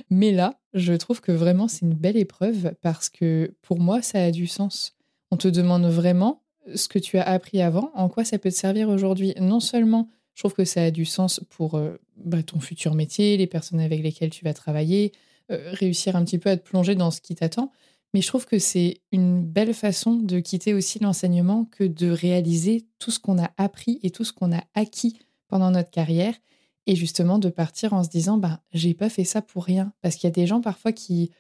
Mais 0.10 0.32
là, 0.32 0.60
je 0.74 0.94
trouve 0.94 1.22
que 1.22 1.32
vraiment 1.32 1.68
c'est 1.68 1.86
une 1.86 1.94
belle 1.94 2.18
épreuve 2.18 2.74
parce 2.82 3.10
que 3.10 3.54
pour 3.62 3.80
moi, 3.80 4.02
ça 4.02 4.24
a 4.24 4.32
du 4.32 4.48
sens. 4.48 4.96
On 5.32 5.38
te 5.38 5.48
demande 5.48 5.86
vraiment 5.86 6.42
ce 6.76 6.88
que 6.88 7.00
tu 7.00 7.18
as 7.18 7.24
appris 7.24 7.62
avant, 7.62 7.92
en 7.94 8.10
quoi 8.10 8.24
ça 8.24 8.38
peut 8.38 8.50
te 8.50 8.56
servir 8.56 8.90
aujourd'hui. 8.90 9.34
Non 9.40 9.60
seulement 9.60 10.10
je 10.38 10.44
trouve 10.44 10.54
que 10.54 10.66
ça 10.66 10.84
a 10.84 10.92
du 10.92 11.04
sens 11.04 11.42
pour 11.50 11.74
euh, 11.74 12.00
bah, 12.16 12.44
ton 12.44 12.60
futur 12.60 12.94
métier, 12.94 13.38
les 13.38 13.48
personnes 13.48 13.80
avec 13.80 14.04
lesquelles 14.04 14.30
tu 14.30 14.46
vas 14.46 14.54
travailler, 14.54 15.12
euh, 15.50 15.72
réussir 15.72 16.16
un 16.16 16.24
petit 16.24 16.38
peu 16.38 16.52
à 16.52 16.58
te 16.58 16.64
plonger 16.64 16.94
dans 16.94 17.10
ce 17.10 17.22
qui 17.22 17.34
t'attend. 17.34 17.72
Mais 18.14 18.22
je 18.22 18.28
trouve 18.28 18.46
que 18.46 18.60
c'est 18.60 19.02
une 19.12 19.44
belle 19.44 19.74
façon 19.74 20.14
de 20.14 20.40
quitter 20.40 20.76
aussi 20.76 21.00
l'enseignement 21.00 21.66
que 21.66 21.84
de 21.84 22.12
réaliser 22.12 22.86
tout 23.00 23.10
ce 23.10 23.20
qu'on 23.20 23.40
a 23.40 23.50
appris 23.58 24.00
et 24.04 24.12
tout 24.12 24.24
ce 24.24 24.32
qu'on 24.32 24.56
a 24.56 24.64
acquis 24.76 25.18
pendant 25.48 25.72
notre 25.72 25.90
carrière 25.90 26.36
et 26.86 26.96
justement 26.96 27.40
de 27.40 27.50
partir 27.50 27.94
en 27.94 28.04
se 28.04 28.10
disant 28.10 28.38
bah 28.38 28.62
j'ai 28.74 28.94
pas 28.94 29.10
fait 29.10 29.24
ça 29.24 29.42
pour 29.42 29.66
rien 29.66 29.92
parce 30.02 30.16
qu'il 30.16 30.28
y 30.28 30.32
a 30.32 30.36
des 30.36 30.46
gens 30.46 30.62
parfois 30.62 30.92
qui 30.92 31.32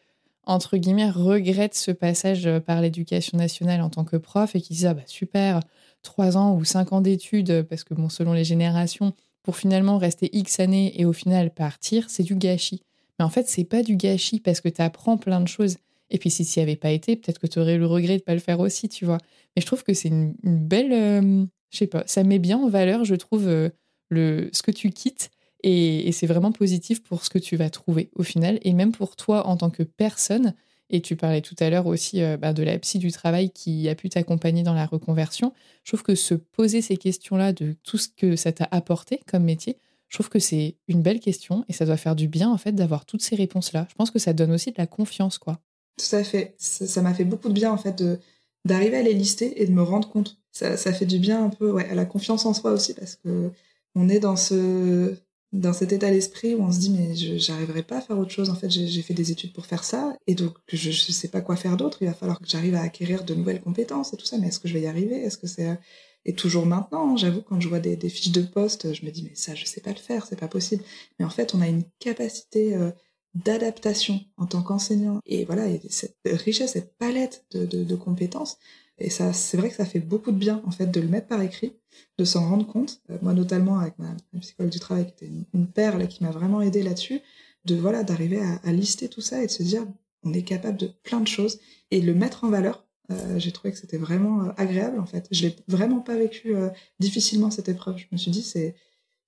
entre 0.48 0.78
guillemets 0.78 1.10
regrettent 1.10 1.76
ce 1.76 1.92
passage 1.92 2.50
par 2.66 2.82
l'éducation 2.82 3.38
nationale 3.38 3.82
en 3.82 3.90
tant 3.90 4.04
que 4.04 4.18
prof 4.18 4.56
et 4.56 4.62
qui 4.62 4.74
disent 4.74 4.86
ah 4.86 4.94
bah 4.94 5.04
super 5.06 5.60
trois 6.04 6.38
ans 6.38 6.56
ou 6.56 6.64
cinq 6.64 6.94
ans 6.94 7.02
d'études, 7.02 7.64
parce 7.70 7.84
que 7.84 7.94
bon, 7.94 8.10
selon 8.10 8.34
les 8.34 8.46
générations, 8.46 9.14
pour 9.44 9.58
finalement 9.58 9.98
rester 9.98 10.30
X 10.36 10.60
années 10.60 11.00
et 11.00 11.06
au 11.06 11.14
final 11.14 11.54
partir, 11.54 12.10
c'est 12.10 12.24
du 12.24 12.36
gâchis. 12.36 12.82
Mais 13.20 13.26
en 13.26 13.30
fait, 13.30 13.48
c'est 13.48 13.64
pas 13.64 13.84
du 13.84 13.96
gâchis 13.96 14.40
parce 14.40 14.62
que 14.62 14.70
tu 14.70 14.82
apprends 14.82 15.18
plein 15.18 15.42
de 15.42 15.48
choses. 15.48 15.78
Et 16.10 16.18
puis, 16.18 16.30
si 16.30 16.48
n'y 16.56 16.64
avait 16.64 16.76
pas 16.76 16.92
été, 16.92 17.16
peut-être 17.16 17.40
que 17.40 17.48
tu 17.48 17.60
aurais 17.60 17.78
le 17.78 17.86
regret 17.86 18.18
de 18.18 18.24
pas 18.24 18.34
le 18.34 18.40
faire 18.40 18.60
aussi, 18.60 18.88
tu 18.90 19.06
vois. 19.06 19.18
Mais 19.56 19.62
je 19.62 19.66
trouve 19.66 19.84
que 19.84 19.94
c'est 19.94 20.10
une, 20.10 20.34
belle. 20.44 20.94
Euh, 20.94 21.46
je 21.70 21.78
sais 21.78 21.88
pas, 21.88 22.04
ça 22.08 22.24
met 22.24 22.40
bien 22.40 22.58
en 22.58 22.70
valeur, 22.70 23.04
je 23.04 23.16
trouve, 23.16 23.48
euh, 23.48 23.70
le, 24.10 24.50
ce 24.54 24.64
que 24.64 24.72
tu 24.72 24.90
quittes. 24.90 25.30
Et 25.63 26.12
c'est 26.12 26.28
vraiment 26.28 26.52
positif 26.52 27.04
pour 27.04 27.26
ce 27.26 27.30
que 27.30 27.39
tu 27.39 27.56
vas 27.56 27.70
trouver 27.70 28.10
au 28.15 28.24
final. 28.24 28.60
Et 28.62 28.74
même 28.74 28.91
pour 28.91 29.15
toi 29.15 29.48
en 29.48 29.58
tant 29.58 29.70
que 29.70 29.84
personne, 29.84 30.54
et 30.89 31.02
tu 31.02 31.15
parlais 31.15 31.41
tout 31.41 31.56
à 31.60 31.70
l'heure 31.70 31.88
aussi 31.88 32.22
euh, 32.22 32.38
bah, 32.38 32.54
de 32.54 32.63
la 32.63 32.78
psy 32.80 32.98
du 33.00 33.12
travail 33.12 33.50
qui 33.50 33.89
a 33.89 33.96
pu 33.96 34.10
t'accompagner 34.10 34.63
dans 34.63 34.74
la 34.74 34.86
reconversion. 34.86 35.54
Je 35.84 35.91
trouve 35.91 36.04
que 36.04 36.15
se 36.15 36.34
poser 36.34 36.82
ces 36.82 36.98
questions-là 36.98 37.54
de 37.54 37.76
tout 37.84 37.98
ce 37.98 38.08
que 38.08 38.36
ça 38.36 38.52
t'a 38.52 38.67
apporté 38.72 39.20
comme 39.28 39.43
métier, 39.43 39.78
je 40.08 40.15
trouve 40.15 40.30
que 40.30 40.39
c'est 40.39 40.78
une 40.88 41.02
belle 41.02 41.20
question 41.20 41.65
et 41.67 41.74
ça 41.74 41.86
doit 41.86 41.98
faire 41.98 42.15
du 42.15 42.30
bien 42.30 42.50
en 42.50 42.58
fait 42.58 42.72
d'avoir 42.72 43.06
toutes 43.06 43.22
ces 43.22 43.36
réponses-là. 43.36 43.88
Je 43.89 43.96
pense 43.96 44.12
que 44.12 44.20
ça 44.20 44.32
donne 44.32 44.52
aussi 44.52 44.72
de 44.72 44.78
la 44.78 44.88
confiance, 44.88 45.38
quoi. 45.38 45.60
Tout 45.98 46.15
à 46.15 46.24
fait. 46.24 46.56
Ça 46.58 47.02
m'a 47.02 47.13
fait 47.13 47.26
beaucoup 47.26 47.50
de 47.50 47.54
bien 47.54 47.72
en 47.72 47.78
fait 47.78 48.02
d'arriver 48.63 48.98
à 48.98 49.02
les 49.02 49.13
lister 49.13 49.62
et 49.62 49.65
de 49.65 49.72
me 49.72 49.82
rendre 49.82 50.10
compte. 50.10 50.38
Ça, 50.52 50.78
ça 50.78 50.93
fait 50.93 51.06
du 51.06 51.20
bien 51.20 51.43
un 51.43 51.50
peu 51.50 51.72
ouais, 51.72 51.89
à 51.89 51.96
la 51.96 52.06
confiance 52.06 52.46
en 52.46 52.54
soi 52.54 52.72
aussi 52.72 52.93
parce 52.93 53.15
que 53.15 53.52
on 53.96 54.08
est 54.08 54.20
dans 54.20 54.36
ce 54.36 55.15
dans 55.54 55.74
cet 55.74 55.94
état 55.94 56.12
d'esprit 56.12 56.56
où 56.56 56.62
on 56.62 56.72
se 56.72 56.80
dit 56.80 56.90
mais 56.90 57.16
j'arriverai 57.16 57.84
pas 57.84 57.98
à 57.98 58.02
faire 58.02 58.18
autre 58.18 58.32
chose. 58.32 58.50
En 58.50 58.56
fait 58.56 58.70
j'ai 58.70 59.02
fait 59.02 59.14
des 59.14 59.32
études 59.32 59.54
pour 59.54 59.66
faire 59.66 59.84
ça 59.84 60.16
et 60.28 60.36
donc 60.36 60.56
je, 60.68 60.92
je 60.92 61.12
sais 61.12 61.30
pas 61.30 61.42
quoi 61.42 61.56
faire 61.56 61.78
d'autre. 61.78 62.00
Il 62.02 62.08
va 62.08 62.14
falloir 62.14 62.40
que 62.40 62.48
j'arrive 62.48 62.76
à 62.76 62.82
acquérir 62.82 63.24
de 63.24 63.34
nouvelles 63.34 63.62
compétences 63.62 64.14
et 64.14 64.18
tout 64.18 64.26
ça. 64.26 64.38
Mais 64.38 64.48
est-ce 64.48 64.60
que 64.60 64.68
je 64.68 64.74
vais 64.74 64.82
y 64.82 64.88
arriver? 64.88 65.16
Est-ce 65.16 65.38
que 65.38 65.48
c'est 65.48 65.80
et 66.26 66.34
toujours 66.34 66.66
maintenant 66.66 67.16
j'avoue 67.16 67.42
quand 67.42 67.62
je 67.62 67.70
vois 67.70 67.80
des, 67.80 67.98
fiches 68.10 68.34
de 68.34 68.42
poste 68.42 68.94
je 68.94 69.06
me 69.06 69.12
dis 69.12 69.24
mais 69.24 69.36
ça 69.36 69.56
je 69.56 69.66
sais 69.66 69.80
pas 69.80 69.92
le 69.92 69.98
faire 69.98 70.26
c'est 70.26 70.40
pas 70.40 70.50
possible. 70.50 70.84
Mais 71.20 71.26
en 71.26 71.30
fait 71.30 71.56
on 71.56 71.62
a 71.62 71.68
une 71.68 71.84
capacité 72.00 72.76
euh, 72.76 72.92
d'adaptation 73.34 74.20
en 74.36 74.48
tant 74.48 74.62
qu'enseignant. 74.62 75.20
Et 75.26 75.46
voilà 75.46 75.68
et 75.68 75.82
cette 75.90 76.18
richesse 76.26 76.74
cette 76.74 76.98
palette 76.98 77.46
de 77.54 77.96
compétences 77.96 78.58
et 79.00 79.10
ça, 79.10 79.32
c'est 79.32 79.58
vrai 79.58 79.70
que 79.70 79.76
ça 79.76 79.86
fait 79.86 80.00
beaucoup 80.00 80.32
de 80.32 80.38
bien, 80.38 80.62
en 80.66 80.72
fait, 80.72 80.88
de 80.88 81.00
le 81.00 81.08
mettre 81.08 81.28
par 81.28 81.42
écrit, 81.42 81.74
de 82.18 82.26
s'en 82.26 82.48
rendre 82.48 82.66
compte. 82.66 83.02
Euh, 83.12 83.18
moi, 83.22 83.34
notamment, 83.34 83.80
avec 83.80 83.98
ma, 84.00 84.16
psychologue 84.40 84.72
du 84.72 84.80
travail, 84.80 85.06
qui 85.06 85.26
était 85.26 85.32
une, 85.54 85.68
perle 85.68 86.08
qui 86.08 86.24
m'a 86.24 86.32
vraiment 86.32 86.62
aidé 86.62 86.82
là-dessus, 86.82 87.22
de, 87.66 87.76
voilà, 87.76 88.04
d'arriver 88.04 88.42
à, 88.64 88.72
lister 88.72 89.08
tout 89.08 89.22
ça 89.22 89.44
et 89.44 89.48
de 89.48 89.52
se 89.52 89.62
dire, 89.62 89.86
on 90.24 90.34
est 90.34 90.42
capable 90.42 90.78
de 90.78 90.88
plein 91.04 91.20
de 91.20 91.28
choses 91.28 91.60
et 91.92 92.02
le 92.02 92.16
mettre 92.16 92.44
en 92.44 92.50
valeur. 92.50 92.86
Euh, 93.12 93.40
j'ai 93.40 93.52
trouvé 93.52 93.72
que 93.72 93.78
c'était 93.78 93.98
vraiment 93.98 94.46
euh, 94.46 94.52
agréable, 94.58 95.00
en 95.00 95.06
fait. 95.06 95.28
Je 95.32 95.48
l'ai 95.48 95.56
vraiment 95.68 96.00
pas 96.00 96.16
vécu 96.16 96.56
difficilement, 97.00 97.52
cette 97.52 97.70
épreuve. 97.70 97.98
Je 97.98 98.08
me 98.12 98.18
suis 98.18 98.32
dit, 98.32 98.42
c'est, 98.42 98.76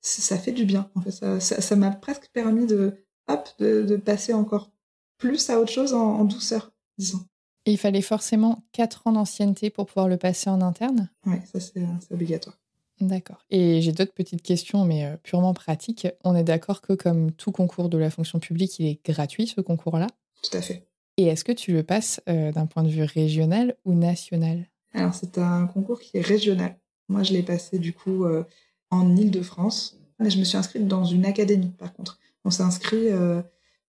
ça 0.02 0.38
fait 0.38 0.52
du 0.52 0.66
bien. 0.66 0.90
En 0.96 1.02
fait, 1.02 1.12
ça, 1.12 1.40
ça, 1.40 1.76
m'a 1.76 1.92
presque 1.92 2.30
permis 2.34 2.66
de, 2.66 2.94
hop, 3.28 3.48
de, 3.60 3.84
de, 3.84 3.96
passer 3.98 4.34
encore 4.34 4.72
plus 5.18 5.50
à 5.50 5.60
autre 5.60 5.72
chose 5.72 5.94
en, 5.94 6.20
en 6.20 6.26
douceur, 6.26 6.72
disons 6.98 7.24
il 7.72 7.78
fallait 7.78 8.02
forcément 8.02 8.64
4 8.74 9.08
ans 9.08 9.12
d'ancienneté 9.14 9.70
pour 9.70 9.86
pouvoir 9.86 10.08
le 10.08 10.18
passer 10.18 10.50
en 10.50 10.62
interne 10.62 11.10
Oui, 11.26 11.38
ça 11.52 11.60
c'est 11.60 11.84
obligatoire. 12.12 12.58
D'accord. 13.02 13.46
Et 13.50 13.82
j'ai 13.82 13.92
d'autres 13.92 14.14
petites 14.14 14.42
questions, 14.42 14.84
mais 14.84 15.06
euh, 15.06 15.16
purement 15.24 15.54
pratiques. 15.54 16.08
On 16.24 16.36
est 16.36 16.44
d'accord 16.44 16.82
que 16.82 16.94
comme 16.94 17.32
tout 17.32 17.52
concours 17.52 17.90
de 17.90 17.98
la 17.98 18.10
fonction 18.10 18.40
publique, 18.40 18.78
il 18.80 18.88
est 18.88 19.06
gratuit, 19.06 19.48
ce 19.48 19.62
concours-là? 19.62 20.08
Tout 20.44 20.58
à 20.58 20.62
fait. 20.62 20.86
Et 21.18 21.28
est-ce 21.28 21.46
que 21.46 21.52
tu 21.52 21.72
le 21.72 21.84
passes 21.84 22.22
euh, 22.28 22.52
d'un 22.52 22.66
point 22.66 22.84
de 22.84 22.90
vue 22.90 23.04
régional 23.04 23.76
ou 23.86 23.94
national? 23.94 24.68
Alors 24.94 25.14
c'est 25.14 25.38
un 25.38 25.68
concours 25.68 26.00
qui 26.00 26.18
est 26.18 26.22
régional. 26.22 26.78
Moi, 27.08 27.24
je 27.24 27.34
l'ai 27.34 27.44
passé 27.44 27.80
du 27.80 27.94
coup 27.94 28.26
euh, 28.26 28.44
en 28.92 29.16
Ile-de-France, 29.16 29.98
mais 30.20 30.30
je 30.30 30.40
me 30.40 30.44
suis 30.44 30.58
inscrite 30.58 30.88
dans 30.88 31.06
une 31.06 31.26
académie 31.26 31.72
par 31.78 31.94
contre. 31.94 32.20
On 32.44 32.52
s'est 32.52 32.64
inscrit 32.64 33.10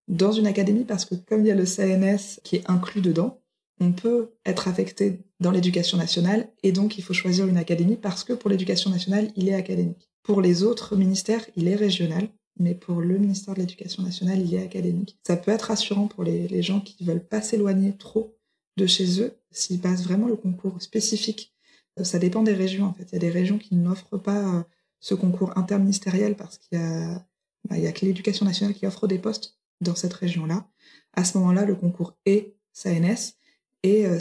dans 0.07 0.31
une 0.33 0.45
académie 0.45 0.83
parce 0.83 1.05
que 1.05 1.15
comme 1.15 1.41
il 1.41 1.47
y 1.47 1.51
a 1.51 1.55
le 1.55 1.65
CNS 1.65 2.41
qui 2.43 2.57
est 2.57 2.69
inclus 2.69 3.01
dedans, 3.01 3.40
on 3.81 3.91
peut 3.93 4.29
être 4.45 4.67
affecté 4.67 5.19
dans 5.39 5.49
l'éducation 5.49 5.97
nationale 5.97 6.47
et 6.61 6.71
donc 6.71 6.99
il 6.99 7.03
faut 7.03 7.15
choisir 7.15 7.47
une 7.47 7.57
académie 7.57 7.95
parce 7.95 8.23
que 8.23 8.33
pour 8.33 8.49
l'éducation 8.49 8.91
nationale, 8.91 9.31
il 9.35 9.49
est 9.49 9.55
académique. 9.55 10.11
Pour 10.21 10.39
les 10.39 10.61
autres 10.61 10.95
ministères, 10.95 11.43
il 11.55 11.67
est 11.67 11.75
régional, 11.75 12.29
mais 12.59 12.75
pour 12.75 13.01
le 13.01 13.17
ministère 13.17 13.55
de 13.55 13.59
l'Éducation 13.59 14.03
nationale, 14.03 14.39
il 14.39 14.53
est 14.53 14.63
académique. 14.63 15.17
Ça 15.25 15.35
peut 15.35 15.49
être 15.49 15.63
rassurant 15.63 16.07
pour 16.07 16.23
les, 16.23 16.61
gens 16.61 16.79
qui 16.79 17.03
ne 17.03 17.11
veulent 17.11 17.25
pas 17.25 17.41
s'éloigner 17.41 17.97
trop 17.97 18.37
de 18.77 18.85
chez 18.85 19.19
eux 19.19 19.33
s'ils 19.49 19.79
passent 19.79 20.03
vraiment 20.03 20.27
le 20.27 20.35
concours 20.35 20.79
spécifique. 20.79 21.55
Euh, 21.99 22.03
ça 22.03 22.19
dépend 22.19 22.43
des 22.43 22.53
régions 22.53 22.85
en 22.85 22.93
fait. 22.93 23.07
Il 23.11 23.13
y 23.13 23.15
a 23.15 23.19
des 23.19 23.31
régions 23.31 23.57
qui 23.57 23.73
n'offrent 23.73 24.19
pas 24.19 24.57
euh, 24.57 24.63
ce 24.99 25.15
concours 25.15 25.57
interministériel 25.57 26.35
parce 26.35 26.59
qu'il 26.59 26.77
y 26.77 26.81
a, 26.81 27.25
bah, 27.67 27.79
y 27.79 27.87
a 27.87 27.91
que 27.91 28.05
l'éducation 28.05 28.45
nationale 28.45 28.75
qui 28.75 28.85
offre 28.85 29.07
des 29.07 29.17
postes 29.17 29.57
dans 29.81 29.95
cette 29.95 30.13
région-là. 30.13 30.69
À 31.13 31.23
ce 31.23 31.39
moment-là, 31.39 31.65
le 31.65 31.73
concours 31.73 32.15
est 32.27 32.53
SANS 32.73 33.40
et 33.83 34.05
euh, 34.05 34.19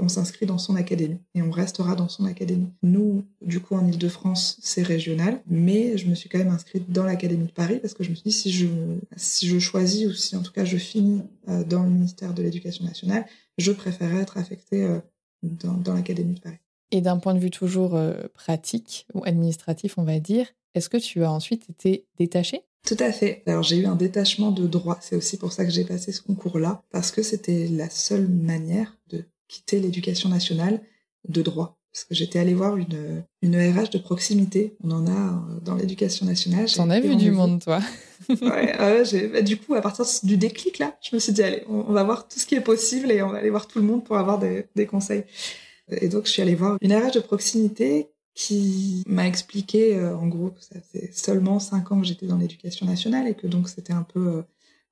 on 0.00 0.08
s'inscrit 0.08 0.46
dans 0.46 0.58
son 0.58 0.76
académie 0.76 1.18
et 1.34 1.42
on 1.42 1.50
restera 1.50 1.94
dans 1.94 2.08
son 2.08 2.24
académie. 2.26 2.68
Nous, 2.82 3.24
du 3.40 3.60
coup, 3.60 3.74
en 3.74 3.86
Ile-de-France, 3.86 4.58
c'est 4.62 4.82
régional, 4.82 5.42
mais 5.46 5.96
je 5.96 6.08
me 6.08 6.14
suis 6.14 6.28
quand 6.28 6.38
même 6.38 6.48
inscrite 6.48 6.90
dans 6.90 7.04
l'académie 7.04 7.46
de 7.46 7.52
Paris 7.52 7.78
parce 7.80 7.94
que 7.94 8.04
je 8.04 8.10
me 8.10 8.14
suis 8.14 8.24
dit 8.24 8.32
si 8.32 8.52
je 8.52 8.66
si 9.16 9.48
je 9.48 9.58
choisis 9.58 10.06
ou 10.06 10.12
si 10.12 10.36
en 10.36 10.42
tout 10.42 10.52
cas 10.52 10.64
je 10.64 10.76
finis 10.76 11.22
euh, 11.48 11.64
dans 11.64 11.82
le 11.82 11.90
ministère 11.90 12.34
de 12.34 12.42
l'Éducation 12.42 12.84
nationale, 12.84 13.24
je 13.56 13.72
préférerais 13.72 14.22
être 14.22 14.36
affectée 14.36 14.84
euh, 14.84 14.98
dans, 15.42 15.74
dans 15.74 15.94
l'académie 15.94 16.34
de 16.34 16.40
Paris. 16.40 16.58
Et 16.90 17.00
d'un 17.00 17.18
point 17.18 17.34
de 17.34 17.38
vue 17.38 17.50
toujours 17.50 18.00
pratique 18.32 19.06
ou 19.12 19.22
administratif, 19.26 19.98
on 19.98 20.04
va 20.04 20.20
dire, 20.20 20.46
est-ce 20.74 20.88
que 20.88 20.96
tu 20.96 21.22
as 21.22 21.30
ensuite 21.30 21.68
été 21.68 22.06
détaché 22.18 22.62
tout 22.86 22.96
à 22.98 23.12
fait. 23.12 23.42
Alors 23.46 23.62
j'ai 23.62 23.76
eu 23.76 23.86
un 23.86 23.96
détachement 23.96 24.50
de 24.50 24.66
droit. 24.66 24.98
C'est 25.00 25.16
aussi 25.16 25.36
pour 25.36 25.52
ça 25.52 25.64
que 25.64 25.70
j'ai 25.70 25.84
passé 25.84 26.12
ce 26.12 26.22
concours-là, 26.22 26.82
parce 26.90 27.10
que 27.10 27.22
c'était 27.22 27.68
la 27.68 27.90
seule 27.90 28.28
manière 28.28 28.96
de 29.10 29.24
quitter 29.48 29.80
l'éducation 29.80 30.28
nationale 30.28 30.80
de 31.28 31.42
droit. 31.42 31.78
Parce 31.92 32.04
que 32.04 32.14
j'étais 32.14 32.38
allée 32.38 32.54
voir 32.54 32.76
une, 32.76 33.24
une 33.42 33.56
RH 33.56 33.90
de 33.90 33.98
proximité. 33.98 34.76
On 34.84 34.90
en 34.90 35.06
a 35.06 35.10
euh, 35.10 35.60
dans 35.62 35.74
l'éducation 35.74 36.26
nationale. 36.26 36.70
T'en 36.70 36.90
as 36.90 37.00
vu 37.00 37.16
du 37.16 37.30
monde, 37.30 37.62
toi. 37.62 37.80
ouais, 38.28 38.76
bah, 39.32 39.42
du 39.42 39.56
coup, 39.56 39.74
à 39.74 39.80
partir 39.80 40.04
du 40.22 40.36
déclic, 40.36 40.78
là, 40.78 40.96
je 41.00 41.16
me 41.16 41.18
suis 41.18 41.32
dit, 41.32 41.42
allez, 41.42 41.64
on, 41.68 41.92
va 41.92 42.04
voir 42.04 42.28
tout 42.28 42.38
ce 42.38 42.46
qui 42.46 42.54
est 42.54 42.60
possible 42.60 43.10
et 43.10 43.22
on 43.22 43.30
va 43.30 43.38
aller 43.38 43.50
voir 43.50 43.66
tout 43.66 43.78
le 43.78 43.86
monde 43.86 44.04
pour 44.04 44.18
avoir 44.18 44.38
des, 44.38 44.66
des 44.76 44.86
conseils. 44.86 45.24
Et 45.90 46.08
donc, 46.08 46.26
je 46.26 46.32
suis 46.32 46.42
allée 46.42 46.54
voir 46.54 46.76
une 46.82 46.92
RH 46.92 47.12
de 47.12 47.20
proximité 47.20 48.10
qui 48.38 49.02
m'a 49.08 49.26
expliqué 49.26 49.96
euh, 49.96 50.16
en 50.16 50.28
gros 50.28 50.50
que 50.50 50.62
ça 50.62 50.80
fait 50.80 51.10
seulement 51.12 51.58
cinq 51.58 51.90
ans 51.90 52.00
que 52.00 52.06
j'étais 52.06 52.26
dans 52.26 52.36
l'éducation 52.36 52.86
nationale 52.86 53.26
et 53.26 53.34
que 53.34 53.48
donc 53.48 53.68
c'était 53.68 53.92
un 53.92 54.04
peu 54.04 54.28
euh, 54.28 54.42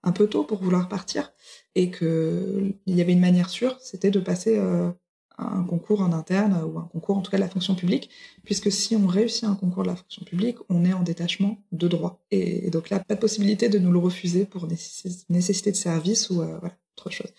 un 0.02 0.10
peu 0.10 0.26
tôt 0.26 0.42
pour 0.42 0.60
vouloir 0.60 0.88
partir 0.88 1.32
et 1.76 1.92
que 1.92 2.74
il 2.86 2.96
y 2.96 3.00
avait 3.00 3.12
une 3.12 3.20
manière 3.20 3.48
sûre, 3.48 3.78
c'était 3.80 4.10
de 4.10 4.18
passer 4.18 4.58
euh, 4.58 4.90
un 5.38 5.62
concours 5.62 6.00
en 6.00 6.12
interne 6.12 6.60
ou 6.64 6.76
un 6.76 6.88
concours 6.92 7.18
en 7.18 7.22
tout 7.22 7.30
cas 7.30 7.36
de 7.36 7.42
la 7.42 7.48
fonction 7.48 7.76
publique, 7.76 8.10
puisque 8.42 8.72
si 8.72 8.96
on 8.96 9.06
réussit 9.06 9.44
un 9.44 9.54
concours 9.54 9.84
de 9.84 9.90
la 9.90 9.96
fonction 9.96 10.24
publique, 10.24 10.56
on 10.68 10.84
est 10.84 10.92
en 10.92 11.04
détachement 11.04 11.62
de 11.70 11.86
droit. 11.86 12.24
Et, 12.32 12.70
donc 12.70 12.90
là, 12.90 12.98
pas 12.98 13.14
de 13.14 13.20
possibilité 13.20 13.68
de 13.68 13.78
nous 13.78 13.92
le 13.92 13.98
refuser 13.98 14.44
pour 14.44 14.66
nécessité 14.66 15.70
de 15.70 15.76
service 15.76 16.30
ou 16.30 16.42
autre 16.42 17.10
chose. 17.10 17.32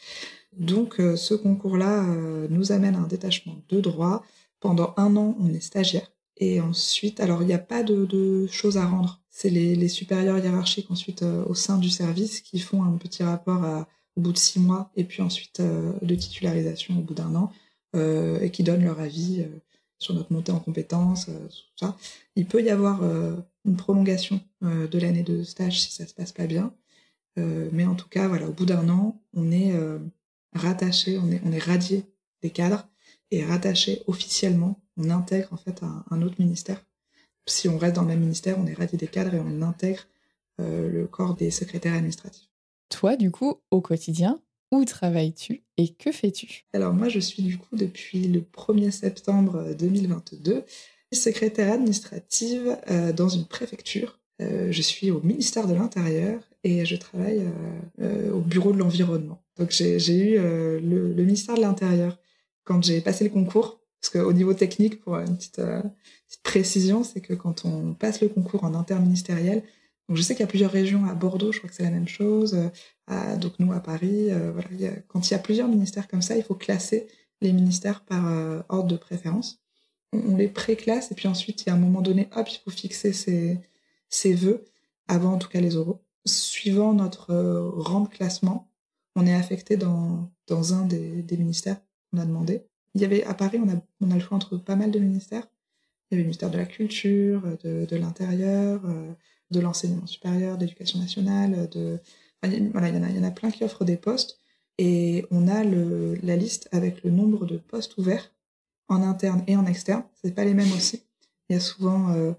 Donc 0.53 0.97
ce 0.99 1.33
concours-là 1.33 2.03
nous 2.49 2.71
amène 2.71 2.95
à 2.95 2.99
un 2.99 3.07
détachement 3.07 3.55
de 3.67 3.81
droit 3.81 4.23
Pendant 4.59 4.93
un 4.97 5.15
an, 5.15 5.35
on 5.39 5.53
est 5.53 5.59
stagiaire. 5.59 6.11
Et 6.39 6.61
ensuite, 6.61 7.19
alors 7.19 7.41
il 7.41 7.47
n'y 7.47 7.53
a 7.53 7.59
pas 7.59 7.83
de, 7.83 8.47
choses 8.47 8.77
à 8.77 8.85
rendre. 8.85 9.21
C'est 9.29 9.49
les, 9.49 9.87
supérieurs 9.87 10.37
hiérarchiques 10.37 10.89
ensuite 10.91 11.23
euh, 11.23 11.43
au 11.45 11.55
sein 11.55 11.77
du 11.77 11.89
service 11.89 12.41
qui 12.41 12.59
font 12.59 12.83
un 12.83 12.97
petit 12.97 13.23
rapport 13.23 13.85
au 14.15 14.21
bout 14.21 14.31
de 14.31 14.37
six 14.37 14.59
mois 14.59 14.91
et 14.95 15.03
puis 15.03 15.21
ensuite 15.21 15.59
euh, 15.59 15.93
de 16.01 16.15
titularisation 16.15 16.97
au 16.97 17.01
bout 17.01 17.13
d'un 17.13 17.35
an 17.35 17.51
euh, 17.95 18.39
et 18.39 18.51
qui 18.51 18.63
donnent 18.63 18.83
leur 18.83 18.99
avis 18.99 19.45
sur 19.99 20.13
notre 20.13 20.31
montée 20.31 20.51
en 20.51 20.59
compétences, 20.59 21.27
ça. 21.75 21.97
Il 22.35 22.45
peut 22.45 22.63
y 22.63 22.69
avoir 22.69 23.01
une 23.65 23.77
prolongation 23.77 24.39
de 24.61 24.99
l'année 24.99 25.23
de 25.23 25.41
stage 25.41 25.81
si 25.81 25.91
ça 25.91 26.05
se 26.05 26.13
passe 26.13 26.31
pas 26.31 26.45
bien. 26.45 26.71
mais 27.35 27.83
en 27.85 27.95
tout 27.95 28.07
cas, 28.07 28.27
voilà, 28.27 28.47
au 28.47 28.51
bout 28.51 28.67
d'un 28.67 28.89
an, 28.89 29.19
on 29.33 29.51
est 29.51 29.73
rattaché, 30.53 31.17
on 31.17 31.31
est, 31.31 31.41
on 31.43 31.51
est 31.51 31.63
radié 31.63 32.05
des 32.43 32.51
cadres 32.51 32.87
et 33.32 33.43
rattaché 33.43 34.01
officiellement, 34.07 34.80
on 34.97 35.09
intègre 35.09 35.49
en 35.51 35.57
fait 35.57 35.82
un, 36.09 36.21
autre 36.21 36.36
ministère. 36.39 36.84
Si 37.45 37.69
on 37.69 37.78
reste 37.78 37.95
dans 37.95 38.01
le 38.01 38.09
même 38.09 38.19
ministère, 38.19 38.57
on 38.59 38.67
est 38.67 38.73
radié 38.73 38.97
des 38.97 39.07
cadres 39.07 39.34
et 39.34 39.39
on 39.39 39.61
intègre 39.61 40.05
euh, 40.59 40.89
le 40.89 41.07
corps 41.07 41.36
des 41.36 41.51
secrétaires 41.51 41.93
administratifs. 41.93 42.49
Toi, 42.89 43.15
du 43.15 43.32
coup, 43.32 43.55
au 43.71 43.82
quotidien, 43.82 44.39
où 44.71 44.84
travailles-tu 44.84 45.63
et 45.78 45.89
que 45.89 46.11
fais-tu? 46.11 46.65
Alors 46.73 46.93
moi, 46.93 47.09
je 47.09 47.19
suis 47.19 47.43
du 47.43 47.57
coup 47.57 47.75
depuis 47.75 48.28
le 48.28 48.41
1er 48.41 48.91
septembre 48.91 49.73
2022 49.78 50.65
secrétaire 51.13 51.71
administrative 51.71 52.78
euh, 52.91 53.13
dans 53.13 53.30
une 53.30 53.45
préfecture. 53.45 54.19
Euh, 54.41 54.71
je 54.71 54.82
suis 54.82 55.09
au 55.09 55.21
ministère 55.21 55.65
de 55.67 55.73
l'Intérieur 55.73 56.41
et 56.65 56.84
je 56.84 56.97
travaille 56.97 57.47
au 58.34 58.39
bureau 58.39 58.73
de 58.73 58.78
l'environnement. 58.78 59.41
Donc 59.57 59.71
j'ai 59.71 60.17
eu 60.17 60.38
le, 60.38 61.13
le, 61.13 61.23
ministère 61.23 61.55
de 61.55 61.61
l'Intérieur 61.61 62.17
quand 62.68 62.84
j'ai 62.84 63.01
passé 63.01 63.24
le 63.24 63.30
concours. 63.30 63.80
Parce 63.99 64.11
qu'au 64.11 64.34
niveau 64.34 64.53
technique, 64.53 65.01
pour 65.01 65.15
une 65.15 65.38
petite, 65.38 65.59
euh, 65.59 65.82
précision, 66.43 67.03
c'est 67.03 67.22
que 67.22 67.34
quand 67.34 67.65
on 67.65 67.93
passe 67.93 68.22
le 68.22 68.30
concours 68.30 68.63
en 68.63 68.76
interministériel, 68.76 69.63
donc 70.07 70.18
je 70.18 70.22
sais 70.22 70.36
qu'il 70.36 70.41
y 70.41 70.43
a 70.43 70.47
plusieurs 70.47 70.72
régions 70.72 71.05
à 71.05 71.15
Bordeaux, 71.15 71.51
je 71.51 71.57
crois 71.57 71.70
que 71.70 71.76
c'est 71.76 71.84
la 71.84 71.89
même 71.89 72.07
chose, 72.07 72.70
euh, 73.09 73.36
donc 73.38 73.53
nous 73.59 73.74
à 73.74 73.80
Paris, 73.80 74.30
euh, 74.30 74.51
voilà, 74.51 74.70
quand 75.07 75.28
il 75.28 75.32
y 75.32 75.36
a 75.36 75.39
plusieurs 75.39 75.68
ministères 75.68 76.07
comme 76.07 76.22
ça, 76.22 76.38
il 76.38 76.43
faut 76.43 76.55
classer 76.55 77.07
les 77.41 77.51
ministères 77.51 78.01
par 78.05 78.24
ordre 78.70 78.88
de 78.88 78.97
préférence. 78.97 79.59
On, 80.13 80.38
les 80.38 80.47
préclasse 80.47 81.11
et 81.11 81.15
puis 81.15 81.28
ensuite, 81.28 81.63
il 81.63 81.68
y 81.68 81.70
a 81.72 81.76
un 81.76 81.80
moment 81.80 82.01
donné, 82.01 82.30
hop, 82.36 82.47
il 82.49 82.59
faut 82.63 82.72
fixer 82.72 83.13
ses, 83.13 83.59
ses 84.09 84.34
vœux, 84.34 84.63
avant 85.07 85.34
en 85.34 85.38
tout 85.38 85.49
cas 85.49 85.59
les 85.59 85.76
oraux. 85.76 86.03
Suivant 86.26 86.93
notre 86.93 87.34
rang 87.78 88.01
de 88.01 88.09
classement, 88.09 88.72
on 89.15 89.26
est 89.26 89.36
affecté 89.36 89.76
dans, 89.76 90.32
dans 90.47 90.74
un 90.74 90.86
des 90.86 91.38
ministères 91.38 91.78
on 92.13 92.17
a 92.17 92.25
demandé. 92.25 92.65
Il 92.93 93.01
y 93.01 93.05
avait 93.05 93.23
à 93.23 93.33
Paris, 93.33 93.59
on 93.59 93.69
a, 94.09 94.15
le 94.15 94.19
choix 94.19 94.37
entre 94.37 94.57
pas 94.57 94.75
mal 94.75 94.91
de 94.91 94.99
ministères. 94.99 95.47
Il 96.09 96.13
y 96.13 96.15
avait 96.15 96.23
le 96.23 96.27
ministère 96.27 96.49
de 96.49 96.57
la 96.57 96.65
Culture, 96.65 97.43
de, 97.63 97.95
l'Intérieur, 97.95 98.81
euh, 98.85 99.11
de 99.51 99.59
l'Enseignement 99.59 100.07
supérieur, 100.07 100.57
d'éducation 100.57 100.99
nationale. 100.99 101.69
Il 101.75 101.99
y, 102.53 102.77
en 102.77 103.23
a, 103.23 103.31
plein 103.31 103.51
qui 103.51 103.63
offrent 103.63 103.85
des 103.85 103.97
postes. 103.97 104.39
Et 104.77 105.25
on 105.31 105.47
a 105.47 105.63
la 105.63 106.35
liste 106.35 106.69
avec 106.71 107.03
le 107.03 107.11
nombre 107.11 107.45
de 107.45 107.57
postes 107.57 107.97
ouverts 107.97 108.31
en 108.87 109.01
interne 109.01 109.43
et 109.47 109.55
en 109.55 109.65
externe. 109.65 110.03
C'est 110.21 110.33
pas 110.33 110.45
les 110.45 110.53
mêmes 110.53 110.71
aussi. 110.71 111.03
Il 111.49 111.53
y 111.53 111.55
a 111.55 111.59
souvent 111.59 112.09
euh, 112.11 112.33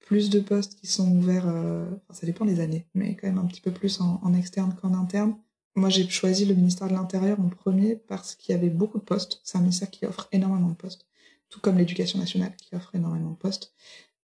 plus 0.00 0.30
de 0.30 0.40
postes 0.40 0.76
qui 0.76 0.86
sont 0.86 1.10
ouverts, 1.16 1.46
euh, 1.48 1.88
ça 2.10 2.26
dépend 2.26 2.44
des 2.44 2.60
années, 2.60 2.86
mais 2.94 3.16
quand 3.16 3.26
même 3.26 3.38
un 3.38 3.46
petit 3.46 3.60
peu 3.60 3.70
plus 3.70 4.00
en 4.00 4.34
externe 4.34 4.74
qu'en 4.80 4.94
interne. 4.94 5.34
Moi, 5.76 5.88
j'ai 5.88 6.08
choisi 6.08 6.44
le 6.44 6.54
ministère 6.54 6.88
de 6.88 6.94
l'Intérieur 6.94 7.38
en 7.40 7.48
premier 7.48 7.96
parce 7.96 8.34
qu'il 8.34 8.54
y 8.54 8.58
avait 8.58 8.70
beaucoup 8.70 8.98
de 8.98 9.04
postes. 9.04 9.40
C'est 9.44 9.58
un 9.58 9.60
ministère 9.60 9.90
qui 9.90 10.04
offre 10.04 10.28
énormément 10.32 10.68
de 10.68 10.74
postes, 10.74 11.06
tout 11.48 11.60
comme 11.60 11.78
l'éducation 11.78 12.18
nationale 12.18 12.54
qui 12.56 12.74
offre 12.74 12.94
énormément 12.94 13.30
de 13.30 13.36
postes. 13.36 13.72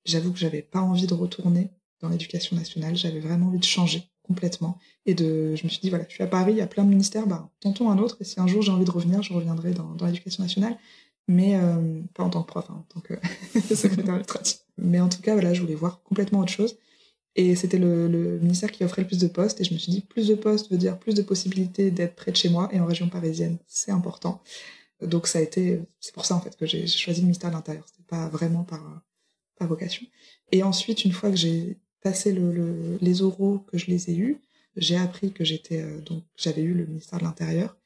J'avoue 0.05 0.33
que 0.33 0.39
j'avais 0.39 0.63
pas 0.63 0.81
envie 0.81 1.07
de 1.07 1.15
retourner 1.15 1.71
dans 2.01 2.09
l'éducation 2.09 2.57
nationale. 2.57 2.97
J'avais 2.97 3.21
vraiment 3.21 3.47
envie 3.47 3.59
de 3.59 3.65
changer 3.65 4.11
complètement. 4.23 4.79
Et 5.05 5.15
de, 5.15 5.55
je 5.55 5.65
me 5.65 5.69
suis 5.69 5.81
dit, 5.81 5.89
voilà, 5.89 6.05
je 6.09 6.15
suis 6.15 6.25
à 6.25 6.27
Paris, 6.27 6.53
il 6.53 6.59
y 6.59 6.63
a 6.63 6.67
plein 6.67 6.85
de 6.85 6.89
ministères, 6.89 7.27
bah, 7.27 7.49
tentons 7.61 7.91
un 7.91 7.99
autre. 7.99 8.17
Et 8.21 8.25
si 8.25 8.41
un 8.41 8.47
jour 8.47 8.63
j'ai 8.63 8.73
envie 8.73 8.85
de 8.85 8.91
revenir, 8.91 9.23
je 9.23 9.33
reviendrai 9.33 9.73
dans, 9.73 9.95
l'éducation 10.05 10.43
nationale. 10.43 10.77
Mais 11.29 11.57
euh, 11.57 12.03
pas 12.15 12.23
en 12.23 12.31
tant 12.31 12.43
que 12.43 12.47
prof, 12.47 12.67
hein, 12.71 12.77
en 12.79 12.95
tant 12.95 13.01
que 13.01 13.15
secrétaire 13.75 14.15
administratif. 14.15 14.61
Mais 14.79 15.01
en 15.01 15.09
tout 15.09 15.21
cas, 15.21 15.33
voilà, 15.33 15.55
je 15.55 15.61
voulais 15.61 15.75
voir 15.75 16.03
complètement 16.03 16.41
autre 16.41 16.53
chose. 16.53 16.77
Et 17.37 17.55
c'était 17.55 17.79
le, 17.79 18.39
ministère 18.41 18.73
qui 18.73 18.83
offrait 18.83 19.03
le 19.03 19.09
plus 19.09 19.19
de 19.19 19.29
postes. 19.29 19.61
Et 19.61 19.65
je 19.65 19.75
me 19.75 19.79
suis 19.79 19.93
dit, 19.93 20.01
plus 20.01 20.27
de 20.27 20.35
postes 20.35 20.71
veut 20.71 20.79
dire 20.79 20.99
plus 20.99 21.15
de 21.15 21.23
possibilités 21.23 21.91
d'être 21.91 22.17
près 22.17 22.33
de 22.33 22.37
chez 22.37 22.49
moi 22.49 22.69
et 22.73 22.81
en 22.81 22.87
région 22.87 23.09
parisienne. 23.09 23.59
C'est 23.67 23.93
important. 23.93 24.43
Donc 25.03 25.27
ça 25.27 25.39
a 25.39 25.43
été, 25.43 25.81
c'est 26.01 26.15
pour 26.15 26.25
ça 26.25 26.35
en 26.35 26.41
fait 26.41 26.57
que 26.57 26.65
j'ai 26.65 26.87
choisi 26.87 27.21
le 27.21 27.27
ministère 27.27 27.51
de 27.51 27.55
l'Intérieur. 27.55 27.85
C'était 27.87 28.09
pas 28.09 28.29
vraiment 28.29 28.65
par, 28.65 29.03
par 29.59 29.69
vocation. 29.69 30.07
Et 30.51 30.63
ensuite, 30.63 31.05
une 31.05 31.13
fois 31.13 31.31
que 31.31 31.37
j'ai 31.37 31.77
passé 32.03 32.33
le, 32.33 32.97
les 33.03 33.21
oraux, 33.21 33.59
que 33.59 33.77
je 33.77 33.87
les 33.89 34.11
ai 34.11 34.17
eus, 34.17 34.41
j'ai 34.77 34.97
appris 34.97 35.33
que 35.33 35.45
j'étais 35.45 35.83
euh, 35.83 36.01
donc 36.01 36.25
j'avais 36.37 36.63
eu 36.63 36.73
le 36.73 36.87
ministère 36.87 37.19
de 37.19 37.25
l'Intérieur. 37.25 37.77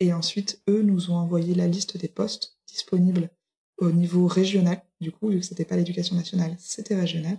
Et 0.00 0.12
ensuite, 0.12 0.62
eux 0.68 0.82
nous 0.82 1.10
ont 1.10 1.16
envoyé 1.16 1.54
la 1.54 1.66
liste 1.66 1.96
des 1.96 2.08
postes 2.08 2.58
disponibles 2.66 3.30
au 3.78 3.90
niveau 3.90 4.26
régional. 4.26 4.82
Du 5.00 5.12
coup, 5.12 5.28
vu 5.28 5.40
que 5.40 5.46
c'était 5.46 5.64
pas 5.64 5.76
l'éducation 5.76 6.16
nationale, 6.16 6.54
c'était 6.58 6.96
régional. 6.96 7.38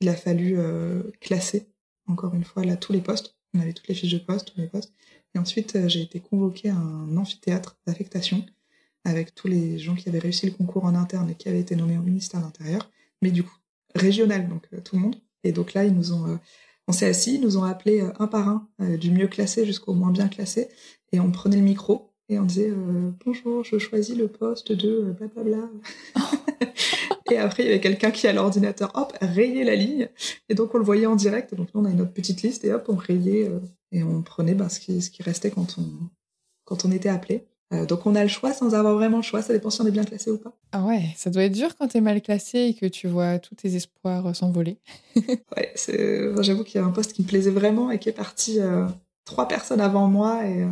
Il 0.00 0.08
a 0.08 0.14
fallu 0.14 0.58
euh, 0.58 1.02
classer, 1.20 1.68
encore 2.06 2.34
une 2.34 2.44
fois, 2.44 2.64
là, 2.64 2.76
tous 2.76 2.92
les 2.92 3.00
postes. 3.00 3.36
On 3.54 3.60
avait 3.60 3.72
toutes 3.72 3.88
les 3.88 3.94
fiches 3.94 4.12
de 4.12 4.18
poste, 4.18 4.52
tous 4.52 4.60
les 4.60 4.66
postes. 4.66 4.92
Et 5.34 5.38
ensuite, 5.38 5.76
euh, 5.76 5.88
j'ai 5.88 6.02
été 6.02 6.20
convoquée 6.20 6.68
à 6.68 6.76
un 6.76 7.16
amphithéâtre 7.16 7.78
d'affectation 7.86 8.44
avec 9.04 9.34
tous 9.34 9.48
les 9.48 9.78
gens 9.78 9.94
qui 9.94 10.08
avaient 10.08 10.18
réussi 10.18 10.46
le 10.46 10.52
concours 10.52 10.84
en 10.84 10.94
interne 10.94 11.30
et 11.30 11.34
qui 11.34 11.48
avaient 11.48 11.60
été 11.60 11.76
nommés 11.76 11.96
au 11.96 12.02
ministère 12.02 12.40
de 12.40 12.46
l'Intérieur, 12.46 12.90
mais 13.22 13.30
du 13.30 13.44
coup, 13.44 13.56
régional, 13.94 14.48
donc 14.48 14.66
euh, 14.72 14.80
tout 14.80 14.96
le 14.96 15.02
monde. 15.02 15.16
Et 15.44 15.52
donc 15.52 15.74
là, 15.74 15.84
ils 15.84 15.94
nous 15.94 16.12
ont, 16.12 16.40
on 16.88 16.92
s'est 16.92 17.06
assis, 17.06 17.36
ils 17.36 17.40
nous 17.40 17.56
ont 17.56 17.62
appelés 17.62 18.00
un 18.18 18.26
par 18.26 18.48
un, 18.48 18.68
du 18.96 19.12
mieux 19.12 19.28
classé 19.28 19.64
jusqu'au 19.64 19.94
moins 19.94 20.10
bien 20.10 20.26
classé, 20.26 20.68
et 21.12 21.20
on 21.20 21.30
prenait 21.30 21.58
le 21.58 21.62
micro 21.62 22.10
et 22.28 22.40
on 22.40 22.42
disait 22.42 22.72
bonjour, 23.24 23.62
je 23.62 23.78
choisis 23.78 24.16
le 24.16 24.26
poste 24.26 24.72
de 24.72 25.14
blablabla. 25.16 25.70
Et 27.30 27.38
après, 27.38 27.64
il 27.64 27.66
y 27.66 27.68
avait 27.70 27.80
quelqu'un 27.80 28.10
qui, 28.10 28.26
à 28.26 28.32
l'ordinateur, 28.32 28.92
hop, 28.94 29.16
rayait 29.20 29.64
la 29.64 29.74
ligne. 29.74 30.08
Et 30.48 30.54
donc, 30.54 30.74
on 30.74 30.78
le 30.78 30.84
voyait 30.84 31.06
en 31.06 31.16
direct. 31.16 31.54
Donc, 31.54 31.68
nous, 31.74 31.80
on 31.80 31.84
a 31.84 31.90
une 31.90 32.00
autre 32.00 32.12
petite 32.12 32.42
liste 32.42 32.64
et 32.64 32.72
hop, 32.72 32.86
on 32.88 32.96
rayait 32.96 33.48
euh, 33.48 33.60
et 33.92 34.02
on 34.02 34.22
prenait 34.22 34.54
ben, 34.54 34.68
ce, 34.68 34.80
qui, 34.80 35.00
ce 35.02 35.10
qui 35.10 35.22
restait 35.22 35.50
quand 35.50 35.76
on, 35.78 35.84
quand 36.64 36.84
on 36.84 36.92
était 36.92 37.08
appelé. 37.08 37.46
Euh, 37.72 37.84
donc, 37.84 38.06
on 38.06 38.14
a 38.14 38.22
le 38.22 38.28
choix 38.28 38.52
sans 38.52 38.74
avoir 38.74 38.94
vraiment 38.94 39.16
le 39.16 39.22
choix. 39.22 39.42
Ça 39.42 39.52
dépend 39.52 39.70
si 39.70 39.80
on 39.80 39.86
est 39.86 39.92
bien 39.92 40.04
classé 40.04 40.30
ou 40.30 40.38
pas. 40.38 40.56
Ah 40.72 40.84
ouais, 40.84 41.02
ça 41.16 41.30
doit 41.30 41.42
être 41.42 41.52
dur 41.52 41.76
quand 41.76 41.88
tu 41.88 41.98
es 41.98 42.00
mal 42.00 42.22
classé 42.22 42.58
et 42.60 42.74
que 42.74 42.86
tu 42.86 43.08
vois 43.08 43.38
tous 43.38 43.56
tes 43.56 43.74
espoirs 43.74 44.26
euh, 44.26 44.32
s'envoler. 44.32 44.78
ouais, 45.16 45.72
j'avoue 46.40 46.62
qu'il 46.62 46.80
y 46.80 46.84
a 46.84 46.86
un 46.86 46.92
poste 46.92 47.12
qui 47.12 47.22
me 47.22 47.26
plaisait 47.26 47.50
vraiment 47.50 47.90
et 47.90 47.98
qui 47.98 48.08
est 48.08 48.12
parti 48.12 48.58
trois 49.24 49.48
personnes 49.48 49.80
avant 49.80 50.06
moi. 50.06 50.46
Et 50.46 50.64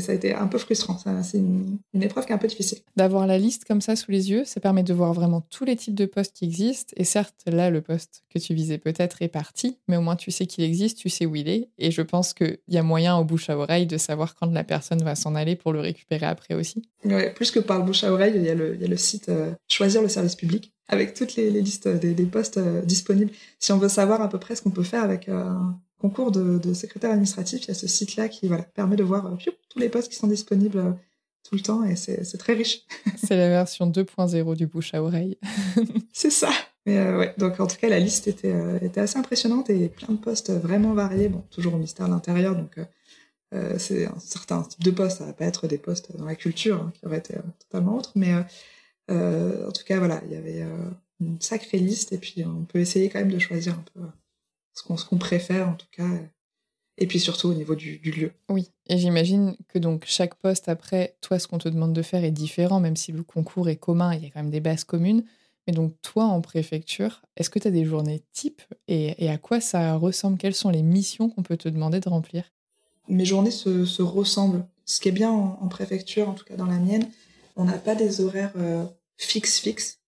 ça 0.00 0.12
a 0.12 0.14
été 0.14 0.34
un 0.34 0.46
peu 0.46 0.58
frustrant. 0.58 0.98
C'est 1.22 1.38
une, 1.38 1.78
épreuve 2.00 2.24
qui 2.26 2.32
est 2.32 2.34
un 2.34 2.38
peu 2.38 2.48
difficile. 2.48 2.78
D'avoir 2.96 3.26
la 3.26 3.38
liste 3.38 3.64
comme 3.64 3.80
ça 3.80 3.96
sous 3.96 4.10
les 4.10 4.30
yeux, 4.30 4.44
ça 4.44 4.60
permet 4.60 4.82
de 4.82 4.94
voir 4.94 5.12
vraiment 5.12 5.40
tous 5.40 5.64
les 5.64 5.76
types 5.76 5.94
de 5.94 6.06
postes 6.06 6.34
qui 6.34 6.44
existent. 6.44 6.92
Et 6.96 7.04
certes, 7.04 7.34
là, 7.46 7.70
le 7.70 7.80
poste 7.80 8.24
que 8.32 8.38
tu 8.38 8.54
visais 8.54 8.78
peut-être 8.78 9.22
est 9.22 9.28
parti, 9.28 9.78
mais 9.88 9.96
au 9.96 10.00
moins 10.00 10.16
tu 10.16 10.30
sais 10.30 10.46
qu'il 10.46 10.64
existe, 10.64 10.98
tu 10.98 11.08
sais 11.08 11.26
où 11.26 11.36
il 11.36 11.48
est. 11.48 11.68
Et 11.78 11.90
je 11.90 12.02
pense 12.02 12.34
qu'il 12.34 12.58
y 12.68 12.78
a 12.78 12.82
moyen 12.82 13.16
au 13.16 13.24
bouche 13.24 13.50
à 13.50 13.56
oreille 13.56 13.86
de 13.86 13.98
savoir 13.98 14.34
quand 14.34 14.50
la 14.52 14.64
personne 14.64 15.02
va 15.02 15.14
s'en 15.14 15.34
aller 15.34 15.56
pour 15.56 15.72
le 15.72 15.80
récupérer 15.80 16.26
après 16.26 16.54
aussi. 16.54 16.82
Ouais, 17.04 17.32
plus 17.32 17.50
que 17.50 17.60
par 17.60 17.78
le 17.78 17.84
bouche 17.84 18.04
à 18.04 18.12
oreille, 18.12 18.34
il 18.36 18.42
y 18.42 18.50
a 18.50 18.54
le, 18.54 18.74
il 18.74 18.80
y 18.80 18.84
a 18.84 18.88
le 18.88 18.96
site 18.96 19.28
euh, 19.28 19.52
Choisir 19.68 20.02
le 20.02 20.08
service 20.08 20.36
public 20.36 20.72
avec 20.88 21.14
toutes 21.14 21.36
les, 21.36 21.50
listes 21.50 21.88
des, 21.88 22.14
postes 22.26 22.58
euh, 22.58 22.82
disponibles. 22.82 23.32
Si 23.58 23.72
on 23.72 23.78
veut 23.78 23.88
savoir 23.88 24.20
à 24.20 24.28
peu 24.28 24.38
près 24.38 24.56
ce 24.56 24.62
qu'on 24.62 24.70
peut 24.70 24.82
faire 24.82 25.02
avec 25.02 25.28
euh, 25.28 25.52
concours 25.98 26.32
de, 26.32 26.74
secrétaire 26.74 27.10
administratif, 27.10 27.62
il 27.64 27.68
y 27.68 27.70
a 27.70 27.74
ce 27.74 27.86
site-là 27.86 28.28
qui 28.28 28.48
voilà, 28.48 28.62
permet 28.62 28.96
de 28.96 29.04
voir 29.04 29.26
euh, 29.26 29.36
tous 29.68 29.78
les 29.78 29.88
postes 29.88 30.10
qui 30.10 30.16
sont 30.16 30.26
disponibles 30.26 30.96
tout 31.48 31.56
le 31.56 31.60
temps 31.60 31.84
et 31.84 31.96
c'est 31.96 32.38
très 32.38 32.52
riche. 32.52 32.82
c'est 33.16 33.36
la 33.36 33.48
version 33.48 33.90
2.0 33.90 34.56
du 34.56 34.66
bouche 34.66 34.94
à 34.94 35.02
oreille. 35.02 35.38
c'est 36.12 36.30
ça. 36.30 36.50
Mais 36.86 36.98
ouais, 37.14 37.34
donc 37.38 37.60
en 37.60 37.66
tout 37.66 37.76
cas, 37.76 37.88
la 37.88 38.00
liste 38.00 38.26
était, 38.26 38.54
était 38.82 39.00
assez 39.00 39.18
impressionnante 39.18 39.70
et 39.70 39.88
plein 39.88 40.14
de 40.14 40.18
postes 40.18 40.50
vraiment 40.50 40.94
variés. 40.94 41.28
Bon, 41.28 41.44
toujours 41.50 41.74
au 41.74 41.76
ministère 41.76 42.06
de 42.06 42.12
l'Intérieur, 42.12 42.56
donc 42.56 42.76
c'est 43.78 44.06
un 44.06 44.18
certain 44.18 44.62
type 44.62 44.82
de 44.82 44.90
poste. 44.90 45.18
Ça 45.18 45.26
va 45.26 45.32
pas 45.32 45.44
être 45.44 45.68
des 45.68 45.78
postes 45.78 46.16
dans 46.16 46.24
la 46.24 46.34
culture 46.34 46.80
hein, 46.82 46.92
qui 46.94 47.06
auraient 47.06 47.18
été 47.18 47.34
totalement 47.68 47.96
autres, 47.96 48.12
mais 48.16 48.34
en 49.08 49.72
tout 49.72 49.84
cas, 49.84 49.98
voilà, 49.98 50.22
il 50.26 50.32
y 50.32 50.36
avait 50.36 50.64
une 51.20 51.40
sacrée 51.40 51.78
liste 51.78 52.12
et 52.12 52.18
puis 52.18 52.44
on 52.44 52.64
peut 52.64 52.78
essayer 52.78 53.08
quand 53.08 53.18
même 53.18 53.32
de 53.32 53.38
choisir 53.38 53.74
un 53.74 53.84
peu 53.94 54.00
ce 54.74 54.82
qu'on 54.82 55.18
préfère 55.18 55.68
en 55.68 55.74
tout 55.74 55.86
cas. 55.90 56.08
Et 56.98 57.06
puis 57.06 57.18
surtout 57.18 57.48
au 57.48 57.54
niveau 57.54 57.74
du, 57.74 57.98
lieu. 57.98 58.32
Oui, 58.48 58.70
et 58.86 58.98
j'imagine 58.98 59.56
que 59.68 59.78
donc 59.78 60.04
chaque 60.06 60.34
poste 60.34 60.68
après, 60.68 61.16
toi, 61.20 61.38
ce 61.38 61.48
qu'on 61.48 61.58
te 61.58 61.68
demande 61.68 61.94
de 61.94 62.02
faire 62.02 62.22
est 62.22 62.30
différent, 62.30 62.80
même 62.80 62.96
si 62.96 63.12
le 63.12 63.22
concours 63.22 63.68
est 63.68 63.76
commun, 63.76 64.14
il 64.14 64.22
y 64.22 64.26
a 64.26 64.30
quand 64.30 64.40
même 64.40 64.50
des 64.50 64.60
bases 64.60 64.84
communes. 64.84 65.24
Mais 65.66 65.72
donc 65.72 65.94
toi, 66.02 66.24
en 66.24 66.40
préfecture, 66.40 67.22
est-ce 67.36 67.48
que 67.48 67.58
tu 67.58 67.68
as 67.68 67.70
des 67.70 67.84
journées 67.84 68.22
types 68.32 68.62
et, 68.88 69.28
à 69.28 69.38
quoi 69.38 69.60
ça 69.60 69.94
ressemble? 69.94 70.36
Quelles 70.36 70.54
sont 70.54 70.70
les 70.70 70.82
missions 70.82 71.30
qu'on 71.30 71.42
peut 71.42 71.56
te 71.56 71.68
demander 71.68 72.00
de 72.00 72.08
remplir? 72.08 72.44
Mes 73.08 73.24
journées 73.24 73.50
se, 73.50 74.02
ressemblent. 74.02 74.66
Ce 74.84 75.00
qui 75.00 75.08
est 75.08 75.12
bien 75.12 75.30
en, 75.30 75.68
préfecture, 75.68 76.28
en 76.28 76.34
tout 76.34 76.44
cas 76.44 76.56
dans 76.56 76.66
la 76.66 76.78
mienne, 76.78 77.08
on 77.56 77.64
n'a 77.64 77.78
pas 77.78 77.94
des 77.94 78.20
horaires 78.20 78.52
euh, 78.56 78.84
fixe 79.16 79.60
fixe. 79.60 80.00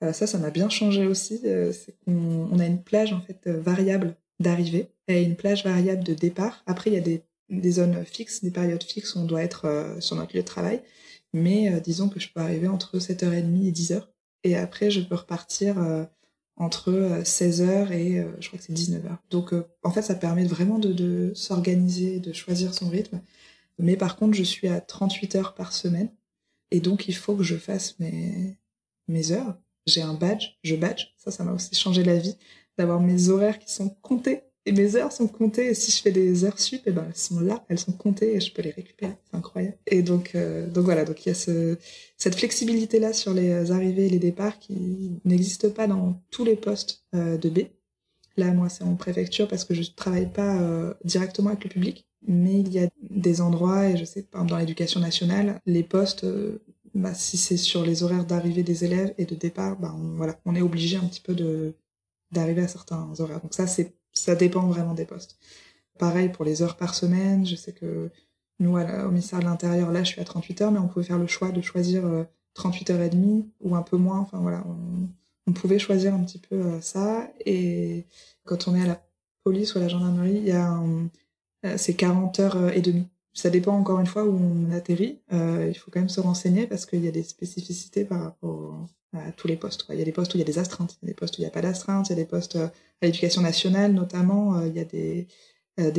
ça, 0.00 0.26
ça 0.26 0.38
m'a 0.38 0.50
bien 0.50 0.68
changé 0.68 1.06
aussi. 1.06 1.40
c'est 1.42 1.96
qu'on 2.04 2.48
on 2.52 2.58
a 2.58 2.66
une 2.66 2.82
plage 2.82 3.12
en 3.12 3.20
fait 3.20 3.48
variable 3.48 4.16
d'arrivée 4.40 4.90
et 5.08 5.22
une 5.22 5.36
plage 5.36 5.64
variable 5.64 6.04
de 6.04 6.14
départ. 6.14 6.62
Après, 6.66 6.90
il 6.90 6.94
y 6.94 6.98
a 6.98 7.00
des, 7.00 7.24
des 7.48 7.72
zones 7.72 8.04
fixes, 8.04 8.42
des 8.42 8.50
périodes 8.50 8.82
fixes 8.82 9.14
où 9.14 9.20
on 9.20 9.24
doit 9.24 9.42
être 9.42 9.96
sur 10.00 10.16
notre 10.16 10.36
lieu 10.36 10.42
de 10.42 10.46
travail. 10.46 10.82
Mais 11.32 11.80
disons 11.80 12.08
que 12.08 12.20
je 12.20 12.28
peux 12.32 12.40
arriver 12.40 12.68
entre 12.68 12.98
7h30 12.98 13.66
et 13.66 13.72
10h. 13.72 14.02
Et 14.44 14.56
après, 14.56 14.90
je 14.90 15.00
peux 15.00 15.16
repartir 15.16 15.76
entre 16.56 16.92
16h 17.22 17.92
et 17.92 18.24
je 18.40 18.48
crois 18.48 18.58
que 18.58 18.64
c'est 18.64 18.72
19h. 18.72 19.16
Donc 19.30 19.52
en 19.82 19.90
fait, 19.90 20.02
ça 20.02 20.14
permet 20.14 20.44
vraiment 20.44 20.78
de, 20.78 20.92
de 20.92 21.32
s'organiser, 21.34 22.20
de 22.20 22.32
choisir 22.32 22.74
son 22.74 22.88
rythme. 22.88 23.20
Mais 23.78 23.96
par 23.96 24.16
contre, 24.16 24.36
je 24.36 24.42
suis 24.42 24.68
à 24.68 24.80
38 24.80 25.36
heures 25.36 25.54
par 25.54 25.72
semaine. 25.72 26.10
Et 26.70 26.80
donc, 26.80 27.08
il 27.08 27.14
faut 27.14 27.34
que 27.34 27.42
je 27.42 27.56
fasse 27.56 27.98
mes, 27.98 28.58
mes 29.08 29.32
heures. 29.32 29.56
J'ai 29.86 30.02
un 30.02 30.14
badge, 30.14 30.58
je 30.62 30.76
badge. 30.76 31.06
Ça, 31.16 31.30
ça 31.30 31.44
m'a 31.44 31.52
aussi 31.52 31.74
changé 31.74 32.04
la 32.04 32.16
vie 32.16 32.36
d'avoir 32.76 33.00
mes 33.00 33.30
horaires 33.30 33.58
qui 33.58 33.72
sont 33.72 33.88
comptés. 34.02 34.42
Et 34.66 34.72
mes 34.72 34.96
heures 34.96 35.12
sont 35.12 35.28
comptées. 35.28 35.68
Et 35.68 35.74
si 35.74 35.90
je 35.90 36.02
fais 36.02 36.12
des 36.12 36.44
heures 36.44 36.58
sup, 36.58 36.86
et 36.86 36.90
eh 36.90 36.92
ben, 36.92 37.06
elles 37.08 37.16
sont 37.16 37.40
là, 37.40 37.64
elles 37.68 37.78
sont 37.78 37.92
comptées 37.92 38.36
et 38.36 38.40
je 38.40 38.52
peux 38.52 38.60
les 38.60 38.70
récupérer. 38.70 39.14
C'est 39.30 39.36
incroyable. 39.36 39.78
Et 39.86 40.02
donc, 40.02 40.32
euh, 40.34 40.66
donc 40.66 40.84
voilà. 40.84 41.04
Donc, 41.04 41.24
il 41.24 41.30
y 41.30 41.32
a 41.32 41.34
ce, 41.34 41.78
cette 42.18 42.34
flexibilité-là 42.34 43.14
sur 43.14 43.32
les 43.32 43.72
arrivées 43.72 44.06
et 44.06 44.10
les 44.10 44.18
départs 44.18 44.58
qui 44.58 45.20
n'existe 45.24 45.70
pas 45.70 45.86
dans 45.86 46.22
tous 46.30 46.44
les 46.44 46.56
postes 46.56 47.04
euh, 47.14 47.38
de 47.38 47.48
B. 47.48 47.60
Là, 48.38 48.52
moi, 48.52 48.68
c'est 48.68 48.84
en 48.84 48.94
préfecture 48.94 49.48
parce 49.48 49.64
que 49.64 49.74
je 49.74 49.82
travaille 49.90 50.30
pas 50.30 50.60
euh, 50.60 50.94
directement 51.04 51.50
avec 51.50 51.64
le 51.64 51.70
public. 51.70 52.06
Mais 52.26 52.60
il 52.60 52.72
y 52.72 52.78
a 52.78 52.88
des 53.10 53.40
endroits, 53.40 53.88
et 53.88 53.96
je 53.96 54.04
sais, 54.04 54.22
pas 54.22 54.42
dans 54.44 54.56
l'éducation 54.56 55.00
nationale, 55.00 55.60
les 55.66 55.82
postes, 55.82 56.22
euh, 56.22 56.62
bah, 56.94 57.14
si 57.14 57.36
c'est 57.36 57.56
sur 57.56 57.84
les 57.84 58.04
horaires 58.04 58.24
d'arrivée 58.24 58.62
des 58.62 58.84
élèves 58.84 59.12
et 59.18 59.24
de 59.24 59.34
départ, 59.34 59.76
bah, 59.76 59.92
on, 59.98 60.16
voilà, 60.16 60.38
on 60.44 60.54
est 60.54 60.62
obligé 60.62 60.96
un 60.96 61.04
petit 61.04 61.20
peu 61.20 61.34
d'arriver 62.30 62.62
à 62.62 62.68
certains 62.68 63.08
horaires. 63.18 63.40
Donc 63.40 63.54
ça, 63.54 63.66
c'est 63.66 63.92
ça 64.12 64.36
dépend 64.36 64.66
vraiment 64.68 64.94
des 64.94 65.04
postes. 65.04 65.36
Pareil 65.98 66.28
pour 66.28 66.44
les 66.44 66.62
heures 66.62 66.76
par 66.76 66.94
semaine, 66.94 67.44
je 67.44 67.56
sais 67.56 67.72
que 67.72 68.10
nous, 68.60 68.78
au 68.78 69.08
ministère 69.08 69.40
de 69.40 69.44
l'Intérieur, 69.44 69.90
là, 69.90 70.04
je 70.04 70.10
suis 70.10 70.20
à 70.20 70.24
38 70.24 70.62
heures, 70.62 70.72
mais 70.72 70.78
on 70.78 70.88
pouvait 70.88 71.04
faire 71.04 71.18
le 71.18 71.26
choix 71.26 71.50
de 71.50 71.60
choisir 71.60 72.04
38 72.54 72.90
euh, 72.90 72.94
heures 72.94 73.02
et 73.02 73.10
demie 73.10 73.48
ou 73.60 73.74
un 73.74 73.82
peu 73.82 73.96
moins. 73.96 74.20
Enfin 74.20 74.38
voilà, 74.38 74.64
on 75.48 75.52
pouvait 75.52 75.78
choisir 75.78 76.14
un 76.14 76.22
petit 76.22 76.38
peu 76.38 76.56
euh, 76.56 76.80
ça. 76.80 77.28
Et 77.44 78.04
quand 78.44 78.68
on 78.68 78.76
est 78.76 78.82
à 78.82 78.86
la 78.86 79.02
police 79.44 79.74
ou 79.74 79.78
à 79.78 79.80
la 79.80 79.88
gendarmerie, 79.88 80.36
il 80.36 80.48
y 80.48 80.52
a 80.52 80.78
euh, 81.64 81.74
c'est 81.76 81.94
40 81.94 82.38
heures 82.40 82.56
euh, 82.56 82.70
et 82.70 82.82
demie. 82.82 83.08
Ça 83.32 83.50
dépend 83.50 83.72
encore 83.72 83.98
une 84.00 84.06
fois 84.06 84.24
où 84.24 84.36
on 84.36 84.72
atterrit. 84.72 85.20
Il 85.30 85.74
faut 85.74 85.92
quand 85.92 86.00
même 86.00 86.08
se 86.08 86.20
renseigner 86.20 86.66
parce 86.66 86.86
qu'il 86.86 87.04
y 87.04 87.08
a 87.08 87.12
des 87.12 87.22
spécificités 87.22 88.04
par 88.04 88.20
rapport 88.20 88.88
à 89.12 89.30
tous 89.30 89.46
les 89.46 89.56
postes. 89.56 89.86
Il 89.90 89.98
y 89.98 90.02
a 90.02 90.04
des 90.04 90.10
postes 90.10 90.34
où 90.34 90.38
il 90.38 90.40
y 90.40 90.42
a 90.42 90.46
des 90.46 90.58
astreintes, 90.58 90.98
il 91.00 91.06
y 91.06 91.10
a 91.10 91.12
des 91.12 91.14
postes 91.14 91.38
où 91.38 91.42
il 91.42 91.44
n'y 91.44 91.48
a 91.48 91.52
pas 91.52 91.60
d'astreintes, 91.60 92.08
il 92.08 92.10
y 92.10 92.12
a 92.14 92.16
des 92.16 92.24
postes 92.24 92.56
à 92.56 92.72
l'éducation 93.00 93.40
nationale 93.40 93.92
notamment, 93.92 94.60
il 94.62 94.72
y 94.74 94.80
a 94.80 94.84
des, 94.84 95.28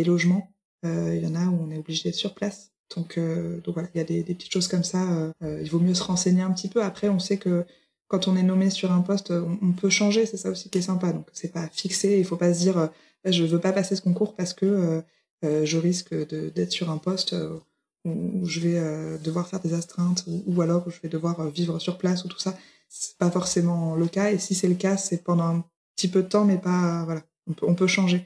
logements. 0.04 0.52
il 0.84 1.22
y 1.24 1.28
en 1.28 1.36
a 1.36 1.46
où 1.46 1.60
on 1.62 1.72
est 1.72 1.78
obligé 1.78 2.10
d'être 2.10 2.16
sur 2.16 2.34
place. 2.34 2.74
Donc, 2.94 3.18
donc 3.18 3.74
voilà, 3.74 3.88
il 3.96 4.00
y 4.00 4.02
a 4.02 4.04
des, 4.04 4.22
des 4.22 4.36
petites 4.36 4.52
choses 4.52 4.68
comme 4.68 4.84
ça. 4.84 5.32
il 5.42 5.70
vaut 5.70 5.80
mieux 5.80 5.94
se 5.94 6.04
renseigner 6.04 6.42
un 6.42 6.52
petit 6.52 6.68
peu. 6.68 6.84
Après, 6.84 7.08
on 7.08 7.20
sait 7.20 7.38
que 7.38 7.66
quand 8.10 8.28
on 8.28 8.36
est 8.36 8.44
nommé 8.44 8.70
sur 8.70 8.92
un 8.92 9.02
poste, 9.02 9.32
on, 9.32 9.72
peut 9.72 9.90
changer. 9.90 10.26
C'est 10.26 10.38
ça 10.38 10.50
aussi 10.50 10.70
qui 10.70 10.80
est 10.80 10.82
sympa. 10.82 11.14
Donc 11.14 11.28
c'est 11.32 11.54
pas 11.54 11.70
fixé. 11.72 12.20
Il 12.20 12.26
faut 12.26 12.36
pas 12.36 12.54
se 12.54 12.60
dire 12.60 12.90
je 13.26 13.44
veux 13.46 13.60
pas 13.60 13.72
passer 13.72 13.96
ce 13.96 14.02
concours 14.02 14.36
parce 14.36 14.54
que 14.54 15.02
euh, 15.46 15.66
je 15.66 15.78
risque 15.78 16.14
d'être 16.14 16.72
sur 16.72 16.90
un 16.90 16.98
poste 16.98 17.34
euh, 17.34 17.58
où 18.06 18.46
je 18.46 18.60
vais 18.60 18.78
euh, 18.78 19.18
devoir 19.18 19.48
faire 19.48 19.62
des 19.62 19.74
astreintes 19.74 20.26
ou, 20.28 20.62
alors 20.62 20.90
je 20.90 21.00
vais 21.02 21.10
devoir 21.10 21.50
vivre 21.50 21.80
sur 21.80 21.98
place 21.98 22.26
ou 22.26 22.28
tout 22.28 22.40
ça. 22.40 22.58
C'est 22.90 23.18
pas 23.18 23.32
forcément 23.32 23.96
le 23.96 24.08
cas. 24.08 24.32
Et 24.32 24.40
si 24.40 24.56
c'est 24.56 24.68
le 24.68 24.76
cas, 24.76 24.98
c'est 24.98 25.24
pendant 25.24 25.46
un 25.46 25.66
petit 25.96 26.08
peu 26.08 26.24
de 26.24 26.28
temps, 26.28 26.46
mais 26.46 26.58
pas 26.58 27.04
voilà. 27.06 27.22
On 27.62 27.74
peut, 27.74 27.88
changer. 27.88 28.26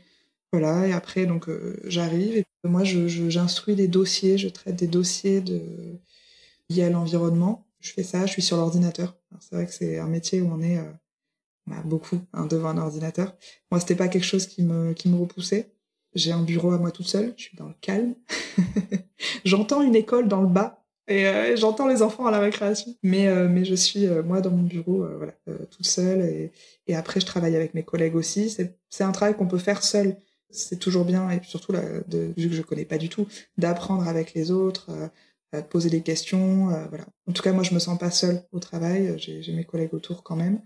Voilà. 0.51 0.87
Et 0.87 0.93
après, 0.93 1.25
donc 1.25 1.49
j'arrive 1.85 2.37
et 2.37 2.45
moi, 2.65 2.83
j'instruis 2.83 3.75
des 3.75 3.87
dossiers, 3.87 4.37
je 4.37 4.49
traite 4.49 4.75
des 4.75 4.87
dossiers 4.87 5.43
liés 6.69 6.83
à 6.83 6.89
l'environnement. 6.89 7.65
Je 7.83 7.91
fais 7.91 8.03
ça. 8.03 8.25
Je 8.25 8.31
suis 8.31 8.41
sur 8.41 8.57
l'ordinateur. 8.57 9.15
C'est 9.39 9.55
vrai 9.55 9.65
que 9.67 9.73
c'est 9.73 9.99
un 9.99 10.07
métier 10.07 10.41
où 10.41 10.51
on 10.51 10.61
est 10.61 10.79
on 11.67 11.71
a 11.71 11.81
beaucoup 11.81 12.19
hein, 12.33 12.45
devant 12.45 12.69
un 12.69 12.77
ordinateur. 12.77 13.35
Moi, 13.71 13.79
c'était 13.79 13.95
pas 13.95 14.07
quelque 14.07 14.25
chose 14.25 14.47
qui 14.47 14.63
me 14.63 14.93
qui 14.93 15.09
me 15.09 15.17
repoussait. 15.17 15.73
J'ai 16.15 16.31
un 16.31 16.43
bureau 16.43 16.71
à 16.71 16.77
moi 16.77 16.91
toute 16.91 17.07
seule, 17.07 17.33
je 17.37 17.43
suis 17.43 17.57
dans 17.57 17.67
le 17.67 17.75
calme. 17.81 18.15
j'entends 19.45 19.81
une 19.81 19.95
école 19.95 20.27
dans 20.27 20.41
le 20.41 20.47
bas 20.47 20.83
et 21.07 21.27
euh, 21.27 21.55
j'entends 21.57 21.87
les 21.87 22.01
enfants 22.01 22.25
à 22.27 22.31
la 22.31 22.39
récréation. 22.39 22.95
Mais, 23.03 23.27
euh, 23.27 23.47
mais 23.49 23.65
je 23.65 23.75
suis, 23.75 24.05
euh, 24.05 24.23
moi, 24.23 24.41
dans 24.41 24.51
mon 24.51 24.63
bureau, 24.63 25.05
voilà, 25.17 25.33
toute 25.69 25.85
seule. 25.85 26.51
Et, 26.87 26.95
après, 26.95 27.19
je 27.19 27.25
travaille 27.25 27.55
avec 27.55 27.73
mes 27.73 27.83
collègues 27.83 28.15
aussi. 28.15 28.49
C'est 28.89 29.03
un 29.03 29.11
travail 29.11 29.35
qu'on 29.35 29.47
peut 29.47 29.57
faire 29.57 29.83
seul. 29.83 30.17
C'est 30.49 30.77
toujours 30.77 31.03
bien, 31.03 31.29
et 31.31 31.39
surtout, 31.43 31.71
là, 31.71 31.81
de, 32.07 32.31
vu 32.37 32.47
que 32.47 32.55
je 32.55 32.61
connais 32.61 32.85
pas 32.85 32.99
du 32.99 33.09
tout, 33.09 33.27
d'apprendre 33.57 34.07
avec 34.07 34.35
les 34.35 34.51
autres, 34.51 34.91
de 34.91 35.09
poser 35.61 35.89
des 35.89 36.01
questions. 36.01 36.67
voilà. 36.89 37.05
En 37.27 37.33
tout 37.33 37.43
cas, 37.43 37.53
moi, 37.53 37.63
je 37.63 37.73
me 37.73 37.79
sens 37.79 37.97
pas 37.97 38.11
seule 38.11 38.43
au 38.51 38.59
travail. 38.59 39.13
J'ai 39.17 39.53
mes 39.53 39.63
collègues 39.65 39.93
autour 39.93 40.23
quand 40.23 40.35
même. 40.35 40.61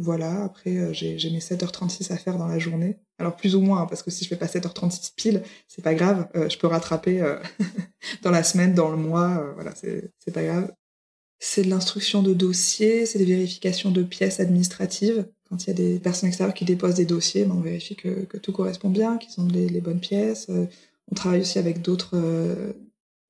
Voilà, 0.00 0.44
après, 0.44 0.78
euh, 0.78 0.92
j'ai 0.94 1.30
mes 1.30 1.40
7h36 1.40 2.10
à 2.10 2.16
faire 2.16 2.38
dans 2.38 2.46
la 2.46 2.58
journée. 2.58 2.96
Alors 3.18 3.36
plus 3.36 3.54
ou 3.54 3.60
moins, 3.60 3.82
hein, 3.82 3.86
parce 3.86 4.02
que 4.02 4.10
si 4.10 4.24
je 4.24 4.30
fais 4.30 4.36
pas 4.36 4.46
7h36 4.46 5.12
pile, 5.14 5.42
c'est 5.68 5.82
pas 5.82 5.94
grave. 5.94 6.26
Euh, 6.34 6.48
je 6.48 6.56
peux 6.56 6.66
rattraper 6.66 7.20
euh, 7.20 7.36
dans 8.22 8.30
la 8.30 8.42
semaine, 8.42 8.74
dans 8.74 8.88
le 8.88 8.96
mois. 8.96 9.52
voilà, 9.56 9.74
c'est 9.74 10.32
pas 10.32 10.42
grave. 10.42 10.72
C'est 11.38 11.64
de 11.64 11.68
l'instruction 11.68 12.22
de 12.22 12.32
dossiers, 12.32 13.04
c'est 13.04 13.18
des 13.18 13.26
vérifications 13.26 13.90
de 13.90 14.02
pièces 14.02 14.40
administratives. 14.40 15.28
Quand 15.50 15.64
il 15.64 15.66
y 15.68 15.70
a 15.70 15.74
des 15.74 15.98
personnes 15.98 16.28
extérieures 16.28 16.54
qui 16.54 16.64
déposent 16.64 16.94
des 16.94 17.04
dossiers, 17.04 17.44
ben, 17.44 17.56
on 17.56 17.60
vérifie 17.60 17.96
que, 17.96 18.24
tout 18.38 18.52
correspond 18.52 18.88
bien, 18.88 19.18
qu'ils 19.18 19.38
ont 19.42 19.48
les, 19.48 19.80
bonnes 19.82 20.00
pièces. 20.00 20.48
on 20.48 21.14
travaille 21.14 21.40
aussi 21.40 21.58
avec 21.58 21.82
d'autres 21.82 22.16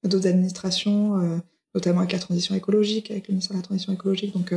d'autres 0.04 0.26
administrations, 0.26 1.42
notamment 1.74 2.00
avec 2.00 2.12
la 2.12 2.18
transition 2.18 2.54
écologique, 2.54 3.10
avec 3.10 3.28
le 3.28 3.32
ministère 3.32 3.56
de 3.56 3.60
la 3.60 3.64
transition 3.64 3.92
écologique. 3.92 4.32
Donc 4.32 4.52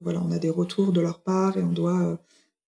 voilà, 0.00 0.20
on 0.22 0.30
a 0.30 0.38
des 0.38 0.50
retours 0.50 0.92
de 0.92 1.00
leur 1.00 1.20
part 1.22 1.56
et 1.56 1.62
on 1.62 1.72
doit, 1.72 2.00
euh, 2.00 2.16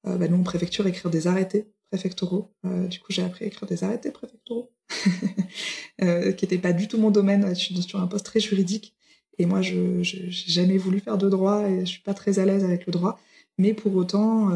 euh, 0.06 0.16
bah, 0.16 0.28
nous, 0.28 0.38
en 0.38 0.42
préfecture, 0.42 0.86
écrire 0.86 1.10
des 1.10 1.26
arrêtés 1.26 1.70
préfectoraux. 1.90 2.54
Euh, 2.64 2.86
du 2.86 3.00
coup, 3.00 3.12
j'ai 3.12 3.22
appris 3.22 3.44
à 3.44 3.48
écrire 3.48 3.68
des 3.68 3.84
arrêtés 3.84 4.10
préfectoraux, 4.10 4.70
qui 5.98 6.06
n'étaient 6.06 6.58
pas 6.58 6.72
du 6.72 6.88
tout 6.88 6.98
mon 6.98 7.10
domaine. 7.10 7.48
Je 7.50 7.54
suis 7.54 7.82
sur 7.82 8.00
un 8.00 8.06
poste 8.06 8.26
très 8.26 8.40
juridique. 8.40 8.94
Et 9.38 9.46
moi, 9.46 9.62
je 9.62 9.76
n'ai 9.76 10.30
jamais 10.30 10.78
voulu 10.78 11.00
faire 11.00 11.18
de 11.18 11.28
droit 11.28 11.68
et 11.68 11.80
je 11.80 11.84
suis 11.84 12.02
pas 12.02 12.14
très 12.14 12.38
à 12.38 12.44
l'aise 12.44 12.64
avec 12.64 12.86
le 12.86 12.92
droit. 12.92 13.20
Mais 13.56 13.72
pour 13.72 13.94
autant, 13.94 14.50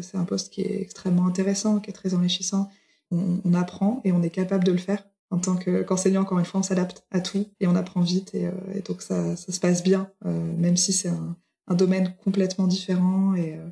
c'est 0.00 0.16
un 0.16 0.24
poste 0.24 0.52
qui 0.52 0.62
est 0.62 0.80
extrêmement 0.80 1.26
intéressant, 1.26 1.80
qui 1.80 1.90
est 1.90 1.94
très 1.94 2.14
enrichissant. 2.14 2.70
On, 3.10 3.52
apprend 3.52 4.00
et 4.04 4.12
on 4.12 4.22
est 4.22 4.30
capable 4.30 4.64
de 4.64 4.72
le 4.72 4.78
faire. 4.78 5.04
En 5.32 5.38
tant 5.38 5.56
qu'enseignant, 5.56 6.20
encore 6.20 6.38
une 6.38 6.44
fois, 6.44 6.60
on 6.60 6.62
s'adapte 6.62 7.04
à 7.10 7.20
tout 7.20 7.46
et 7.58 7.66
on 7.66 7.74
apprend 7.74 8.02
vite. 8.02 8.34
Et, 8.34 8.48
donc, 8.86 9.02
ça, 9.02 9.34
ça, 9.34 9.50
se 9.50 9.58
passe 9.58 9.82
bien, 9.82 10.10
même 10.24 10.76
si 10.76 10.92
c'est 10.92 11.08
un, 11.08 11.36
un 11.66 11.74
domaine 11.74 12.14
complètement 12.22 12.66
différent 12.66 13.34
et 13.34 13.56
euh, 13.56 13.68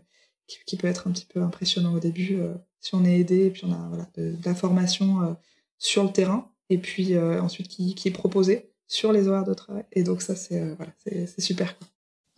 qui, 0.66 0.76
peut 0.76 0.88
être 0.88 1.06
un 1.06 1.12
petit 1.12 1.26
peu 1.26 1.42
impressionnant 1.42 1.94
au 1.94 2.00
début 2.00 2.36
euh, 2.36 2.54
si 2.80 2.94
on 2.94 3.04
est 3.04 3.18
aidé 3.18 3.46
et 3.46 3.50
puis 3.50 3.64
on 3.64 3.72
a 3.72 3.88
voilà, 3.88 4.08
de, 4.14 4.34
la 4.44 4.54
formation 4.54 5.22
euh, 5.22 5.32
sur 5.78 6.02
le 6.02 6.10
terrain 6.10 6.50
et 6.68 6.78
puis 6.78 7.18
ensuite 7.18 7.66
qui, 7.66 7.96
qui, 7.96 8.06
est 8.06 8.12
proposée 8.12 8.70
sur 8.86 9.12
les 9.12 9.26
horaires 9.26 9.44
de 9.44 9.54
travail. 9.54 9.84
Et 9.90 10.04
donc 10.04 10.22
ça, 10.22 10.36
c'est 10.36 10.72
voilà, 10.74 10.92
c'est 11.04 11.40
super. 11.40 11.76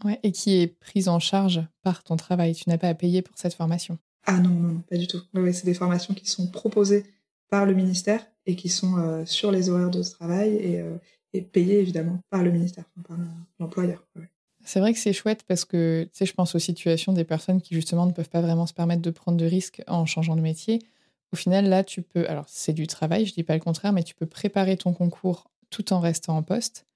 Ouais, 0.04 0.18
et 0.22 0.32
qui 0.32 0.54
est 0.54 0.68
prise 0.68 1.08
en 1.08 1.18
charge 1.18 1.60
par 1.82 2.02
ton 2.02 2.16
travail. 2.16 2.54
Tu 2.54 2.70
n'as 2.70 2.78
pas 2.78 2.88
à 2.88 2.94
payer 2.94 3.20
pour 3.20 3.36
cette 3.36 3.52
formation. 3.52 3.98
Ah 4.24 4.38
non, 4.38 4.48
non, 4.48 4.82
pas 4.88 4.96
du 4.96 5.06
tout. 5.06 5.20
C'est 5.52 5.66
des 5.66 5.74
formations 5.74 6.14
qui 6.14 6.26
sont 6.30 6.46
proposées 6.46 7.04
par 7.50 7.66
le 7.66 7.74
ministère 7.74 8.24
et 8.46 8.56
qui 8.56 8.68
sont 8.68 9.24
sur 9.24 9.52
les 9.52 9.68
horaires 9.68 9.90
de 9.90 10.02
travail 10.02 10.54
et, 10.54 10.84
et 11.32 11.42
payées 11.42 11.78
évidemment 11.80 12.20
par 12.30 12.42
le 12.42 12.50
ministère, 12.50 12.84
par 13.06 13.16
l'employeur. 13.58 14.04
C'est 14.64 14.80
vrai 14.80 14.92
que 14.92 14.98
c'est 14.98 15.12
chouette 15.12 15.42
parce 15.46 15.64
que, 15.64 16.08
je 16.18 16.32
pense 16.32 16.54
aux 16.54 16.60
situations 16.60 17.12
des 17.12 17.24
personnes 17.24 17.60
qui, 17.60 17.74
justement, 17.74 18.06
ne 18.06 18.12
peuvent 18.12 18.28
pas 18.28 18.40
vraiment 18.40 18.66
se 18.66 18.74
permettre 18.74 19.02
de 19.02 19.10
prendre 19.10 19.36
de 19.36 19.44
risques 19.44 19.82
en 19.88 20.06
changeant 20.06 20.36
de 20.36 20.40
métier. 20.40 20.80
Au 21.32 21.36
final, 21.36 21.68
là, 21.68 21.82
tu 21.82 22.02
peux, 22.02 22.28
alors 22.28 22.44
c'est 22.48 22.72
du 22.72 22.86
travail, 22.86 23.26
je 23.26 23.32
dis 23.32 23.42
pas 23.42 23.54
le 23.54 23.60
contraire, 23.60 23.92
mais 23.92 24.02
tu 24.02 24.14
peux 24.14 24.26
préparer 24.26 24.76
ton 24.76 24.92
concours 24.92 25.50
tout 25.70 25.92
en 25.92 26.00
restant 26.00 26.36
en 26.36 26.42
poste. 26.42 26.86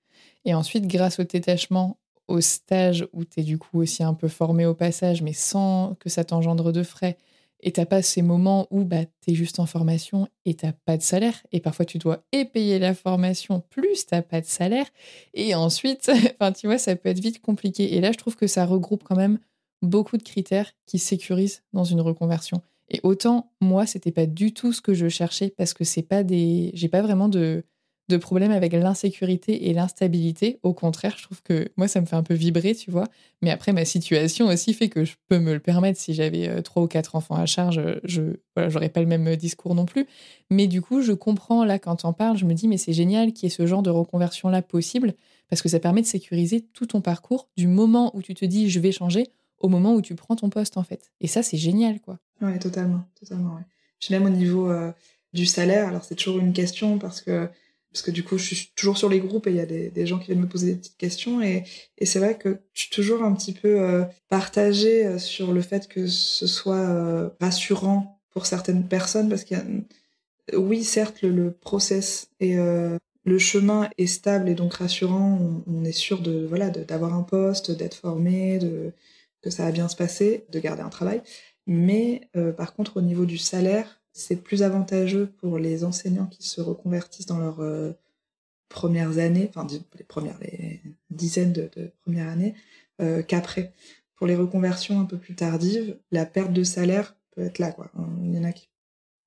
Et 0.44 0.54
ensuite, 0.54 0.86
grâce 0.86 1.18
au 1.18 1.24
détachement, 1.24 1.98
au 2.28 2.40
stage 2.40 3.06
où 3.12 3.24
tu 3.24 3.40
es 3.40 3.42
du 3.42 3.58
coup 3.58 3.80
aussi 3.80 4.02
un 4.02 4.14
peu 4.14 4.28
formé 4.28 4.66
au 4.66 4.74
passage, 4.74 5.22
mais 5.22 5.32
sans 5.32 5.96
que 5.98 6.08
ça 6.08 6.24
t'engendre 6.24 6.70
de 6.70 6.82
frais, 6.82 7.16
et 7.60 7.72
t'as 7.72 7.86
pas 7.86 8.02
ces 8.02 8.22
moments 8.22 8.66
où 8.70 8.84
bah, 8.84 9.04
tu 9.22 9.30
es 9.30 9.34
juste 9.34 9.60
en 9.60 9.66
formation 9.66 10.28
et 10.44 10.54
t'as 10.54 10.72
pas 10.72 10.96
de 10.96 11.02
salaire. 11.02 11.42
Et 11.52 11.60
parfois, 11.60 11.84
tu 11.84 11.98
dois 11.98 12.24
et 12.32 12.44
payer 12.44 12.78
la 12.78 12.94
formation, 12.94 13.60
plus 13.70 14.06
t'as 14.06 14.22
pas 14.22 14.40
de 14.40 14.46
salaire. 14.46 14.86
Et 15.34 15.54
ensuite, 15.54 16.10
tu 16.60 16.66
vois, 16.66 16.78
ça 16.78 16.96
peut 16.96 17.08
être 17.08 17.20
vite 17.20 17.40
compliqué. 17.40 17.96
Et 17.96 18.00
là, 18.00 18.12
je 18.12 18.18
trouve 18.18 18.36
que 18.36 18.46
ça 18.46 18.66
regroupe 18.66 19.04
quand 19.04 19.16
même 19.16 19.38
beaucoup 19.82 20.16
de 20.16 20.22
critères 20.22 20.72
qui 20.86 20.98
sécurisent 20.98 21.62
dans 21.72 21.84
une 21.84 22.00
reconversion. 22.00 22.62
Et 22.88 23.00
autant, 23.02 23.52
moi, 23.60 23.86
c'était 23.86 24.12
pas 24.12 24.26
du 24.26 24.52
tout 24.52 24.72
ce 24.72 24.80
que 24.80 24.94
je 24.94 25.08
cherchais 25.08 25.50
parce 25.56 25.74
que 25.74 25.84
c'est 25.84 26.02
pas 26.02 26.22
des. 26.22 26.70
J'ai 26.74 26.88
pas 26.88 27.02
vraiment 27.02 27.28
de, 27.28 27.64
de 28.08 28.16
problème 28.16 28.52
avec 28.52 28.72
l'insécurité 28.72 29.68
et 29.68 29.72
l'instabilité. 29.72 30.58
Au 30.62 30.72
contraire, 30.72 31.14
je 31.16 31.24
trouve 31.24 31.42
que 31.42 31.68
moi, 31.76 31.88
ça 31.88 32.00
me 32.00 32.06
fait 32.06 32.16
un 32.16 32.22
peu 32.22 32.34
vibrer, 32.34 32.74
tu 32.74 32.90
vois. 32.90 33.06
Mais 33.42 33.50
après, 33.50 33.72
ma 33.72 33.84
situation 33.84 34.46
aussi 34.46 34.74
fait 34.74 34.88
que 34.88 35.04
je 35.04 35.14
peux 35.28 35.38
me 35.38 35.52
le 35.52 35.60
permettre. 35.60 35.98
Si 35.98 36.14
j'avais 36.14 36.48
euh, 36.48 36.62
trois 36.62 36.82
ou 36.82 36.86
quatre 36.86 37.16
enfants 37.16 37.34
à 37.34 37.46
charge, 37.46 37.80
je 38.04 38.22
voilà, 38.54 38.88
pas 38.88 39.00
le 39.00 39.06
même 39.06 39.36
discours 39.36 39.74
non 39.74 39.86
plus. 39.86 40.06
Mais 40.50 40.66
du 40.66 40.82
coup, 40.82 41.02
je 41.02 41.12
comprends 41.12 41.64
là 41.64 41.78
quand 41.78 42.04
on 42.04 42.12
parle, 42.12 42.36
je 42.36 42.44
me 42.44 42.54
dis 42.54 42.68
mais 42.68 42.78
c'est 42.78 42.92
génial 42.92 43.32
qu'il 43.32 43.48
y 43.48 43.52
ait 43.52 43.54
ce 43.54 43.66
genre 43.66 43.82
de 43.82 43.90
reconversion 43.90 44.48
là 44.48 44.62
possible 44.62 45.14
parce 45.48 45.62
que 45.62 45.68
ça 45.68 45.80
permet 45.80 46.02
de 46.02 46.06
sécuriser 46.06 46.62
tout 46.72 46.86
ton 46.86 47.00
parcours 47.00 47.48
du 47.56 47.66
moment 47.66 48.16
où 48.16 48.22
tu 48.22 48.34
te 48.34 48.44
dis 48.44 48.70
je 48.70 48.80
vais 48.80 48.92
changer 48.92 49.26
au 49.58 49.68
moment 49.68 49.94
où 49.94 50.02
tu 50.02 50.14
prends 50.14 50.36
ton 50.36 50.50
poste 50.50 50.76
en 50.76 50.82
fait. 50.82 51.12
Et 51.20 51.26
ça, 51.26 51.42
c'est 51.42 51.56
génial 51.56 52.00
quoi. 52.00 52.18
Ouais, 52.40 52.58
totalement, 52.58 53.04
totalement. 53.18 53.54
Ouais. 53.54 53.62
Même 54.10 54.26
au 54.26 54.30
niveau 54.30 54.70
euh, 54.70 54.92
du 55.32 55.46
salaire, 55.46 55.88
alors 55.88 56.04
c'est 56.04 56.14
toujours 56.14 56.38
une 56.38 56.52
question 56.52 56.98
parce 56.98 57.20
que 57.20 57.48
parce 57.96 58.02
que 58.02 58.10
du 58.10 58.24
coup, 58.24 58.36
je 58.36 58.54
suis 58.54 58.72
toujours 58.76 58.98
sur 58.98 59.08
les 59.08 59.20
groupes 59.20 59.46
et 59.46 59.50
il 59.50 59.56
y 59.56 59.60
a 59.60 59.64
des, 59.64 60.06
gens 60.06 60.18
qui 60.18 60.26
viennent 60.26 60.40
me 60.40 60.48
poser 60.48 60.72
des 60.72 60.76
petites 60.76 60.98
questions. 60.98 61.40
Et, 61.40 61.64
c'est 62.02 62.18
vrai 62.18 62.36
que 62.36 62.60
je 62.74 62.82
suis 62.82 62.90
toujours 62.90 63.22
un 63.22 63.32
petit 63.32 63.54
peu 63.54 63.80
euh, 63.80 64.04
partagée 64.28 65.06
euh, 65.06 65.18
sur 65.18 65.52
le 65.52 65.62
fait 65.62 65.88
que 65.88 66.06
ce 66.06 66.46
soit 66.46 66.76
euh, 66.76 67.30
rassurant 67.40 68.20
pour 68.30 68.44
certaines 68.44 68.86
personnes 68.86 69.30
parce 69.30 69.44
qu'il 69.44 69.56
y 69.56 69.60
a, 69.60 70.58
oui, 70.58 70.84
certes, 70.84 71.22
le, 71.22 71.30
le 71.30 71.52
process 71.52 72.28
et 72.38 72.56
le 72.56 73.38
chemin 73.38 73.88
est 73.98 74.06
stable 74.06 74.48
et 74.48 74.54
donc 74.54 74.74
rassurant. 74.74 75.62
On, 75.66 75.84
est 75.84 75.92
sûr 75.92 76.20
de 76.20 76.44
voilà 76.46 76.68
d'avoir 76.70 77.14
un 77.14 77.22
poste, 77.22 77.70
d'être 77.70 77.96
formé, 77.96 78.60
que 79.42 79.50
ça 79.50 79.64
va 79.64 79.72
bien 79.72 79.88
se 79.88 79.96
passer, 79.96 80.44
de 80.52 80.60
garder 80.60 80.82
un 80.82 80.88
travail. 80.90 81.22
Mais 81.66 82.28
par 82.56 82.74
contre, 82.74 82.98
au 82.98 83.00
niveau 83.00 83.24
du 83.24 83.38
salaire, 83.38 84.00
c'est 84.16 84.36
plus 84.36 84.62
avantageux 84.62 85.26
pour 85.40 85.58
les 85.58 85.84
enseignants 85.84 86.26
qui 86.26 86.42
se 86.42 86.62
reconvertissent 86.62 87.26
dans 87.26 87.38
leurs 87.38 87.60
euh, 87.60 87.92
premières 88.70 89.18
années, 89.18 89.50
enfin 89.54 89.66
les 89.70 90.04
premières, 90.04 90.38
les 90.40 90.80
dizaines 91.10 91.52
de, 91.52 91.70
premières 92.02 92.28
années, 92.28 92.54
euh, 93.02 93.22
qu'après. 93.22 93.74
Pour 94.14 94.26
les 94.26 94.34
reconversions 94.34 94.98
un 94.98 95.04
peu 95.04 95.18
plus 95.18 95.34
tardives, 95.34 95.98
la 96.10 96.24
perte 96.24 96.54
de 96.54 96.64
salaire 96.64 97.14
peut 97.32 97.42
être 97.42 97.58
là. 97.58 97.70
Quoi. 97.72 97.90
Il 98.22 98.34
y 98.34 98.38
en 98.38 98.44
a 98.44 98.52
qui 98.52 98.70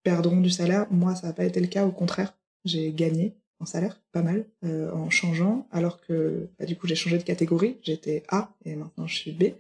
perdront 0.02 0.42
du 0.42 0.50
salaire. 0.50 0.88
Moi, 0.90 1.14
ça 1.16 1.28
n'a 1.28 1.34
pas 1.34 1.46
été 1.46 1.60
le 1.60 1.68
cas. 1.68 1.86
Au 1.86 1.92
contraire, 1.92 2.36
j'ai 2.66 2.92
gagné 2.92 3.36
en 3.60 3.66
salaire, 3.66 4.02
pas 4.12 4.24
mal, 4.24 4.46
euh, 4.64 4.92
en 4.92 5.12
changeant, 5.12 5.68
alors 5.72 6.02
que 6.02 6.50
bah, 6.58 6.66
du 6.66 6.76
coup 6.76 6.88
j'ai 6.88 6.96
changé 6.96 7.20
de 7.20 7.24
catégorie. 7.24 7.78
J'étais 7.84 8.24
A 8.30 8.56
et 8.66 8.76
maintenant 8.76 9.06
je 9.06 9.16
suis 9.16 9.34
B. 9.34 9.54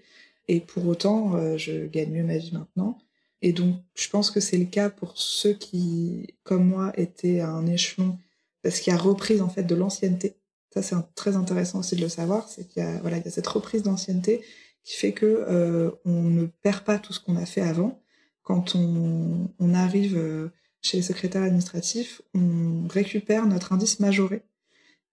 Et 0.47 0.59
pour 0.59 0.87
autant, 0.87 1.57
je 1.57 1.85
gagne 1.85 2.09
mieux 2.11 2.23
ma 2.23 2.37
vie 2.37 2.51
maintenant. 2.51 2.97
Et 3.41 3.53
donc, 3.53 3.77
je 3.95 4.09
pense 4.09 4.31
que 4.31 4.39
c'est 4.39 4.57
le 4.57 4.65
cas 4.65 4.89
pour 4.89 5.17
ceux 5.17 5.53
qui, 5.53 6.27
comme 6.43 6.67
moi, 6.67 6.91
étaient 6.95 7.39
à 7.39 7.49
un 7.49 7.65
échelon, 7.65 8.17
parce 8.63 8.79
qu'il 8.79 8.91
y 8.91 8.95
a 8.95 8.99
reprise 8.99 9.41
en 9.41 9.49
fait 9.49 9.63
de 9.63 9.75
l'ancienneté. 9.75 10.35
Ça, 10.73 10.81
c'est 10.81 10.95
très 11.15 11.35
intéressant 11.35 11.79
aussi 11.79 11.95
de 11.95 12.01
le 12.01 12.09
savoir, 12.09 12.47
c'est 12.47 12.67
qu'il 12.67 12.83
y 12.83 12.85
a 12.85 12.99
voilà, 12.99 13.17
il 13.17 13.25
y 13.25 13.27
a 13.27 13.31
cette 13.31 13.47
reprise 13.47 13.83
d'ancienneté 13.83 14.41
qui 14.83 14.95
fait 14.95 15.13
que 15.13 15.25
euh, 15.25 15.91
on 16.05 16.23
ne 16.23 16.45
perd 16.45 16.83
pas 16.83 16.99
tout 16.99 17.13
ce 17.13 17.19
qu'on 17.19 17.37
a 17.37 17.45
fait 17.45 17.61
avant. 17.61 18.01
Quand 18.43 18.75
on, 18.75 19.49
on 19.59 19.73
arrive 19.73 20.17
euh, 20.17 20.49
chez 20.81 20.97
les 20.97 21.03
secrétaires 21.03 21.43
administratifs, 21.43 22.21
on 22.33 22.87
récupère 22.87 23.45
notre 23.45 23.73
indice 23.73 23.99
majoré 23.99 24.43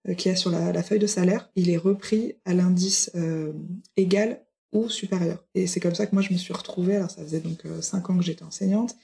euh, 0.09 0.15
qui 0.15 0.29
est 0.29 0.37
sur 0.37 0.51
la, 0.51 0.73
la, 0.73 0.83
feuille 0.83 0.99
de 0.99 1.07
salaire. 1.07 1.51
Il 1.57 1.71
est 1.71 1.77
repris 1.77 2.35
à 2.45 2.55
l'indice 2.55 3.11
euh, 3.15 3.53
égal 3.97 4.46
ou 4.73 4.89
supérieur. 4.89 5.45
Et 5.55 5.67
c'est 5.67 5.81
comme 5.81 5.95
ça 5.95 6.07
que 6.07 6.15
moi 6.15 6.23
je 6.23 6.33
me 6.33 6.39
suis 6.39 6.53
retrouvée, 6.53 6.97
alors 6.97 7.11
ça 7.11 7.23
faisait 7.23 7.41
donc 7.41 7.65
euh, 7.67 7.81
cinq 7.81 8.11
ans 8.11 8.17
que 8.19 8.25
j'étais 8.25 8.45
enseignante, 8.45 8.97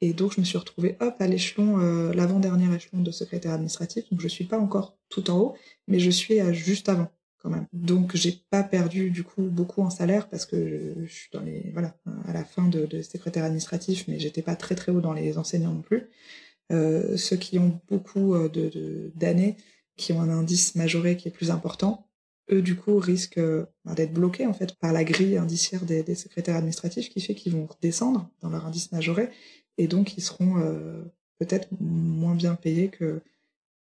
et 0.00 0.12
donc 0.12 0.34
je 0.34 0.40
me 0.40 0.44
suis 0.44 0.58
retrouvée 0.58 0.96
hop 1.00 1.14
à 1.18 1.26
l'échelon, 1.26 1.80
euh, 1.80 2.12
l'avant-dernier 2.12 2.74
échelon 2.74 3.02
de 3.02 3.10
secrétaire 3.10 3.52
administratif, 3.52 4.04
donc 4.10 4.20
je 4.20 4.28
suis 4.28 4.44
pas 4.44 4.58
encore 4.58 4.96
tout 5.08 5.30
en 5.30 5.38
haut, 5.38 5.56
mais 5.86 5.98
je 5.98 6.10
suis 6.10 6.40
à 6.40 6.52
juste 6.52 6.88
avant 6.88 7.10
quand 7.42 7.50
même. 7.50 7.66
Donc 7.72 8.16
j'ai 8.16 8.42
pas 8.50 8.62
perdu 8.62 9.10
du 9.10 9.22
coup 9.24 9.42
beaucoup 9.42 9.82
en 9.82 9.90
salaire 9.90 10.28
parce 10.28 10.44
que 10.44 10.94
je, 11.04 11.12
suis 11.12 11.30
dans 11.32 11.40
les 11.40 11.70
voilà 11.72 11.96
à 12.26 12.32
la 12.32 12.44
fin 12.44 12.68
de, 12.68 12.86
de 12.86 13.02
secrétaire 13.02 13.44
administratif, 13.44 14.06
mais 14.08 14.18
j'étais 14.18 14.42
pas 14.42 14.56
très 14.56 14.74
très 14.74 14.92
haut 14.92 15.00
dans 15.00 15.12
les 15.12 15.38
enseignants 15.38 15.72
non 15.72 15.82
plus. 15.82 16.08
Euh, 16.70 17.16
ceux 17.16 17.36
qui 17.36 17.58
ont 17.58 17.80
beaucoup 17.88 18.34
euh, 18.34 18.48
de 18.48 19.10
d'années, 19.14 19.56
qui 19.96 20.12
ont 20.12 20.20
un 20.20 20.28
indice 20.28 20.74
majoré 20.74 21.16
qui 21.16 21.28
est 21.28 21.32
plus 21.32 21.50
important, 21.50 22.07
eux, 22.50 22.62
du 22.62 22.76
coup, 22.76 22.98
risquent 22.98 23.38
euh, 23.38 23.66
d'être 23.84 24.12
bloqués 24.12 24.46
en 24.46 24.54
fait 24.54 24.74
par 24.76 24.92
la 24.92 25.04
grille 25.04 25.36
indiciaire 25.36 25.84
des, 25.84 26.14
secrétaires 26.14 26.56
administratifs, 26.56 27.10
qui 27.10 27.20
fait 27.20 27.34
qu'ils 27.34 27.52
vont 27.52 27.66
redescendre 27.66 28.30
dans 28.40 28.50
leur 28.50 28.66
indice 28.66 28.92
majoré, 28.92 29.28
et 29.76 29.88
donc 29.88 30.16
ils 30.16 30.22
seront 30.22 30.58
euh, 30.58 31.02
peut-être 31.38 31.68
moins 31.80 32.34
bien 32.34 32.54
payés 32.54 32.88
que 32.88 33.20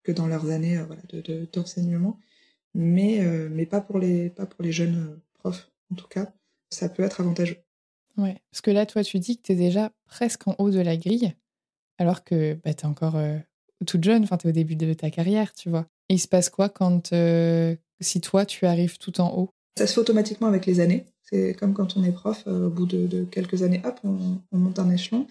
que 0.04 0.12
dans 0.12 0.28
leurs 0.28 0.52
années 0.52 0.78
euh, 0.78 1.46
d'enseignement, 1.52 2.20
de, 2.76 2.80
mais 2.80 3.50
mais 3.50 3.66
pas 3.66 3.82
pour 3.82 4.00
les 4.00 4.30
pas 4.30 4.46
pour 4.46 4.64
les 4.64 4.72
jeunes 4.72 5.20
profs 5.34 5.72
en 5.92 5.96
tout 5.96 6.08
cas, 6.08 6.34
ça 6.70 6.90
peut 6.90 7.04
être 7.04 7.22
avantageux. 7.22 7.58
Ouais, 8.18 8.42
parce 8.50 8.62
que 8.62 8.72
là, 8.72 8.86
toi, 8.86 9.04
tu 9.04 9.20
dis 9.20 9.38
que 9.38 9.44
tu 9.44 9.52
es 9.52 9.56
déjà 9.56 9.92
presque 10.06 10.48
en 10.48 10.56
haut 10.58 10.72
de 10.72 10.80
la 10.80 10.96
grille, 10.96 11.34
alors 11.98 12.24
que 12.24 12.54
bah, 12.64 12.74
tu 12.74 12.84
es 12.84 12.86
encore 12.86 13.18
toute 13.86 14.04
jeune, 14.04 14.24
enfin, 14.24 14.38
tu 14.38 14.48
es 14.48 14.50
au 14.52 14.54
début 14.54 14.76
de 14.76 14.94
ta 14.94 15.12
carrière, 15.12 15.54
tu 15.54 15.70
vois. 15.70 15.86
Il 16.10 16.20
se 16.20 16.28
passe 16.28 16.50
quoi 16.50 16.70
quand, 16.70 17.12
si 18.00 18.22
toi, 18.22 18.46
tu 18.46 18.66
arrives 18.66 18.98
tout 18.98 19.22
en 19.22 19.36
haut? 19.38 19.50
Ça 19.78 19.88
se 19.88 19.94
fait 19.94 20.02
automatiquement 20.02 20.48
avec 20.48 20.66
les 20.66 20.80
années. 20.80 21.06
C'est 21.24 21.56
comme 21.56 21.74
quand 21.74 21.98
on 21.98 22.04
est 22.04 22.12
prof, 22.12 22.44
euh, 22.48 22.68
au 22.68 22.70
bout 22.70 22.86
de, 22.86 23.26
quelques 23.26 23.64
années, 23.64 23.82
hop, 23.84 24.00
on, 24.04 24.40
on 24.52 24.58
monte 24.58 24.80
un 24.80 24.90
échelon. 24.90 25.28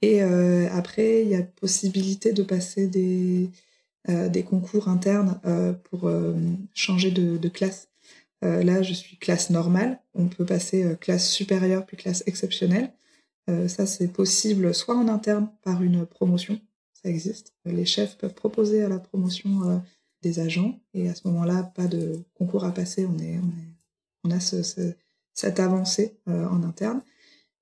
Et 0.00 0.22
euh, 0.22 0.68
après, 0.72 1.22
il 1.22 1.28
y 1.28 1.34
a 1.34 1.42
possibilité 1.42 2.32
de 2.32 2.42
passer 2.42 2.86
des, 2.86 3.50
euh, 4.08 4.42
concours 4.42 4.88
internes 4.88 5.40
pour 5.84 6.10
changer 6.74 7.10
de, 7.10 7.48
classe. 7.48 7.88
Là, 8.42 8.82
je 8.82 8.92
suis 8.92 9.16
classe 9.16 9.50
normale. 9.50 10.00
On 10.14 10.26
peut 10.26 10.44
passer 10.44 10.96
classe 11.00 11.30
supérieure 11.30 11.86
puis 11.86 11.96
classe 11.96 12.24
exceptionnelle. 12.26 12.92
ça, 13.68 13.86
c'est 13.86 14.08
possible 14.08 14.74
soit 14.74 14.96
en 14.96 15.06
interne 15.06 15.48
par 15.62 15.82
une 15.82 16.04
promotion, 16.06 16.60
ça 16.92 17.08
existe. 17.08 17.54
Les 17.64 17.84
chefs 17.84 18.18
peuvent 18.18 18.34
proposer 18.34 18.82
à 18.82 18.88
la 18.88 18.98
promotion 18.98 19.80
des 20.22 20.40
agents. 20.40 20.78
Et 20.94 21.08
à 21.08 21.14
ce 21.14 21.26
moment-là, 21.28 21.62
pas 21.62 21.86
de 21.86 22.22
concours 22.34 22.64
à 22.64 22.72
passer, 22.72 23.06
on, 23.06 23.18
est, 23.18 23.38
on, 23.38 23.48
est, 23.48 23.72
on 24.24 24.30
a 24.30 24.40
ce, 24.40 24.62
ce, 24.62 24.94
cette 25.34 25.60
avancée 25.60 26.16
euh, 26.28 26.46
en 26.46 26.62
interne. 26.62 27.02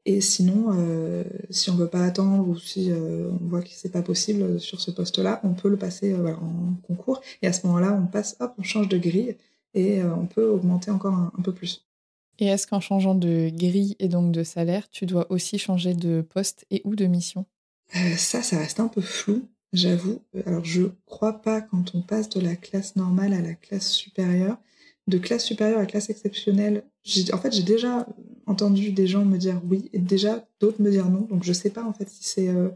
Et 0.07 0.21
sinon, 0.21 0.69
euh, 0.73 1.25
si 1.51 1.69
on 1.71 1.77
veut 1.77 1.89
pas 1.89 2.05
attendre 2.05 2.49
ou 2.49 2.59
si 2.59 2.91
euh, 2.91 3.29
on 3.31 3.47
voit 3.47 3.61
que 3.61 3.69
c'est 3.71 3.93
pas 3.93 4.03
possible 4.03 4.59
sur 4.59 4.81
ce 4.81 4.91
poste-là, 4.91 5.41
on 5.45 5.53
peut 5.53 5.69
le 5.69 5.77
passer 5.77 6.15
en 6.15 6.75
concours. 6.87 7.21
Et 7.43 7.47
à 7.47 7.53
ce 7.53 7.67
moment-là, 7.67 7.93
on 7.93 8.07
passe, 8.07 8.37
hop, 8.41 8.55
on 8.59 8.63
change 8.63 8.89
de 8.89 8.99
grille 8.99 9.37
et 9.75 10.03
on 10.03 10.27
peut 10.27 10.49
augmenter 10.49 10.91
encore 10.91 11.15
un, 11.15 11.33
un 11.39 11.43
peu 11.43 11.53
plus. 11.53 11.87
Et 12.39 12.47
est-ce 12.47 12.67
qu'en 12.67 12.81
changeant 12.81 13.15
de 13.15 13.51
grille 13.53 13.95
et 13.99 14.09
donc 14.09 14.33
de 14.33 14.43
salaire, 14.43 14.89
tu 14.89 15.05
dois 15.05 15.31
aussi 15.31 15.59
changer 15.59 15.93
de 15.93 16.23
poste 16.23 16.65
et 16.71 16.81
ou 16.85 16.97
de 16.97 17.05
mission? 17.05 17.45
Ça, 18.17 18.43
ça 18.43 18.57
reste 18.59 18.81
un 18.81 18.89
peu 18.89 19.03
flou 19.03 19.47
j'avoue. 19.73 20.21
Alors, 20.47 20.65
je 20.65 20.83
crois 21.07 21.41
pas 21.41 21.61
quand 21.61 21.95
on 21.95 22.03
passe 22.03 22.29
de 22.29 22.41
la 22.41 22.57
classe 22.57 22.97
normale 22.97 23.33
à 23.33 23.41
la 23.41 23.55
classe 23.55 23.91
supérieure. 23.91 24.59
De 25.07 25.19
classe 25.19 25.45
supérieure 25.45 25.81
à 25.81 25.87
classe 25.87 26.11
exceptionnelle, 26.11 26.85
en 27.33 27.39
fait, 27.39 27.53
j'ai 27.53 27.63
déjà 27.63 28.07
entendu 28.47 28.93
des 28.93 29.07
gens 29.07 29.25
me 29.25 29.39
dire 29.39 29.61
oui 29.69 29.89
et 29.93 29.99
déjà 29.99 30.47
d'autres 30.61 30.83
me 30.83 30.91
dire 30.91 31.09
non. 31.09 31.23
Donc, 31.23 31.45
je 31.45 31.53
sais 31.53 31.71
pas 31.71 31.85
en 31.85 31.93
fait 31.93 32.09
si 32.09 32.25
c'est 32.25 32.49
euh, 32.49 32.69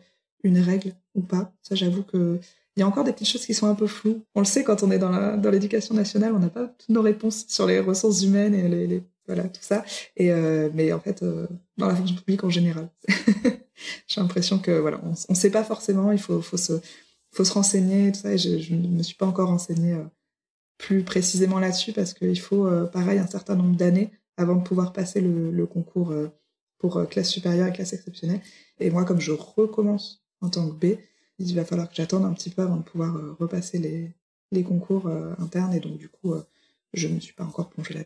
une 0.43 0.59
règle 0.59 0.95
ou 1.15 1.21
pas. 1.21 1.53
Ça, 1.63 1.75
j'avoue 1.75 2.03
que 2.03 2.41
il 2.77 2.81
y 2.81 2.83
a 2.83 2.89
encore 2.89 3.05
des 3.05 3.13
petites 3.13 3.29
choses 3.29 3.47
qui 3.47 3.55
sont 3.55 3.69
un 3.69 3.75
peu 3.75 3.87
floues. 3.87 4.23
On 4.35 4.41
le 4.41 4.47
sait 4.47 4.65
quand 4.65 4.83
on 4.83 4.91
est 4.91 4.99
dans 4.99 5.51
l'éducation 5.51 5.95
dans 5.95 6.01
nationale, 6.01 6.33
on 6.35 6.41
n'a 6.41 6.49
pas 6.49 6.67
toutes 6.67 6.89
nos 6.89 7.03
réponses 7.03 7.45
sur 7.49 7.67
les 7.67 7.79
ressources 7.79 8.23
humaines 8.23 8.55
et 8.55 8.69
les, 8.69 9.03
voilà 9.27 9.45
tout 9.45 9.63
ça. 9.63 9.85
Et 10.17 10.33
euh, 10.33 10.71
mais 10.75 10.93
en 10.93 11.01
fait, 11.01 11.23
euh, 11.23 11.47
dans 11.77 11.87
la 11.87 11.95
fonction 11.95 12.17
publique 12.17 12.45
en 12.45 12.51
général, 12.51 12.89
j'ai 14.07 14.21
l'impression 14.21 14.59
que 14.59 14.71
voilà, 14.73 15.01
on 15.05 15.33
ne 15.33 15.35
sait 15.35 15.51
pas 15.51 15.65
forcément. 15.65 16.13
Il 16.13 16.19
faut, 16.19 16.43
faut 16.43 16.57
se, 16.57 16.81
faut 17.33 17.45
se 17.45 17.53
renseigner 17.53 18.13
tout 18.13 18.21
ça. 18.21 18.33
Et 18.33 18.39
je, 18.39 18.75
ne 18.75 18.89
me 18.89 19.03
suis 19.03 19.17
pas 19.17 19.27
encore 19.27 19.49
renseignée 19.49 19.95
euh, 19.95 20.05
plus 20.79 21.05
précisément 21.05 21.59
là-dessus 21.59 21.93
parce 21.93 22.15
qu'il 22.15 22.39
faut 22.41 22.67
euh, 22.67 22.87
pareil 22.87 23.19
un 23.19 23.27
certain 23.27 23.57
nombre 23.57 23.77
d'années 23.77 24.13
avant 24.37 24.57
de 24.57 24.63
pouvoir 24.63 24.93
passer 24.93 25.21
le, 25.21 25.67
concours 25.67 26.11
euh, 26.11 26.29
pour 26.79 27.09
classe 27.09 27.31
supérieure 27.31 27.69
et 27.69 27.73
classe 27.73 27.93
exceptionnelle. 27.93 28.41
Et 28.79 28.91
moi, 28.91 29.05
comme 29.05 29.21
je 29.21 29.33
recommence 29.33 30.25
en 30.41 30.51
tant 30.51 30.69
que 30.69 30.75
B, 30.75 30.99
il 31.39 31.55
va 31.55 31.65
falloir 31.65 31.89
que 31.89 31.95
j'attende 31.95 32.25
un 32.25 32.33
petit 32.33 32.51
peu 32.51 32.63
avant 32.63 32.77
de 32.77 32.83
pouvoir 32.83 33.17
repasser 33.39 33.79
les, 33.79 34.13
les 34.53 34.63
concours 34.63 35.09
internes. 35.39 35.73
Et 35.73 35.81
donc 35.81 35.97
du 35.97 36.09
coup, 36.09 36.35
je 36.93 37.09
ne 37.09 37.15
me 37.15 37.21
suis 37.21 37.33
pas 37.33 37.45
encore 37.45 37.71
plongée 37.71 37.95
là. 37.95 38.01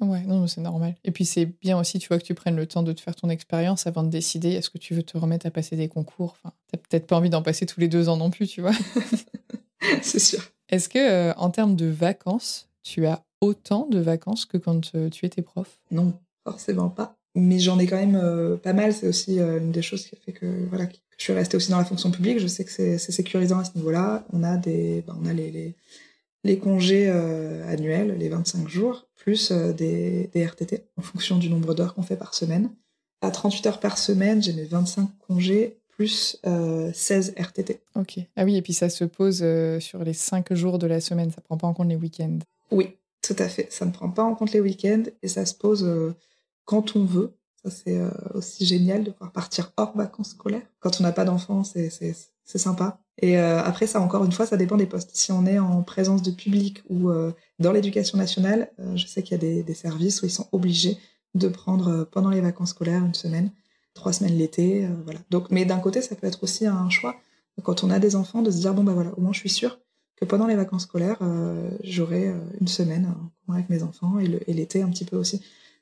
Ouais, 0.00 0.22
non, 0.22 0.46
c'est 0.46 0.60
normal. 0.60 0.96
Et 1.04 1.12
puis 1.12 1.24
c'est 1.24 1.46
bien 1.46 1.78
aussi, 1.78 1.98
tu 1.98 2.08
vois, 2.08 2.18
que 2.18 2.24
tu 2.24 2.34
prennes 2.34 2.56
le 2.56 2.66
temps 2.66 2.82
de 2.82 2.92
te 2.92 3.00
faire 3.00 3.14
ton 3.14 3.28
expérience 3.28 3.86
avant 3.86 4.02
de 4.02 4.08
décider 4.08 4.50
est-ce 4.50 4.70
que 4.70 4.78
tu 4.78 4.94
veux 4.94 5.02
te 5.02 5.16
remettre 5.16 5.46
à 5.46 5.50
passer 5.50 5.76
des 5.76 5.88
concours? 5.88 6.36
Enfin, 6.38 6.52
t'as 6.70 6.78
peut-être 6.78 7.06
pas 7.06 7.16
envie 7.16 7.30
d'en 7.30 7.42
passer 7.42 7.66
tous 7.66 7.80
les 7.80 7.88
deux 7.88 8.08
ans 8.08 8.16
non 8.16 8.30
plus, 8.30 8.48
tu 8.48 8.60
vois. 8.62 8.72
c'est 10.02 10.18
sûr. 10.18 10.42
Est-ce 10.68 10.88
que, 10.88 10.98
euh, 10.98 11.34
en 11.36 11.50
termes 11.50 11.76
de 11.76 11.86
vacances, 11.86 12.68
tu 12.82 13.06
as 13.06 13.22
autant 13.40 13.86
de 13.86 14.00
vacances 14.00 14.44
que 14.44 14.56
quand 14.56 14.94
euh, 14.94 15.08
tu 15.08 15.26
étais 15.26 15.42
prof? 15.42 15.80
Non, 15.90 16.14
forcément 16.44 16.88
pas. 16.88 17.16
Mais 17.34 17.58
j'en 17.58 17.78
ai 17.78 17.86
quand 17.86 17.96
même 17.96 18.16
euh, 18.16 18.56
pas 18.56 18.72
mal. 18.72 18.92
C'est 18.92 19.06
aussi 19.06 19.38
une 19.38 19.70
des 19.70 19.82
choses 19.82 20.06
qui 20.06 20.14
a 20.14 20.18
fait 20.18 20.32
que 20.32 20.66
voilà 20.68 20.86
que 20.86 20.96
Je 21.16 21.24
suis 21.24 21.32
restée 21.32 21.56
aussi 21.56 21.70
dans 21.70 21.78
la 21.78 21.84
fonction 21.84 22.10
publique, 22.10 22.38
je 22.40 22.46
sais 22.46 22.64
que 22.64 22.70
c'est 22.70 22.98
sécurisant 22.98 23.60
à 23.60 23.64
ce 23.64 23.70
niveau-là. 23.76 24.24
On 24.32 24.42
a 24.42 24.56
des, 24.56 25.02
ben, 25.06 25.16
on 25.22 25.26
a 25.26 25.32
les, 25.32 25.50
les, 25.50 25.76
congés 26.58 27.08
euh, 27.08 27.66
annuels, 27.68 28.16
les 28.18 28.28
25 28.28 28.68
jours, 28.68 29.06
plus 29.14 29.50
euh, 29.50 29.72
des, 29.72 30.28
des, 30.32 30.44
RTT, 30.44 30.84
en 30.96 31.02
fonction 31.02 31.38
du 31.38 31.48
nombre 31.48 31.74
d'heures 31.74 31.94
qu'on 31.94 32.02
fait 32.02 32.16
par 32.16 32.34
semaine. 32.34 32.70
À 33.20 33.30
38 33.30 33.66
heures 33.66 33.80
par 33.80 33.98
semaine, 33.98 34.42
j'ai 34.42 34.52
mes 34.52 34.64
25 34.64 35.08
congés 35.26 35.78
plus 35.88 36.40
16 36.94 37.34
RTT. 37.36 37.80
Ok. 37.94 38.18
Ah 38.34 38.44
oui, 38.44 38.56
et 38.56 38.62
puis 38.62 38.72
ça 38.72 38.88
se 38.88 39.04
pose 39.04 39.44
sur 39.78 40.02
les 40.02 40.14
5 40.14 40.52
jours 40.54 40.78
de 40.78 40.88
la 40.88 41.00
semaine, 41.00 41.30
ça 41.30 41.40
prend 41.42 41.56
pas 41.56 41.68
en 41.68 41.74
compte 41.74 41.88
les 41.88 41.96
week-ends. 41.96 42.38
Oui, 42.72 42.96
tout 43.20 43.36
à 43.38 43.48
fait. 43.48 43.70
Ça 43.70 43.84
ne 43.84 43.92
prend 43.92 44.10
pas 44.10 44.24
en 44.24 44.34
compte 44.34 44.52
les 44.52 44.60
week-ends 44.60 45.04
et 45.22 45.28
ça 45.28 45.46
se 45.46 45.54
pose 45.54 45.86
quand 46.64 46.96
on 46.96 47.04
veut. 47.04 47.34
Ça, 47.64 47.70
c'est 47.70 47.98
euh, 47.98 48.10
aussi 48.34 48.66
génial 48.66 49.04
de 49.04 49.10
pouvoir 49.10 49.32
partir 49.32 49.72
hors 49.76 49.96
vacances 49.96 50.30
scolaires. 50.30 50.66
Quand 50.80 51.00
on 51.00 51.04
n'a 51.04 51.12
pas 51.12 51.24
d'enfants, 51.24 51.62
c'est, 51.62 51.90
c'est, 51.90 52.14
sympa. 52.58 52.98
Et 53.18 53.38
euh, 53.38 53.62
après, 53.62 53.86
ça, 53.86 54.00
encore 54.00 54.24
une 54.24 54.32
fois, 54.32 54.46
ça 54.46 54.56
dépend 54.56 54.76
des 54.76 54.86
postes. 54.86 55.10
Si 55.14 55.30
on 55.30 55.46
est 55.46 55.58
en 55.58 55.82
présence 55.82 56.22
de 56.22 56.32
public 56.32 56.82
ou 56.88 57.08
euh, 57.08 57.32
dans 57.60 57.72
l'éducation 57.72 58.18
nationale, 58.18 58.70
je 58.94 59.06
sais 59.06 59.22
qu'il 59.22 59.40
y 59.40 59.60
a 59.60 59.62
des, 59.62 59.74
services 59.74 60.22
où 60.22 60.26
ils 60.26 60.30
sont 60.30 60.48
obligés 60.52 60.98
de 61.34 61.48
prendre 61.48 62.04
pendant 62.04 62.30
les 62.30 62.40
vacances 62.40 62.70
scolaires 62.70 63.04
une 63.04 63.14
semaine, 63.14 63.50
trois 63.94 64.12
semaines 64.12 64.36
l'été, 64.36 64.86
voilà. 65.04 65.20
Donc, 65.30 65.50
mais 65.50 65.64
d'un 65.64 65.78
côté, 65.78 66.02
ça 66.02 66.16
peut 66.16 66.26
être 66.26 66.42
aussi 66.42 66.66
un 66.66 66.90
choix 66.90 67.16
quand 67.62 67.84
on 67.84 67.90
a 67.90 67.98
des 67.98 68.16
enfants 68.16 68.42
de 68.42 68.50
se 68.50 68.58
dire 68.58 68.74
bon 68.74 68.82
bah 68.82 68.92
voilà, 68.92 69.12
au 69.16 69.20
moins 69.20 69.32
je 69.32 69.38
suis 69.38 69.50
sûre 69.50 69.78
que 70.16 70.24
pendant 70.24 70.46
les 70.46 70.56
vacances 70.56 70.82
scolaires, 70.82 71.18
j'aurai 71.84 72.34
une 72.60 72.68
semaine 72.68 73.14
avec 73.48 73.70
mes 73.70 73.82
enfants 73.82 74.18
et, 74.18 74.42
et 74.46 74.52
l'été 74.52 74.82
un 74.82 74.90
petit 74.90 75.04
peu 75.04 75.16
aussi. 75.16 75.40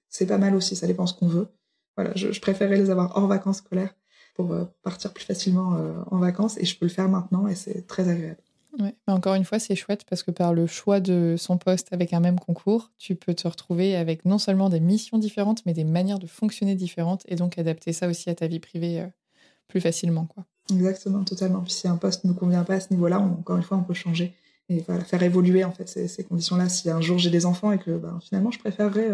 C'est 0.09 0.27
pas 0.27 0.39
mal 0.39 0.55
aussi, 0.55 0.77
ça 0.77 0.87
dépend 0.87 1.07
ce 1.07 1.15
qu'on 1.15 1.29
veut. 1.29 1.49
Voilà, 1.97 2.13
je, 2.15 2.41
préférais 2.41 2.77
les 2.77 2.91
avoir 2.91 3.17
hors 3.17 3.27
vacances 3.27 3.59
scolaires 3.59 3.95
pour 4.35 4.53
euh, 4.53 4.65
partir 4.83 5.13
plus 5.13 5.25
facilement 5.25 5.75
euh, 5.75 5.93
en 6.11 6.19
vacances 6.19 6.57
et 6.59 6.65
je 6.65 6.79
peux 6.79 6.87
le 6.87 6.91
faire 6.91 7.09
maintenant 7.09 7.47
et 7.47 7.55
c'est 7.55 7.87
très 7.87 8.09
agréable. 8.09 8.41
Ouais. 8.79 8.95
Mais 9.07 9.13
encore 9.13 9.35
une 9.35 9.45
fois, 9.45 9.59
c'est 9.59 9.75
chouette 9.75 10.05
parce 10.09 10.23
que 10.23 10.31
par 10.31 10.55
le 10.55 10.67
choix 10.67 11.01
de 11.01 11.35
son 11.37 11.59
poste 11.59 11.89
avec 11.93 12.13
un 12.13 12.21
même 12.21 12.39
concours, 12.39 12.93
tu 12.99 13.17
peux 13.17 13.35
te 13.35 13.49
retrouver 13.49 13.97
avec 13.97 14.25
non 14.25 14.39
seulement 14.39 14.69
des 14.69 14.81
missions 14.81 15.19
différentes, 15.19 15.67
mais 15.67 15.73
des 15.73 15.85
manières 15.85 16.21
de 16.21 16.27
fonctionner 16.27 16.77
différentes 16.77 17.23
et 17.27 17.35
donc 17.35 17.59
adapter 17.59 17.93
ça 17.93 18.07
aussi 18.09 18.31
à 18.31 18.35
ta 18.35 18.47
vie 18.47 18.61
privée 18.61 19.01
euh, 19.01 19.07
plus 19.67 19.81
facilement. 19.81 20.27
Quoi. 20.27 20.45
Exactement, 20.73 21.25
totalement. 21.25 21.61
Puis 21.63 21.73
si 21.73 21.89
un 21.89 21.97
poste 21.97 22.25
ne 22.25 22.33
convient 22.33 22.63
pas 22.63 22.75
à 22.75 22.81
ce 22.81 22.93
niveau-là, 22.93 23.19
encore 23.19 23.57
une 23.57 23.63
fois, 23.63 23.77
on 23.77 23.83
peut 23.83 23.95
changer 23.95 24.35
et 24.69 24.85
voilà, 24.87 25.03
faire 25.03 25.23
évoluer 25.25 25.65
en 25.65 25.73
fait 25.73 25.89
ces, 25.89 26.25
conditions-là. 26.25 26.69
Si 26.69 26.89
un 26.91 27.01
jour 27.01 27.19
j'ai 27.19 27.31
des 27.31 27.45
enfants 27.45 27.73
et 27.73 27.79
que 27.79 27.91
ben, 27.91 28.21
finalement 28.23 28.53
je 28.53 28.61
préférerais 28.61 29.11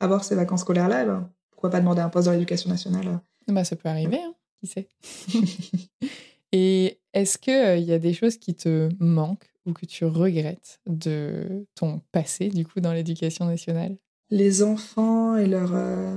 avoir 0.00 0.22
ces 0.22 0.34
vacances 0.34 0.60
scolaires-là, 0.60 1.06
ben, 1.06 1.30
pourquoi 1.58 1.70
pas 1.70 1.80
demander 1.80 2.02
un 2.02 2.08
poste 2.08 2.26
dans 2.26 2.32
l'éducation 2.32 2.70
nationale 2.70 3.20
bah, 3.48 3.64
Ça 3.64 3.74
peut 3.74 3.88
arriver, 3.88 4.20
hein, 4.22 4.32
qui 4.60 4.68
sait? 4.68 4.88
Et 6.52 7.00
est-ce 7.12 7.36
qu'il 7.36 7.52
il 7.52 7.56
euh, 7.56 7.76
y 7.78 7.92
a 7.92 7.98
des 7.98 8.14
choses 8.14 8.36
qui 8.36 8.54
te 8.54 8.88
manquent 9.00 9.50
ou 9.66 9.72
que 9.72 9.84
tu 9.84 10.04
regrettes 10.04 10.78
de 10.86 11.66
ton 11.74 12.00
passé, 12.12 12.48
du 12.48 12.64
coup, 12.64 12.80
dans 12.80 12.92
l'éducation 12.92 13.44
nationale? 13.44 13.96
Les 14.30 14.62
enfants 14.62 15.36
et 15.36 15.48
leur, 15.48 15.74
euh, 15.74 16.16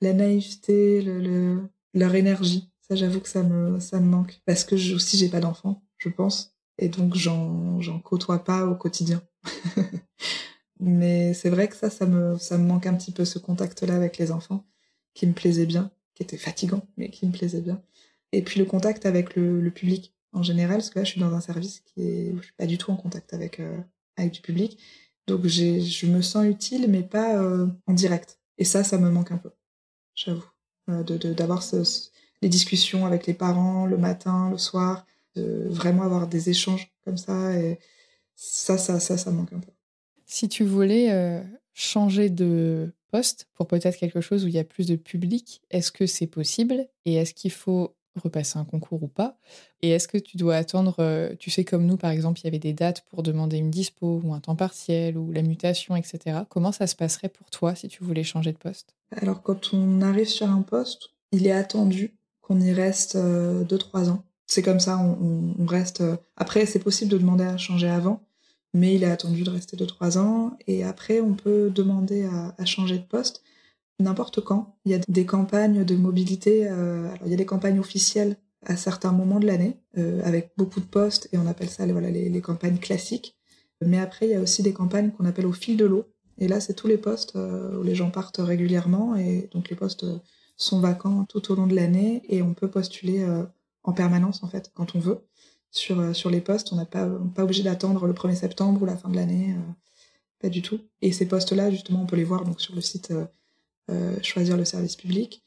la 0.00 0.14
naïveté, 0.14 1.02
le, 1.02 1.68
leur 1.92 2.14
énergie. 2.14 2.70
Ça, 2.88 2.96
j'avoue 2.96 3.20
que 3.20 3.28
ça 3.28 3.42
me, 3.42 3.78
ça 3.80 4.00
me 4.00 4.06
manque. 4.06 4.40
Parce 4.46 4.64
que 4.64 4.78
je, 4.78 4.94
aussi, 4.94 5.18
j'ai 5.18 5.28
pas 5.28 5.40
d'enfants, 5.40 5.82
je 5.98 6.08
pense. 6.08 6.56
Et 6.78 6.88
donc, 6.88 7.16
j'en 7.16 8.00
côtoie 8.02 8.44
pas 8.44 8.64
au 8.64 8.76
quotidien. 8.76 9.22
Mais 10.80 11.34
c'est 11.34 11.50
vrai 11.50 11.68
que 11.68 11.76
ça, 11.76 11.90
ça 11.90 12.06
me, 12.06 12.38
ça 12.38 12.58
me 12.58 12.66
manque 12.66 12.86
un 12.86 12.94
petit 12.94 13.12
peu 13.12 13.24
ce 13.24 13.38
contact-là 13.38 13.94
avec 13.96 14.18
les 14.18 14.30
enfants, 14.30 14.64
qui 15.14 15.26
me 15.26 15.32
plaisait 15.32 15.66
bien, 15.66 15.90
qui 16.14 16.22
était 16.22 16.36
fatigant, 16.36 16.86
mais 16.96 17.10
qui 17.10 17.26
me 17.26 17.32
plaisait 17.32 17.60
bien. 17.60 17.82
Et 18.32 18.42
puis 18.42 18.60
le 18.60 18.66
contact 18.66 19.06
avec 19.06 19.34
le, 19.36 19.70
public 19.70 20.14
en 20.32 20.42
général, 20.42 20.76
parce 20.76 20.90
que 20.90 20.98
là, 20.98 21.04
je 21.04 21.10
suis 21.12 21.20
dans 21.20 21.34
un 21.34 21.40
service 21.40 21.80
qui 21.80 22.02
est, 22.02 22.32
où 22.32 22.38
je 22.38 22.44
suis 22.44 22.54
pas 22.54 22.66
du 22.66 22.78
tout 22.78 22.90
en 22.90 22.96
contact 22.96 23.32
avec, 23.34 23.60
euh, 23.60 23.78
avec 24.16 24.32
du 24.32 24.40
public. 24.40 24.78
Donc 25.26 25.46
je 25.46 26.06
me 26.06 26.22
sens 26.22 26.46
utile, 26.46 26.86
mais 26.88 27.02
pas 27.02 27.38
euh, 27.38 27.66
en 27.86 27.92
direct. 27.92 28.38
Et 28.58 28.64
ça, 28.64 28.84
ça 28.84 28.98
me 28.98 29.10
manque 29.10 29.32
un 29.32 29.38
peu, 29.38 29.50
j'avoue. 30.14 30.44
Euh, 30.90 31.02
de, 31.02 31.32
d'avoir 31.32 31.62
ce, 31.62 32.10
les 32.42 32.48
discussions 32.48 33.06
avec 33.06 33.26
les 33.26 33.34
parents 33.34 33.86
le 33.86 33.98
matin, 33.98 34.50
le 34.50 34.58
soir, 34.58 35.06
de 35.36 35.66
vraiment 35.68 36.02
avoir 36.02 36.26
des 36.28 36.50
échanges 36.50 36.92
comme 37.04 37.18
ça. 37.18 37.54
Et 37.58 37.78
ça, 38.34 38.78
ça, 38.78 39.00
ça, 39.00 39.18
ça 39.18 39.30
manque 39.30 39.52
un 39.52 39.60
peu. 39.60 39.72
Si 40.30 40.46
tu 40.48 40.62
voulais 40.62 41.10
euh, 41.10 41.40
changer 41.72 42.28
de 42.28 42.92
poste 43.10 43.48
pour 43.54 43.66
peut-être 43.66 43.96
quelque 43.96 44.20
chose 44.20 44.44
où 44.44 44.48
il 44.48 44.54
y 44.54 44.58
a 44.58 44.64
plus 44.64 44.86
de 44.86 44.94
public, 44.94 45.62
est-ce 45.70 45.90
que 45.90 46.06
c'est 46.06 46.26
possible 46.26 46.86
Et 47.06 47.14
est-ce 47.14 47.32
qu'il 47.32 47.50
faut 47.50 47.96
repasser 48.14 48.58
un 48.58 48.66
concours 48.66 49.02
ou 49.02 49.08
pas? 49.08 49.38
Et 49.80 49.88
est-ce 49.88 50.06
que 50.06 50.18
tu 50.18 50.36
dois 50.36 50.56
attendre, 50.56 50.96
euh, 50.98 51.34
tu 51.38 51.50
sais 51.50 51.64
comme 51.64 51.86
nous 51.86 51.96
par 51.96 52.10
exemple, 52.10 52.40
il 52.40 52.44
y 52.44 52.48
avait 52.48 52.58
des 52.58 52.74
dates 52.74 53.06
pour 53.08 53.22
demander 53.22 53.56
une 53.56 53.70
dispo 53.70 54.20
ou 54.22 54.34
un 54.34 54.40
temps 54.40 54.54
partiel 54.54 55.16
ou 55.16 55.32
la 55.32 55.40
mutation, 55.40 55.96
etc. 55.96 56.40
Comment 56.50 56.72
ça 56.72 56.86
se 56.86 56.94
passerait 56.94 57.30
pour 57.30 57.48
toi 57.48 57.74
si 57.74 57.88
tu 57.88 58.04
voulais 58.04 58.22
changer 58.22 58.52
de 58.52 58.58
poste? 58.58 58.94
Alors 59.16 59.42
quand 59.42 59.72
on 59.72 60.02
arrive 60.02 60.28
sur 60.28 60.50
un 60.50 60.60
poste, 60.60 61.08
il 61.32 61.46
est 61.46 61.52
attendu 61.52 62.12
qu'on 62.42 62.60
y 62.60 62.74
reste 62.74 63.16
2-3 63.16 63.18
euh, 63.18 64.08
ans. 64.10 64.24
C'est 64.46 64.62
comme 64.62 64.80
ça, 64.80 64.98
on 64.98 65.66
reste... 65.66 66.02
Après, 66.36 66.64
c'est 66.64 66.78
possible 66.78 67.10
de 67.10 67.18
demander 67.18 67.44
à 67.44 67.58
changer 67.58 67.88
avant, 67.88 68.22
mais 68.74 68.94
il 68.94 69.02
est 69.02 69.10
attendu 69.10 69.42
de 69.42 69.50
rester 69.50 69.76
2-3 69.76 70.18
ans. 70.18 70.56
Et 70.66 70.84
après, 70.84 71.20
on 71.20 71.34
peut 71.34 71.70
demander 71.70 72.24
à, 72.24 72.64
changer 72.64 72.98
de 72.98 73.04
poste 73.04 73.42
n'importe 74.00 74.40
quand. 74.40 74.76
Il 74.84 74.92
y 74.92 74.94
a 74.94 75.00
des 75.08 75.26
campagnes 75.26 75.84
de 75.84 75.96
mobilité, 75.96 76.68
euh, 76.68 77.06
alors 77.06 77.26
il 77.26 77.30
y 77.30 77.34
a 77.34 77.36
des 77.36 77.46
campagnes 77.46 77.80
officielles 77.80 78.36
à 78.64 78.76
certains 78.76 79.12
moments 79.12 79.40
de 79.40 79.46
l'année, 79.46 79.78
euh, 79.96 80.20
avec 80.24 80.52
beaucoup 80.56 80.80
de 80.80 80.84
postes, 80.84 81.28
et 81.32 81.38
on 81.38 81.46
appelle 81.46 81.68
ça 81.68 81.86
voilà, 81.86 82.10
les, 82.10 82.40
campagnes 82.40 82.78
classiques. 82.78 83.36
Mais 83.84 83.98
après, 83.98 84.26
il 84.26 84.32
y 84.32 84.34
a 84.34 84.40
aussi 84.40 84.62
des 84.62 84.72
campagnes 84.72 85.10
qu'on 85.10 85.24
appelle 85.24 85.46
au 85.46 85.52
fil 85.52 85.76
de 85.76 85.84
l'eau. 85.84 86.04
Et 86.38 86.46
là, 86.48 86.60
c'est 86.60 86.74
tous 86.74 86.86
les 86.86 86.98
postes 86.98 87.34
euh, 87.36 87.76
où 87.78 87.82
les 87.82 87.94
gens 87.94 88.10
partent 88.10 88.38
régulièrement, 88.38 89.16
et 89.16 89.48
donc 89.52 89.68
les 89.68 89.76
postes 89.76 90.06
sont 90.56 90.80
vacants 90.80 91.24
tout 91.24 91.52
au 91.52 91.56
long 91.56 91.66
de 91.66 91.74
l'année, 91.74 92.22
et 92.28 92.42
on 92.42 92.54
peut 92.54 92.68
postuler 92.68 93.24
en 93.84 93.92
permanence, 93.92 94.42
en 94.42 94.48
fait, 94.48 94.70
quand 94.74 94.96
on 94.96 94.98
veut 94.98 95.20
sur, 95.70 96.00
euh, 96.00 96.12
sur 96.12 96.30
les 96.30 96.40
postes. 96.40 96.72
On 96.72 96.76
n'est 96.76 96.84
pas, 96.84 97.08
pas 97.34 97.44
obligé 97.44 97.62
d'attendre 97.62 98.06
le 98.06 98.12
1er 98.12 98.34
septembre 98.34 98.82
ou 98.82 98.86
la 98.86 98.96
fin 98.96 99.08
de 99.08 99.16
l'année. 99.16 99.52
Euh, 99.52 99.72
pas 100.40 100.48
du 100.48 100.62
tout. 100.62 100.80
Et 101.02 101.12
ces 101.12 101.26
postes-là, 101.26 101.70
justement, 101.70 102.02
on 102.02 102.06
peut 102.06 102.16
les 102.16 102.24
voir 102.24 102.44
donc, 102.44 102.60
sur 102.60 102.74
le 102.74 102.80
site 102.80 103.12
euh, 103.90 104.16
Choisir 104.22 104.56
le 104.56 104.64
service 104.64 104.96
public. 104.96 105.42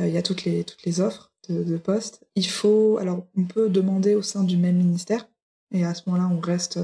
Il 0.00 0.08
y 0.08 0.18
a 0.18 0.22
toutes 0.22 0.44
les, 0.44 0.64
toutes 0.64 0.82
les 0.84 1.00
offres 1.00 1.30
de, 1.48 1.76
postes. 1.76 2.24
Il 2.34 2.48
faut, 2.48 2.98
alors, 2.98 3.24
on 3.36 3.44
peut 3.44 3.68
demander 3.68 4.16
au 4.16 4.22
sein 4.22 4.42
du 4.42 4.56
même 4.56 4.76
ministère. 4.76 5.28
Et 5.70 5.84
à 5.84 5.94
ce 5.94 6.02
moment-là, 6.06 6.28
on 6.34 6.40
reste, 6.40 6.80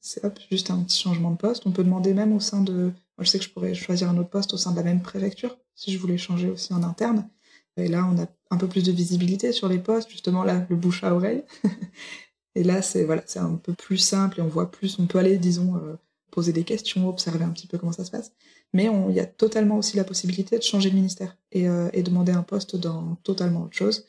c'est 0.00 0.22
juste 0.48 0.70
un 0.70 0.80
petit 0.84 1.02
changement 1.02 1.32
de 1.32 1.36
poste. 1.36 1.66
On 1.66 1.72
peut 1.72 1.82
demander 1.82 2.14
même 2.14 2.32
au 2.32 2.38
sein 2.38 2.60
de, 2.60 2.92
moi, 3.18 3.24
je 3.24 3.30
sais 3.30 3.40
que 3.40 3.44
je 3.44 3.50
pourrais 3.50 3.74
choisir 3.74 4.08
un 4.08 4.16
autre 4.16 4.30
poste 4.30 4.54
au 4.54 4.56
sein 4.56 4.70
de 4.70 4.76
la 4.76 4.84
même 4.84 5.02
préfecture 5.02 5.58
si 5.74 5.92
je 5.92 5.98
voulais 5.98 6.18
changer 6.18 6.48
aussi 6.48 6.72
en 6.72 6.84
interne. 6.84 7.28
Et 7.76 7.88
là, 7.88 8.08
on 8.08 8.16
a 8.20 8.26
un 8.50 8.56
peu 8.56 8.66
plus 8.66 8.82
de 8.82 8.92
visibilité 8.92 9.52
sur 9.52 9.68
les 9.68 9.78
postes, 9.78 10.10
justement 10.10 10.44
là, 10.44 10.66
le 10.68 10.76
bouche 10.76 11.04
à 11.04 11.14
oreille. 11.14 11.44
et 12.54 12.64
là, 12.64 12.82
c'est 12.82 13.04
voilà, 13.04 13.22
c'est 13.26 13.38
un 13.38 13.54
peu 13.54 13.74
plus 13.74 13.98
simple 13.98 14.40
et 14.40 14.42
on 14.42 14.48
voit 14.48 14.70
plus, 14.70 14.98
on 14.98 15.06
peut 15.06 15.18
aller, 15.18 15.38
disons, 15.38 15.76
euh, 15.76 15.96
poser 16.30 16.52
des 16.52 16.64
questions, 16.64 17.08
observer 17.08 17.44
un 17.44 17.50
petit 17.50 17.66
peu 17.66 17.78
comment 17.78 17.92
ça 17.92 18.04
se 18.04 18.10
passe. 18.10 18.32
Mais 18.72 18.90
il 19.08 19.14
y 19.14 19.20
a 19.20 19.26
totalement 19.26 19.78
aussi 19.78 19.96
la 19.96 20.04
possibilité 20.04 20.58
de 20.58 20.62
changer 20.62 20.90
de 20.90 20.94
ministère 20.94 21.36
et, 21.52 21.68
euh, 21.68 21.88
demander 22.02 22.32
un 22.32 22.42
poste 22.42 22.76
dans 22.76 23.16
totalement 23.22 23.64
autre 23.64 23.76
chose. 23.76 24.04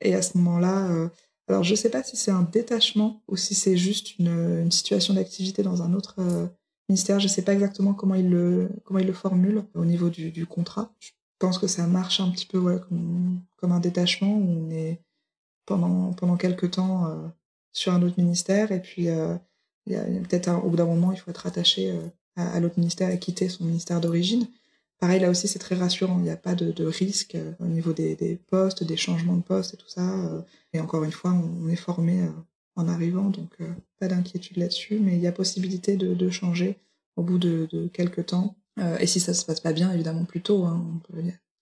Et 0.00 0.14
à 0.14 0.22
ce 0.22 0.36
moment-là, 0.38 0.88
euh, 0.90 1.08
alors 1.48 1.64
je 1.64 1.74
sais 1.74 1.90
pas 1.90 2.02
si 2.02 2.16
c'est 2.16 2.30
un 2.30 2.42
détachement 2.42 3.22
ou 3.28 3.36
si 3.36 3.54
c'est 3.54 3.76
juste 3.76 4.18
une, 4.18 4.70
situation 4.70 5.14
d'activité 5.14 5.62
dans 5.62 5.82
un 5.82 5.94
autre 5.94 6.16
ministère. 6.88 7.20
Je 7.20 7.28
sais 7.28 7.42
pas 7.42 7.52
exactement 7.52 7.92
comment 7.92 8.14
il 8.14 8.30
le 8.30 8.70
comment 8.84 9.00
il 9.00 9.06
le 9.06 9.12
formule 9.12 9.64
au 9.74 9.84
niveau 9.84 10.10
du, 10.10 10.46
contrat. 10.46 10.92
Pense 11.38 11.58
que 11.58 11.66
ça 11.66 11.86
marche 11.86 12.20
un 12.20 12.30
petit 12.30 12.46
peu 12.46 12.78
comme, 12.78 13.72
un 13.72 13.80
détachement 13.80 14.36
où 14.36 14.66
on 14.66 14.70
est 14.70 15.00
pendant, 15.66 16.12
pendant 16.12 16.36
quelques 16.36 16.72
temps 16.72 17.06
euh, 17.06 17.28
sur 17.72 17.92
un 17.92 18.02
autre 18.02 18.16
ministère 18.18 18.72
et 18.72 18.80
puis 18.80 19.08
euh, 19.08 19.34
il 19.86 19.94
y 19.94 19.96
a, 19.96 20.04
peut-être 20.04 20.50
au 20.64 20.68
bout 20.68 20.76
d'un 20.76 20.86
moment 20.86 21.12
il 21.12 21.18
faut 21.18 21.30
être 21.30 21.46
attaché 21.46 21.90
euh, 21.90 22.00
à, 22.36 22.60
l'autre 22.60 22.78
ministère 22.78 23.10
et 23.10 23.18
quitter 23.18 23.48
son 23.48 23.64
ministère 23.64 24.00
d'origine. 24.00 24.46
Pareil, 24.98 25.20
là 25.20 25.28
aussi, 25.28 25.48
c'est 25.48 25.58
très 25.58 25.74
rassurant. 25.74 26.18
Il 26.18 26.22
n'y 26.22 26.30
a 26.30 26.36
pas 26.36 26.54
de, 26.54 26.84
risque 26.84 27.36
au 27.60 27.66
niveau 27.66 27.92
des, 27.92 28.40
postes, 28.48 28.84
des 28.84 28.96
changements 28.96 29.36
de 29.36 29.42
postes 29.42 29.74
et 29.74 29.76
tout 29.76 29.88
ça. 29.88 30.02
Et 30.72 30.80
encore 30.80 31.04
une 31.04 31.12
fois, 31.12 31.32
on, 31.32 31.68
est 31.68 31.76
formé 31.76 32.26
en 32.76 32.88
arrivant, 32.88 33.28
donc 33.28 33.58
pas 33.98 34.08
d'inquiétude 34.08 34.56
là-dessus. 34.56 34.98
Mais 35.00 35.14
il 35.14 35.20
y 35.20 35.26
a 35.26 35.32
possibilité 35.32 35.96
de, 35.96 36.30
changer 36.30 36.78
au 37.16 37.22
bout 37.22 37.38
de, 37.38 37.68
de 37.70 37.88
quelques 37.88 38.26
temps 38.26 38.56
euh, 38.80 38.98
et 38.98 39.06
si 39.06 39.20
ça 39.20 39.34
se 39.34 39.44
passe 39.44 39.60
pas 39.60 39.72
bien, 39.72 39.92
évidemment, 39.92 40.24
plus 40.24 40.42
tôt. 40.42 40.64
Hein, 40.64 40.84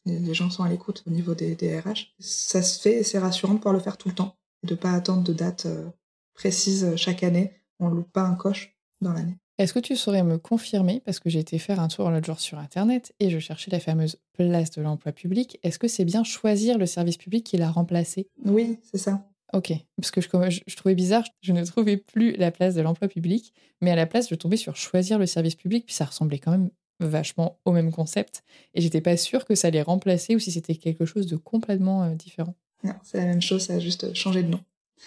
les, 0.05 0.35
gens 0.35 0.51
sont 0.51 0.65
à 0.65 0.69
l'écoute 0.69 1.03
au 1.07 1.11
niveau 1.11 1.35
des, 1.35 1.55
des, 1.55 1.79
RH. 1.79 2.15
Ça 2.19 2.63
se 2.63 2.81
fait 2.81 3.01
et 3.01 3.03
c'est 3.03 3.19
rassurant 3.19 3.55
de 3.55 3.59
pouvoir 3.59 3.75
le 3.75 3.81
faire 3.81 3.97
tout 3.97 4.09
le 4.09 4.15
temps 4.15 4.37
et 4.63 4.67
de 4.67 4.75
pas 4.75 4.93
attendre 4.93 5.23
de 5.23 5.33
date 5.33 5.67
euh, 5.67 5.89
précise 6.35 6.97
chaque 6.97 7.23
année. 7.23 7.53
On 7.79 7.89
loupe 7.89 8.13
pas 8.13 8.23
un 8.23 8.35
coche 8.35 8.77
dans 9.01 9.13
l'année. 9.13 9.37
Est-ce 9.59 9.75
que 9.75 9.79
tu 9.79 9.97
saurais 9.97 10.23
me 10.23 10.39
confirmer, 10.39 11.01
parce 11.05 11.21
que 11.21 11.29
j'ai 11.29 11.39
été 11.39 11.59
faire 11.59 11.79
un 11.79 11.89
tour 11.89 12.11
l'autre 12.11 12.27
jour 12.27 12.41
sur 12.41 12.59
Internet 12.59 13.15
et 13.21 13.31
je 13.31 13.39
cherchais 13.39 13.71
la 13.71 13.81
fameuse 13.81 14.17
place 14.33 14.71
de 14.71 14.83
l'emploi 14.83 15.13
public, 15.13 15.59
est-ce 15.63 15.79
que 15.79 15.89
c'est 15.89 16.07
bien 16.07 16.25
choisir 16.25 16.79
le 16.79 16.87
service 16.87 17.19
public 17.19 17.45
qui 17.45 17.59
l'a 17.59 17.71
remplacé? 17.71 18.29
Oui, 18.45 18.79
c'est 18.91 18.99
ça. 18.99 19.29
Ok, 19.53 19.73
parce 19.97 20.11
que 20.11 20.23
je, 20.23 20.77
trouvais 20.77 20.95
bizarre, 20.95 21.25
je 21.43 21.53
ne 21.53 21.63
trouvais 21.65 21.99
plus 21.99 22.33
la 22.37 22.51
place 22.51 22.75
de 22.75 22.81
l'emploi 22.81 23.07
public, 23.07 23.53
mais 23.83 23.91
à 23.91 23.97
la 23.97 24.07
place, 24.07 24.31
je 24.31 24.35
tombais 24.35 24.57
sur 24.57 24.77
choisir 24.77 25.19
le 25.19 25.27
service 25.27 25.57
public, 25.57 25.85
puis 25.85 25.95
ça 25.95 26.07
ressemblait 26.07 26.39
quand 26.39 26.53
même 26.53 26.71
vachement 27.05 27.59
au 27.65 27.73
même 27.73 27.93
concept, 27.93 28.43
et 28.75 28.81
j'étais 28.81 29.01
pas 29.01 29.17
sûre 29.17 29.45
que 29.45 29.55
ça 29.55 29.69
allait 29.69 29.83
remplacer 29.83 30.35
ou 30.35 30.39
si 30.39 30.51
c'était 30.51 30.75
quelque 30.75 31.05
chose 31.05 31.27
de 31.27 31.37
complètement 31.37 32.05
euh, 32.05 32.15
différent. 32.15 32.55
Non, 32.85 32.95
c'est 33.03 33.19
la 33.19 33.27
même 33.27 33.43
chose, 33.43 33.63
ça 33.63 33.75
a 33.75 33.79
juste 33.79 34.13
changé 34.15 34.43
de 34.43 34.49
nom. 34.49 34.61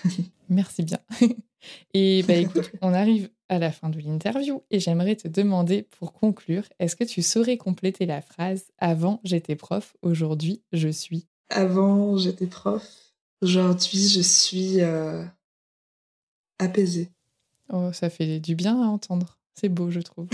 Merci 0.50 0.84
bien. 0.84 1.00
et 1.94 2.24
bah 2.24 2.36
écoute, 2.36 2.72
on 2.82 2.94
arrive 2.94 3.30
à 3.50 3.60
la 3.60 3.72
fin 3.72 3.90
de 3.90 4.00
l'interview 4.00 4.64
et 4.72 4.80
j'aimerais 4.80 5.16
te 5.16 5.28
demander 5.28 5.84
pour 5.84 6.14
conclure, 6.14 6.64
est-ce 6.80 6.96
que 6.96 7.04
tu 7.04 7.22
saurais 7.22 7.58
compléter 7.58 8.06
la 8.06 8.22
phrase 8.22 8.66
Avant 8.78 9.20
j'étais 9.24 9.56
prof, 9.56 9.96
aujourd'hui 10.02 10.62
je 10.72 10.90
suis 10.90 11.28
Avant 11.50 12.18
j'étais 12.18 12.48
prof, 12.48 13.14
aujourd'hui 13.42 14.08
je 14.08 14.22
suis 14.22 14.82
euh, 14.82 15.24
apaisée. 16.60 17.12
Oh, 17.72 17.92
ça 17.94 18.10
fait 18.10 18.40
du 18.40 18.56
bien 18.56 18.82
à 18.82 18.88
entendre. 18.88 19.38
C'est 19.56 19.70
beau, 19.70 19.90
je 19.90 20.02
trouve. 20.02 20.28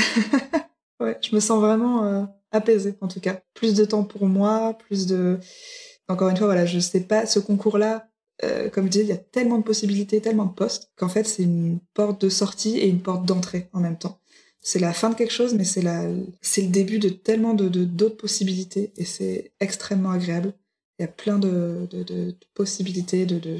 Ouais, 1.01 1.17
je 1.21 1.35
me 1.35 1.39
sens 1.39 1.59
vraiment 1.59 2.05
euh, 2.05 2.23
apaisée 2.51 2.95
en 3.01 3.07
tout 3.07 3.19
cas. 3.19 3.41
Plus 3.53 3.73
de 3.73 3.85
temps 3.85 4.03
pour 4.03 4.25
moi, 4.27 4.77
plus 4.77 5.07
de. 5.07 5.39
Encore 6.07 6.29
une 6.29 6.37
fois, 6.37 6.47
voilà, 6.47 6.65
je 6.65 6.79
sais 6.79 7.01
pas, 7.01 7.25
ce 7.25 7.39
concours-là, 7.39 8.09
euh, 8.43 8.69
comme 8.69 8.85
je 8.85 8.91
disais, 8.91 9.03
il 9.05 9.09
y 9.09 9.13
a 9.13 9.17
tellement 9.17 9.57
de 9.57 9.63
possibilités, 9.63 10.21
tellement 10.21 10.45
de 10.45 10.53
postes, 10.53 10.91
qu'en 10.97 11.09
fait, 11.09 11.25
c'est 11.25 11.43
une 11.43 11.79
porte 11.93 12.21
de 12.21 12.29
sortie 12.29 12.77
et 12.77 12.87
une 12.87 13.01
porte 13.01 13.25
d'entrée 13.25 13.69
en 13.73 13.79
même 13.79 13.97
temps. 13.97 14.19
C'est 14.61 14.79
la 14.79 14.93
fin 14.93 15.09
de 15.09 15.15
quelque 15.15 15.33
chose, 15.33 15.53
mais 15.55 15.63
c'est 15.63 15.81
la, 15.81 16.03
c'est 16.41 16.61
le 16.61 16.67
début 16.69 16.99
de 16.99 17.09
tellement 17.09 17.53
de, 17.53 17.67
d'autres 17.67 18.17
possibilités 18.17 18.93
et 18.97 19.05
c'est 19.05 19.53
extrêmement 19.59 20.11
agréable. 20.11 20.53
Il 20.99 21.03
y 21.03 21.05
a 21.05 21.07
plein 21.07 21.39
de, 21.39 21.87
de, 21.89 22.03
de 22.03 22.35
possibilités, 22.53 23.25
de, 23.25 23.39
de, 23.39 23.59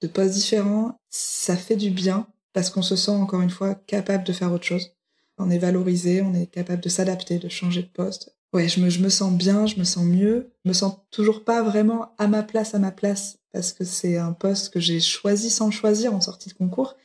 de 0.00 0.06
postes 0.08 0.34
différents. 0.34 0.98
Ça 1.10 1.56
fait 1.56 1.76
du 1.76 1.90
bien 1.90 2.26
parce 2.52 2.70
qu'on 2.70 2.82
se 2.82 2.96
sent 2.96 3.10
encore 3.10 3.42
une 3.42 3.50
fois 3.50 3.74
capable 3.74 4.24
de 4.24 4.32
faire 4.32 4.52
autre 4.52 4.64
chose. 4.64 4.92
On 5.40 5.50
est 5.50 5.58
valorisé, 5.58 6.22
on 6.22 6.34
est 6.34 6.46
capable 6.46 6.82
de 6.82 6.88
s'adapter, 6.88 7.38
de 7.38 7.48
changer 7.48 7.82
de 7.82 7.88
poste. 7.88 8.36
Ouais, 8.52 8.68
je 8.68 8.80
me, 8.80 8.90
je 8.90 9.00
me 9.00 9.08
sens 9.08 9.32
bien, 9.32 9.66
je 9.66 9.76
me 9.78 9.84
sens 9.84 10.04
mieux. 10.04 10.52
Je 10.64 10.68
me 10.68 10.74
sens 10.74 10.98
toujours 11.10 11.44
pas 11.44 11.62
vraiment 11.62 12.14
à 12.18 12.26
ma 12.26 12.42
place, 12.42 12.74
à 12.74 12.78
ma 12.78 12.90
place 12.90 13.38
parce 13.52 13.72
que 13.72 13.84
c'est 13.84 14.16
un 14.16 14.32
poste 14.32 14.72
que 14.72 14.80
j'ai 14.80 15.00
choisi 15.00 15.50
sans 15.50 15.70
choisir 15.70 16.14
en 16.14 16.20
sortie 16.20 16.48
de 16.48 16.54
concours. 16.54 16.96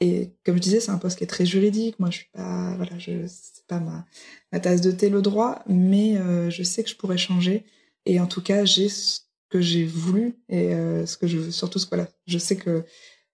Et 0.00 0.32
comme 0.44 0.56
je 0.56 0.60
disais, 0.60 0.80
c'est 0.80 0.92
un 0.92 0.98
poste 0.98 1.18
qui 1.18 1.24
est 1.24 1.28
très 1.28 1.46
juridique. 1.46 1.98
Moi, 1.98 2.10
je 2.10 2.18
suis 2.18 2.30
pas, 2.32 2.74
voilà, 2.76 2.98
je 2.98 3.26
c'est 3.26 3.66
pas 3.66 3.80
ma, 3.80 4.06
ma 4.52 4.60
tasse 4.60 4.80
de 4.80 4.92
thé 4.92 5.08
le 5.08 5.22
droit, 5.22 5.62
mais 5.66 6.16
euh, 6.18 6.50
je 6.50 6.62
sais 6.62 6.84
que 6.84 6.90
je 6.90 6.96
pourrais 6.96 7.18
changer. 7.18 7.64
Et 8.06 8.20
en 8.20 8.26
tout 8.26 8.42
cas, 8.42 8.64
j'ai 8.64 8.88
ce 8.88 9.20
que 9.48 9.60
j'ai 9.60 9.84
voulu 9.84 10.38
et 10.48 10.74
euh, 10.74 11.06
ce 11.06 11.16
que 11.16 11.26
je 11.26 11.38
veux, 11.38 11.50
surtout 11.50 11.78
ce 11.78 11.88
voilà, 11.88 12.06
je 12.26 12.38
sais 12.38 12.56
que 12.56 12.84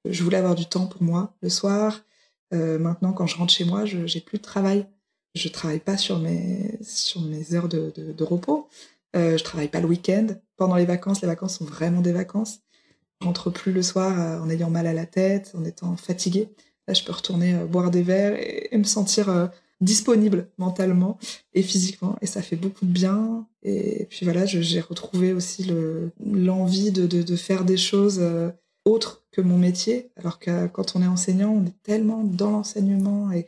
je 0.05 0.23
voulais 0.23 0.37
avoir 0.37 0.55
du 0.55 0.67
temps 0.67 0.87
pour 0.87 1.03
moi 1.03 1.37
le 1.43 1.49
soir. 1.49 2.01
Euh, 2.53 2.79
maintenant, 2.79 3.13
quand 3.13 3.27
je 3.27 3.37
rentre 3.37 3.53
chez 3.53 3.65
moi, 3.65 3.85
je 3.85 4.07
j'ai 4.07 4.21
plus 4.21 4.39
de 4.39 4.43
travail. 4.43 4.87
Je 5.35 5.49
travaille 5.49 5.81
pas 5.81 5.97
sur 5.97 6.19
mes 6.19 6.79
sur 6.83 7.21
mes 7.23 7.55
heures 7.55 7.69
de, 7.69 7.93
de, 7.97 8.25
repos. 8.25 8.69
Euh, 9.17 9.37
je 9.37 9.45
travaille 9.45 9.69
pas 9.69 9.81
le 9.81 9.87
week-end. 9.87 10.27
Pendant 10.57 10.77
les 10.77 10.85
vacances, 10.85 11.23
les 11.23 11.29
vacances 11.29 11.59
sont 11.59 11.65
vraiment 11.65 12.01
des 12.01 12.13
vacances. 12.13 12.61
Je 13.21 13.27
rentre 13.27 13.51
plus 13.51 13.73
le 13.73 13.83
soir 13.83 14.19
euh, 14.19 14.41
en 14.41 14.51
ayant 14.51 14.71
mal 14.71 14.87
à 14.87 14.93
la 14.93 15.07
tête, 15.07 15.53
en 15.57 15.65
étant 15.65 15.97
fatiguée. 15.97 16.49
Là, 16.87 16.95
je 16.95 17.03
peux 17.05 17.13
retourner 17.13 17.55
euh, 17.55 17.67
boire 17.67 17.91
des 17.91 18.03
verres 18.03 18.37
et, 18.39 18.77
me 18.77 18.85
sentir 18.85 19.51
disponible 19.81 20.49
mentalement 20.59 21.19
et 21.53 21.63
physiquement. 21.63 22.17
Et 22.23 22.27
ça 22.27 22.43
fait 22.43 22.57
beaucoup 22.57 22.87
de 22.87 22.93
bien. 22.93 23.47
Et 23.63 24.07
puis 24.11 24.25
voilà, 24.25 24.47
j'ai 24.47 24.81
retrouvé 24.81 25.33
aussi 25.33 25.73
l'envie 26.21 26.93
de, 26.93 27.07
de, 27.07 27.37
faire 27.37 27.65
des 27.65 27.77
choses 27.77 28.23
autres 28.85 29.24
que 29.35 29.41
mon 29.41 29.59
métier. 29.59 30.11
Alors 30.17 30.39
que 30.39 30.67
quand 30.69 30.95
on 30.97 31.03
est 31.03 31.07
enseignant, 31.07 31.51
on 31.51 31.67
est 31.67 31.83
tellement 31.83 32.23
dans 32.23 32.51
l'enseignement 32.51 33.31
et, 33.33 33.47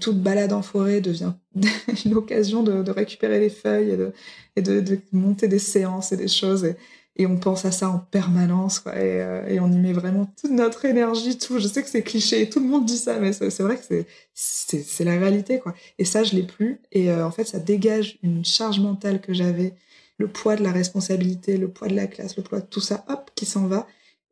toute 0.00 0.22
balade 0.22 0.54
en 0.54 0.62
forêt 0.62 1.02
devient 1.02 1.34
une 2.06 2.14
occasion 2.14 2.62
de, 2.62 2.90
récupérer 2.90 3.38
les 3.38 3.50
feuilles 3.50 4.12
et, 4.56 4.62
de, 4.62 4.98
monter 5.12 5.46
des 5.46 5.58
séances 5.58 6.10
et 6.12 6.16
des 6.16 6.28
choses. 6.28 6.74
Et, 7.16 7.26
on 7.26 7.36
pense 7.36 7.64
à 7.64 7.70
ça 7.70 7.90
en 7.90 7.98
permanence, 7.98 8.80
quoi. 8.80 8.96
Et, 8.96 9.20
euh, 9.20 9.46
et, 9.46 9.60
on 9.60 9.70
y 9.70 9.76
met 9.76 9.92
vraiment 9.92 10.32
toute 10.40 10.52
notre 10.52 10.86
énergie, 10.86 11.36
tout. 11.36 11.58
Je 11.58 11.68
sais 11.68 11.82
que 11.82 11.88
c'est 11.88 12.02
cliché, 12.02 12.48
tout 12.48 12.60
le 12.60 12.66
monde 12.66 12.86
dit 12.86 12.96
ça, 12.96 13.18
mais 13.20 13.32
c'est 13.32 13.60
vrai 13.60 13.76
que 13.76 14.04
c'est 14.32 15.04
la 15.04 15.18
réalité, 15.18 15.58
quoi. 15.58 15.74
Et 15.98 16.06
ça, 16.06 16.24
je 16.24 16.34
l'ai 16.34 16.44
plus. 16.44 16.80
Et 16.90 17.10
euh, 17.10 17.26
en 17.26 17.30
fait, 17.30 17.44
ça 17.44 17.58
dégage 17.58 18.18
une 18.22 18.44
charge 18.44 18.80
mentale 18.80 19.20
que 19.20 19.34
j'avais, 19.34 19.74
le 20.18 20.28
poids 20.28 20.56
de 20.56 20.62
la 20.62 20.72
responsabilité, 20.72 21.58
le 21.58 21.68
poids 21.68 21.88
de 21.88 21.94
la 21.94 22.06
classe, 22.06 22.36
le 22.36 22.42
poids 22.42 22.60
de 22.60 22.66
tout 22.66 22.80
ça, 22.80 23.04
hop, 23.08 23.30
qui 23.34 23.44
s'en 23.44 23.66
va. 23.66 23.86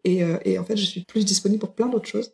Et, 0.04 0.22
euh, 0.22 0.38
et 0.44 0.58
en 0.58 0.64
fait, 0.64 0.76
je 0.76 0.84
suis 0.84 1.04
plus 1.04 1.24
disponible 1.24 1.60
pour 1.60 1.74
plein 1.74 1.88
d'autres 1.88 2.08
choses. 2.08 2.32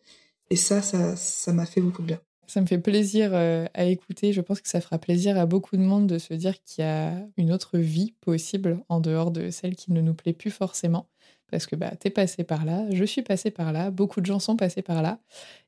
Et 0.51 0.57
ça, 0.57 0.81
ça 0.83 1.53
m'a 1.53 1.67
fait 1.67 1.81
beaucoup 1.81 2.03
de 2.03 2.07
bien. 2.07 2.21
Ça 2.49 2.63
me 2.63 2.67
fait 2.67 2.79
plaisir 2.79 3.33
euh, 3.35 3.67
à 3.75 3.85
écouter. 3.85 4.33
Je 4.33 4.41
pense 4.41 4.63
que 4.63 4.69
ça 4.71 4.81
fera 4.81 4.99
plaisir 4.99 5.39
à 5.39 5.45
beaucoup 5.45 5.77
de 5.77 5.83
monde 5.83 6.07
de 6.07 6.17
se 6.17 6.33
dire 6.33 6.55
qu'il 6.65 6.83
y 6.83 6.89
a 6.89 7.13
une 7.37 7.53
autre 7.53 7.77
vie 7.77 8.15
possible 8.23 8.83
en 8.89 9.01
dehors 9.01 9.31
de 9.31 9.51
celle 9.51 9.77
qui 9.77 9.93
ne 9.93 10.01
nous 10.01 10.15
plaît 10.15 10.33
plus 10.33 10.51
forcément. 10.51 11.11
Parce 11.51 11.67
que 11.67 11.77
bah, 11.77 11.91
t'es 12.01 12.09
passé 12.09 12.45
par 12.45 12.65
là, 12.65 12.87
je 12.91 13.05
suis 13.05 13.23
passé 13.23 13.51
par 13.51 13.73
là, 13.73 13.91
beaucoup 13.91 14.21
de 14.23 14.27
gens 14.27 14.39
sont 14.39 14.57
passés 14.57 14.81
par 14.81 15.03
là. 15.03 15.19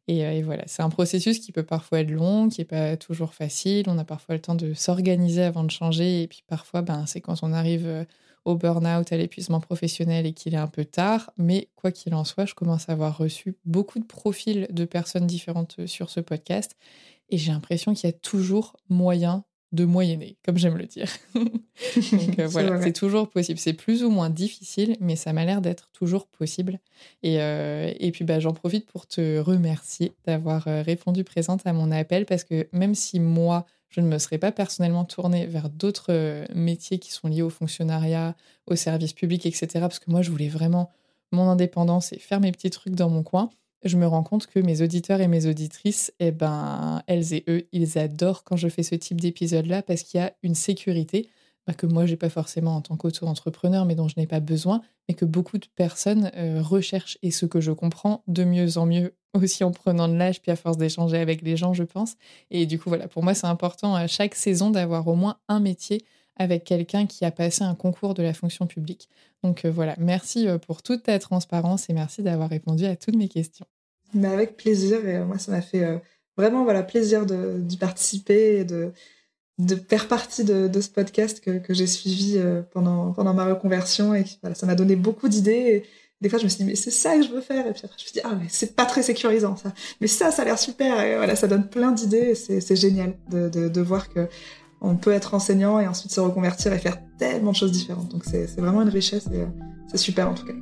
Et, 0.08 0.24
euh, 0.24 0.32
et 0.32 0.42
voilà, 0.42 0.64
c'est 0.66 0.82
un 0.82 0.88
processus 0.88 1.38
qui 1.38 1.52
peut 1.52 1.64
parfois 1.64 2.00
être 2.00 2.10
long, 2.10 2.48
qui 2.48 2.62
n'est 2.62 2.66
pas 2.66 2.96
toujours 2.96 3.34
facile. 3.34 3.84
On 3.86 3.98
a 3.98 4.04
parfois 4.04 4.34
le 4.34 4.40
temps 4.40 4.54
de 4.54 4.72
s'organiser 4.72 5.42
avant 5.42 5.64
de 5.64 5.70
changer. 5.70 6.22
Et 6.22 6.28
puis 6.28 6.44
parfois, 6.46 6.80
ben, 6.80 7.04
c'est 7.06 7.20
quand 7.20 7.42
on 7.42 7.52
arrive 7.52 8.06
au 8.50 8.56
burn-out, 8.56 9.12
à 9.12 9.16
l'épuisement 9.16 9.60
professionnel 9.60 10.26
et 10.26 10.32
qu'il 10.32 10.54
est 10.54 10.58
un 10.58 10.66
peu 10.66 10.84
tard. 10.84 11.30
Mais 11.36 11.68
quoi 11.76 11.92
qu'il 11.92 12.14
en 12.14 12.24
soit, 12.24 12.46
je 12.46 12.54
commence 12.54 12.88
à 12.88 12.92
avoir 12.92 13.16
reçu 13.16 13.56
beaucoup 13.64 13.98
de 13.98 14.04
profils 14.04 14.66
de 14.70 14.84
personnes 14.84 15.26
différentes 15.26 15.76
euh, 15.80 15.86
sur 15.86 16.10
ce 16.10 16.20
podcast 16.20 16.76
et 17.30 17.38
j'ai 17.38 17.52
l'impression 17.52 17.94
qu'il 17.94 18.08
y 18.08 18.12
a 18.12 18.16
toujours 18.16 18.76
moyen 18.88 19.44
de 19.72 19.84
moyenner, 19.84 20.36
comme 20.44 20.58
j'aime 20.58 20.76
le 20.76 20.86
dire. 20.86 21.08
Donc 21.34 22.38
euh, 22.40 22.46
voilà, 22.48 22.82
c'est 22.82 22.92
toujours 22.92 23.30
possible. 23.30 23.58
C'est 23.58 23.72
plus 23.72 24.02
ou 24.02 24.10
moins 24.10 24.28
difficile, 24.28 24.96
mais 24.98 25.14
ça 25.14 25.32
m'a 25.32 25.44
l'air 25.44 25.60
d'être 25.60 25.90
toujours 25.92 26.26
possible. 26.26 26.80
Et, 27.22 27.40
euh, 27.40 27.92
et 28.00 28.10
puis 28.10 28.24
bah, 28.24 28.40
j'en 28.40 28.52
profite 28.52 28.86
pour 28.86 29.06
te 29.06 29.38
remercier 29.38 30.12
d'avoir 30.26 30.64
répondu 30.64 31.22
présente 31.22 31.64
à 31.66 31.72
mon 31.72 31.92
appel 31.92 32.26
parce 32.26 32.42
que 32.42 32.66
même 32.72 32.96
si 32.96 33.20
moi, 33.20 33.64
je 33.90 34.00
ne 34.00 34.06
me 34.06 34.18
serais 34.18 34.38
pas 34.38 34.52
personnellement 34.52 35.04
tournée 35.04 35.46
vers 35.46 35.68
d'autres 35.68 36.12
euh, 36.12 36.46
métiers 36.54 36.98
qui 36.98 37.12
sont 37.12 37.28
liés 37.28 37.42
au 37.42 37.50
fonctionnariat, 37.50 38.36
au 38.66 38.76
service 38.76 39.12
public, 39.12 39.46
etc. 39.46 39.68
Parce 39.80 39.98
que 39.98 40.10
moi, 40.10 40.22
je 40.22 40.30
voulais 40.30 40.48
vraiment 40.48 40.90
mon 41.32 41.48
indépendance 41.48 42.12
et 42.12 42.18
faire 42.18 42.40
mes 42.40 42.52
petits 42.52 42.70
trucs 42.70 42.94
dans 42.94 43.10
mon 43.10 43.22
coin. 43.22 43.50
Je 43.82 43.96
me 43.96 44.06
rends 44.06 44.22
compte 44.22 44.46
que 44.46 44.60
mes 44.60 44.82
auditeurs 44.82 45.20
et 45.20 45.28
mes 45.28 45.46
auditrices, 45.46 46.12
eh 46.20 46.30
ben, 46.32 47.02
elles 47.06 47.32
et 47.32 47.44
eux, 47.48 47.66
ils 47.72 47.98
adorent 47.98 48.44
quand 48.44 48.56
je 48.56 48.68
fais 48.68 48.82
ce 48.82 48.94
type 48.94 49.20
d'épisode-là 49.20 49.82
parce 49.82 50.02
qu'il 50.02 50.20
y 50.20 50.22
a 50.22 50.32
une 50.42 50.54
sécurité 50.54 51.28
que 51.76 51.86
moi, 51.86 52.06
j'ai 52.06 52.16
pas 52.16 52.28
forcément 52.28 52.76
en 52.76 52.80
tant 52.80 52.96
qu'auto-entrepreneur, 52.96 53.84
mais 53.84 53.94
dont 53.94 54.08
je 54.08 54.14
n'ai 54.16 54.26
pas 54.26 54.40
besoin, 54.40 54.82
mais 55.08 55.14
que 55.14 55.24
beaucoup 55.24 55.58
de 55.58 55.66
personnes 55.76 56.30
euh, 56.36 56.62
recherchent. 56.62 57.18
Et 57.22 57.30
ce 57.30 57.46
que 57.46 57.60
je 57.60 57.72
comprends 57.72 58.22
de 58.26 58.44
mieux 58.44 58.78
en 58.78 58.86
mieux 58.86 59.14
aussi 59.34 59.64
en 59.64 59.70
prenant 59.70 60.08
de 60.08 60.14
l'âge, 60.14 60.40
puis 60.42 60.50
à 60.50 60.56
force 60.56 60.76
d'échanger 60.76 61.18
avec 61.18 61.42
les 61.42 61.56
gens, 61.56 61.74
je 61.74 61.84
pense. 61.84 62.16
Et 62.50 62.66
du 62.66 62.78
coup, 62.78 62.88
voilà, 62.88 63.08
pour 63.08 63.22
moi, 63.22 63.34
c'est 63.34 63.46
important 63.46 63.94
à 63.94 64.06
chaque 64.06 64.34
saison 64.34 64.70
d'avoir 64.70 65.06
au 65.06 65.14
moins 65.14 65.38
un 65.48 65.60
métier 65.60 66.04
avec 66.36 66.64
quelqu'un 66.64 67.06
qui 67.06 67.24
a 67.24 67.30
passé 67.30 67.64
un 67.64 67.74
concours 67.74 68.14
de 68.14 68.22
la 68.22 68.32
fonction 68.32 68.66
publique. 68.66 69.08
Donc 69.44 69.64
euh, 69.64 69.70
voilà, 69.70 69.94
merci 69.98 70.48
euh, 70.48 70.58
pour 70.58 70.82
toute 70.82 71.02
ta 71.02 71.18
transparence 71.18 71.90
et 71.90 71.92
merci 71.92 72.22
d'avoir 72.22 72.48
répondu 72.48 72.86
à 72.86 72.96
toutes 72.96 73.16
mes 73.16 73.28
questions. 73.28 73.66
Mais 74.14 74.28
avec 74.28 74.56
plaisir, 74.56 75.06
et 75.06 75.20
moi, 75.20 75.38
ça 75.38 75.52
m'a 75.52 75.60
fait 75.60 76.00
vraiment 76.36 76.64
voilà, 76.64 76.82
plaisir 76.82 77.26
d'y 77.26 77.76
participer 77.76 78.56
et 78.56 78.64
de, 78.64 78.92
de 79.60 79.76
faire 79.76 80.08
partie 80.08 80.44
de, 80.44 80.80
ce 80.80 80.88
podcast 80.88 81.40
que, 81.40 81.58
que 81.58 81.74
j'ai 81.74 81.86
suivi 81.86 82.34
euh, 82.36 82.62
pendant, 82.72 83.12
pendant 83.12 83.34
ma 83.34 83.44
reconversion 83.44 84.14
et 84.14 84.24
voilà, 84.42 84.54
ça 84.54 84.66
m'a 84.66 84.74
donné 84.74 84.96
beaucoup 84.96 85.28
d'idées. 85.28 85.84
Des 86.20 86.28
fois, 86.28 86.38
je 86.38 86.44
me 86.44 86.48
suis 86.48 86.58
dit, 86.58 86.64
mais 86.64 86.76
c'est 86.76 86.90
ça 86.90 87.16
que 87.16 87.22
je 87.22 87.28
veux 87.28 87.40
faire. 87.40 87.66
Et 87.66 87.72
puis 87.72 87.82
après, 87.84 87.96
je 87.98 88.04
me 88.04 88.08
suis 88.08 88.12
dit, 88.12 88.20
ah, 88.24 88.36
mais 88.38 88.46
c'est 88.48 88.74
pas 88.76 88.84
très 88.84 89.02
sécurisant, 89.02 89.56
ça. 89.56 89.72
Mais 90.00 90.06
ça, 90.06 90.30
ça 90.30 90.42
a 90.42 90.44
l'air 90.44 90.58
super. 90.58 91.00
Et 91.00 91.16
voilà, 91.16 91.34
ça 91.34 91.46
donne 91.46 91.66
plein 91.66 91.92
d'idées. 91.92 92.34
C'est 92.34 92.76
génial 92.76 93.14
de, 93.30 93.48
de, 93.48 93.68
de, 93.68 93.80
voir 93.80 94.08
que 94.10 94.28
on 94.82 94.96
peut 94.96 95.12
être 95.12 95.34
enseignant 95.34 95.80
et 95.80 95.86
ensuite 95.86 96.12
se 96.12 96.20
reconvertir 96.20 96.72
et 96.72 96.78
faire 96.78 96.98
tellement 97.18 97.52
de 97.52 97.56
choses 97.56 97.72
différentes. 97.72 98.08
Donc, 98.08 98.24
c'est 98.24 98.46
vraiment 98.58 98.82
une 98.82 98.88
richesse 98.90 99.26
et 99.32 99.40
euh, 99.40 99.46
c'est 99.90 99.98
super 99.98 100.28
en 100.28 100.34
tout 100.34 100.46
cas. 100.46 100.52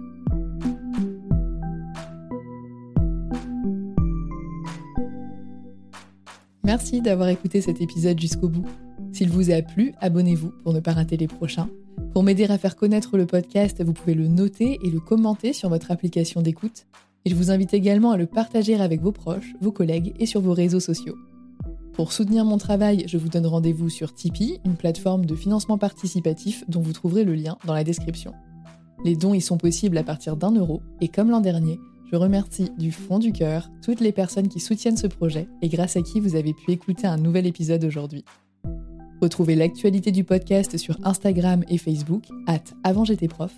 Merci 6.64 7.00
d'avoir 7.00 7.28
écouté 7.30 7.60
cet 7.60 7.80
épisode 7.80 8.20
jusqu'au 8.20 8.48
bout. 8.48 8.66
S'il 9.12 9.30
vous 9.30 9.50
a 9.50 9.62
plu, 9.62 9.94
abonnez-vous 10.00 10.52
pour 10.62 10.72
ne 10.72 10.80
pas 10.80 10.92
rater 10.92 11.16
les 11.16 11.26
prochains. 11.26 11.68
Pour 12.12 12.22
m'aider 12.22 12.44
à 12.44 12.58
faire 12.58 12.76
connaître 12.76 13.16
le 13.16 13.26
podcast, 13.26 13.82
vous 13.82 13.92
pouvez 13.92 14.14
le 14.14 14.28
noter 14.28 14.78
et 14.82 14.90
le 14.90 15.00
commenter 15.00 15.52
sur 15.52 15.68
votre 15.68 15.90
application 15.90 16.42
d'écoute. 16.42 16.86
Et 17.24 17.30
je 17.30 17.34
vous 17.34 17.50
invite 17.50 17.74
également 17.74 18.12
à 18.12 18.16
le 18.16 18.26
partager 18.26 18.74
avec 18.74 19.00
vos 19.00 19.12
proches, 19.12 19.54
vos 19.60 19.72
collègues 19.72 20.14
et 20.18 20.26
sur 20.26 20.40
vos 20.40 20.52
réseaux 20.52 20.80
sociaux. 20.80 21.16
Pour 21.92 22.12
soutenir 22.12 22.44
mon 22.44 22.58
travail, 22.58 23.04
je 23.08 23.18
vous 23.18 23.28
donne 23.28 23.46
rendez-vous 23.46 23.88
sur 23.88 24.14
Tipeee, 24.14 24.60
une 24.64 24.76
plateforme 24.76 25.26
de 25.26 25.34
financement 25.34 25.78
participatif 25.78 26.62
dont 26.68 26.80
vous 26.80 26.92
trouverez 26.92 27.24
le 27.24 27.34
lien 27.34 27.58
dans 27.66 27.74
la 27.74 27.82
description. 27.82 28.34
Les 29.04 29.16
dons 29.16 29.34
y 29.34 29.40
sont 29.40 29.58
possibles 29.58 29.98
à 29.98 30.04
partir 30.04 30.36
d'un 30.36 30.52
euro, 30.52 30.80
et 31.00 31.08
comme 31.08 31.30
l'an 31.30 31.40
dernier, 31.40 31.80
je 32.10 32.16
remercie 32.16 32.70
du 32.78 32.92
fond 32.92 33.18
du 33.18 33.32
cœur 33.32 33.70
toutes 33.82 34.00
les 34.00 34.12
personnes 34.12 34.48
qui 34.48 34.60
soutiennent 34.60 34.96
ce 34.96 35.08
projet 35.08 35.48
et 35.60 35.68
grâce 35.68 35.96
à 35.96 36.02
qui 36.02 36.20
vous 36.20 36.36
avez 36.36 36.54
pu 36.54 36.70
écouter 36.70 37.06
un 37.06 37.18
nouvel 37.18 37.46
épisode 37.46 37.84
aujourd'hui. 37.84 38.24
Retrouvez 39.20 39.56
l'actualité 39.56 40.12
du 40.12 40.24
podcast 40.24 40.76
sur 40.76 40.96
Instagram 41.04 41.64
et 41.68 41.78
Facebook, 41.78 42.24
at 42.46 42.62
avant 42.84 43.04
prof, 43.28 43.52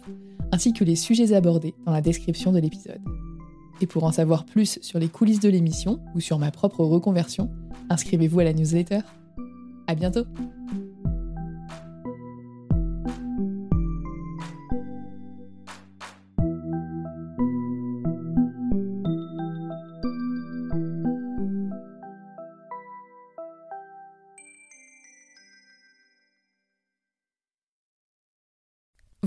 ainsi 0.52 0.72
que 0.72 0.84
les 0.84 0.96
sujets 0.96 1.32
abordés 1.32 1.74
dans 1.84 1.92
la 1.92 2.00
description 2.00 2.52
de 2.52 2.58
l'épisode. 2.58 3.00
Et 3.80 3.86
pour 3.86 4.04
en 4.04 4.12
savoir 4.12 4.44
plus 4.44 4.78
sur 4.82 4.98
les 4.98 5.08
coulisses 5.08 5.40
de 5.40 5.48
l'émission 5.48 6.00
ou 6.14 6.20
sur 6.20 6.38
ma 6.38 6.50
propre 6.50 6.84
reconversion, 6.84 7.50
inscrivez-vous 7.88 8.40
à 8.40 8.44
la 8.44 8.52
newsletter. 8.52 9.00
À 9.86 9.94
bientôt! 9.94 10.24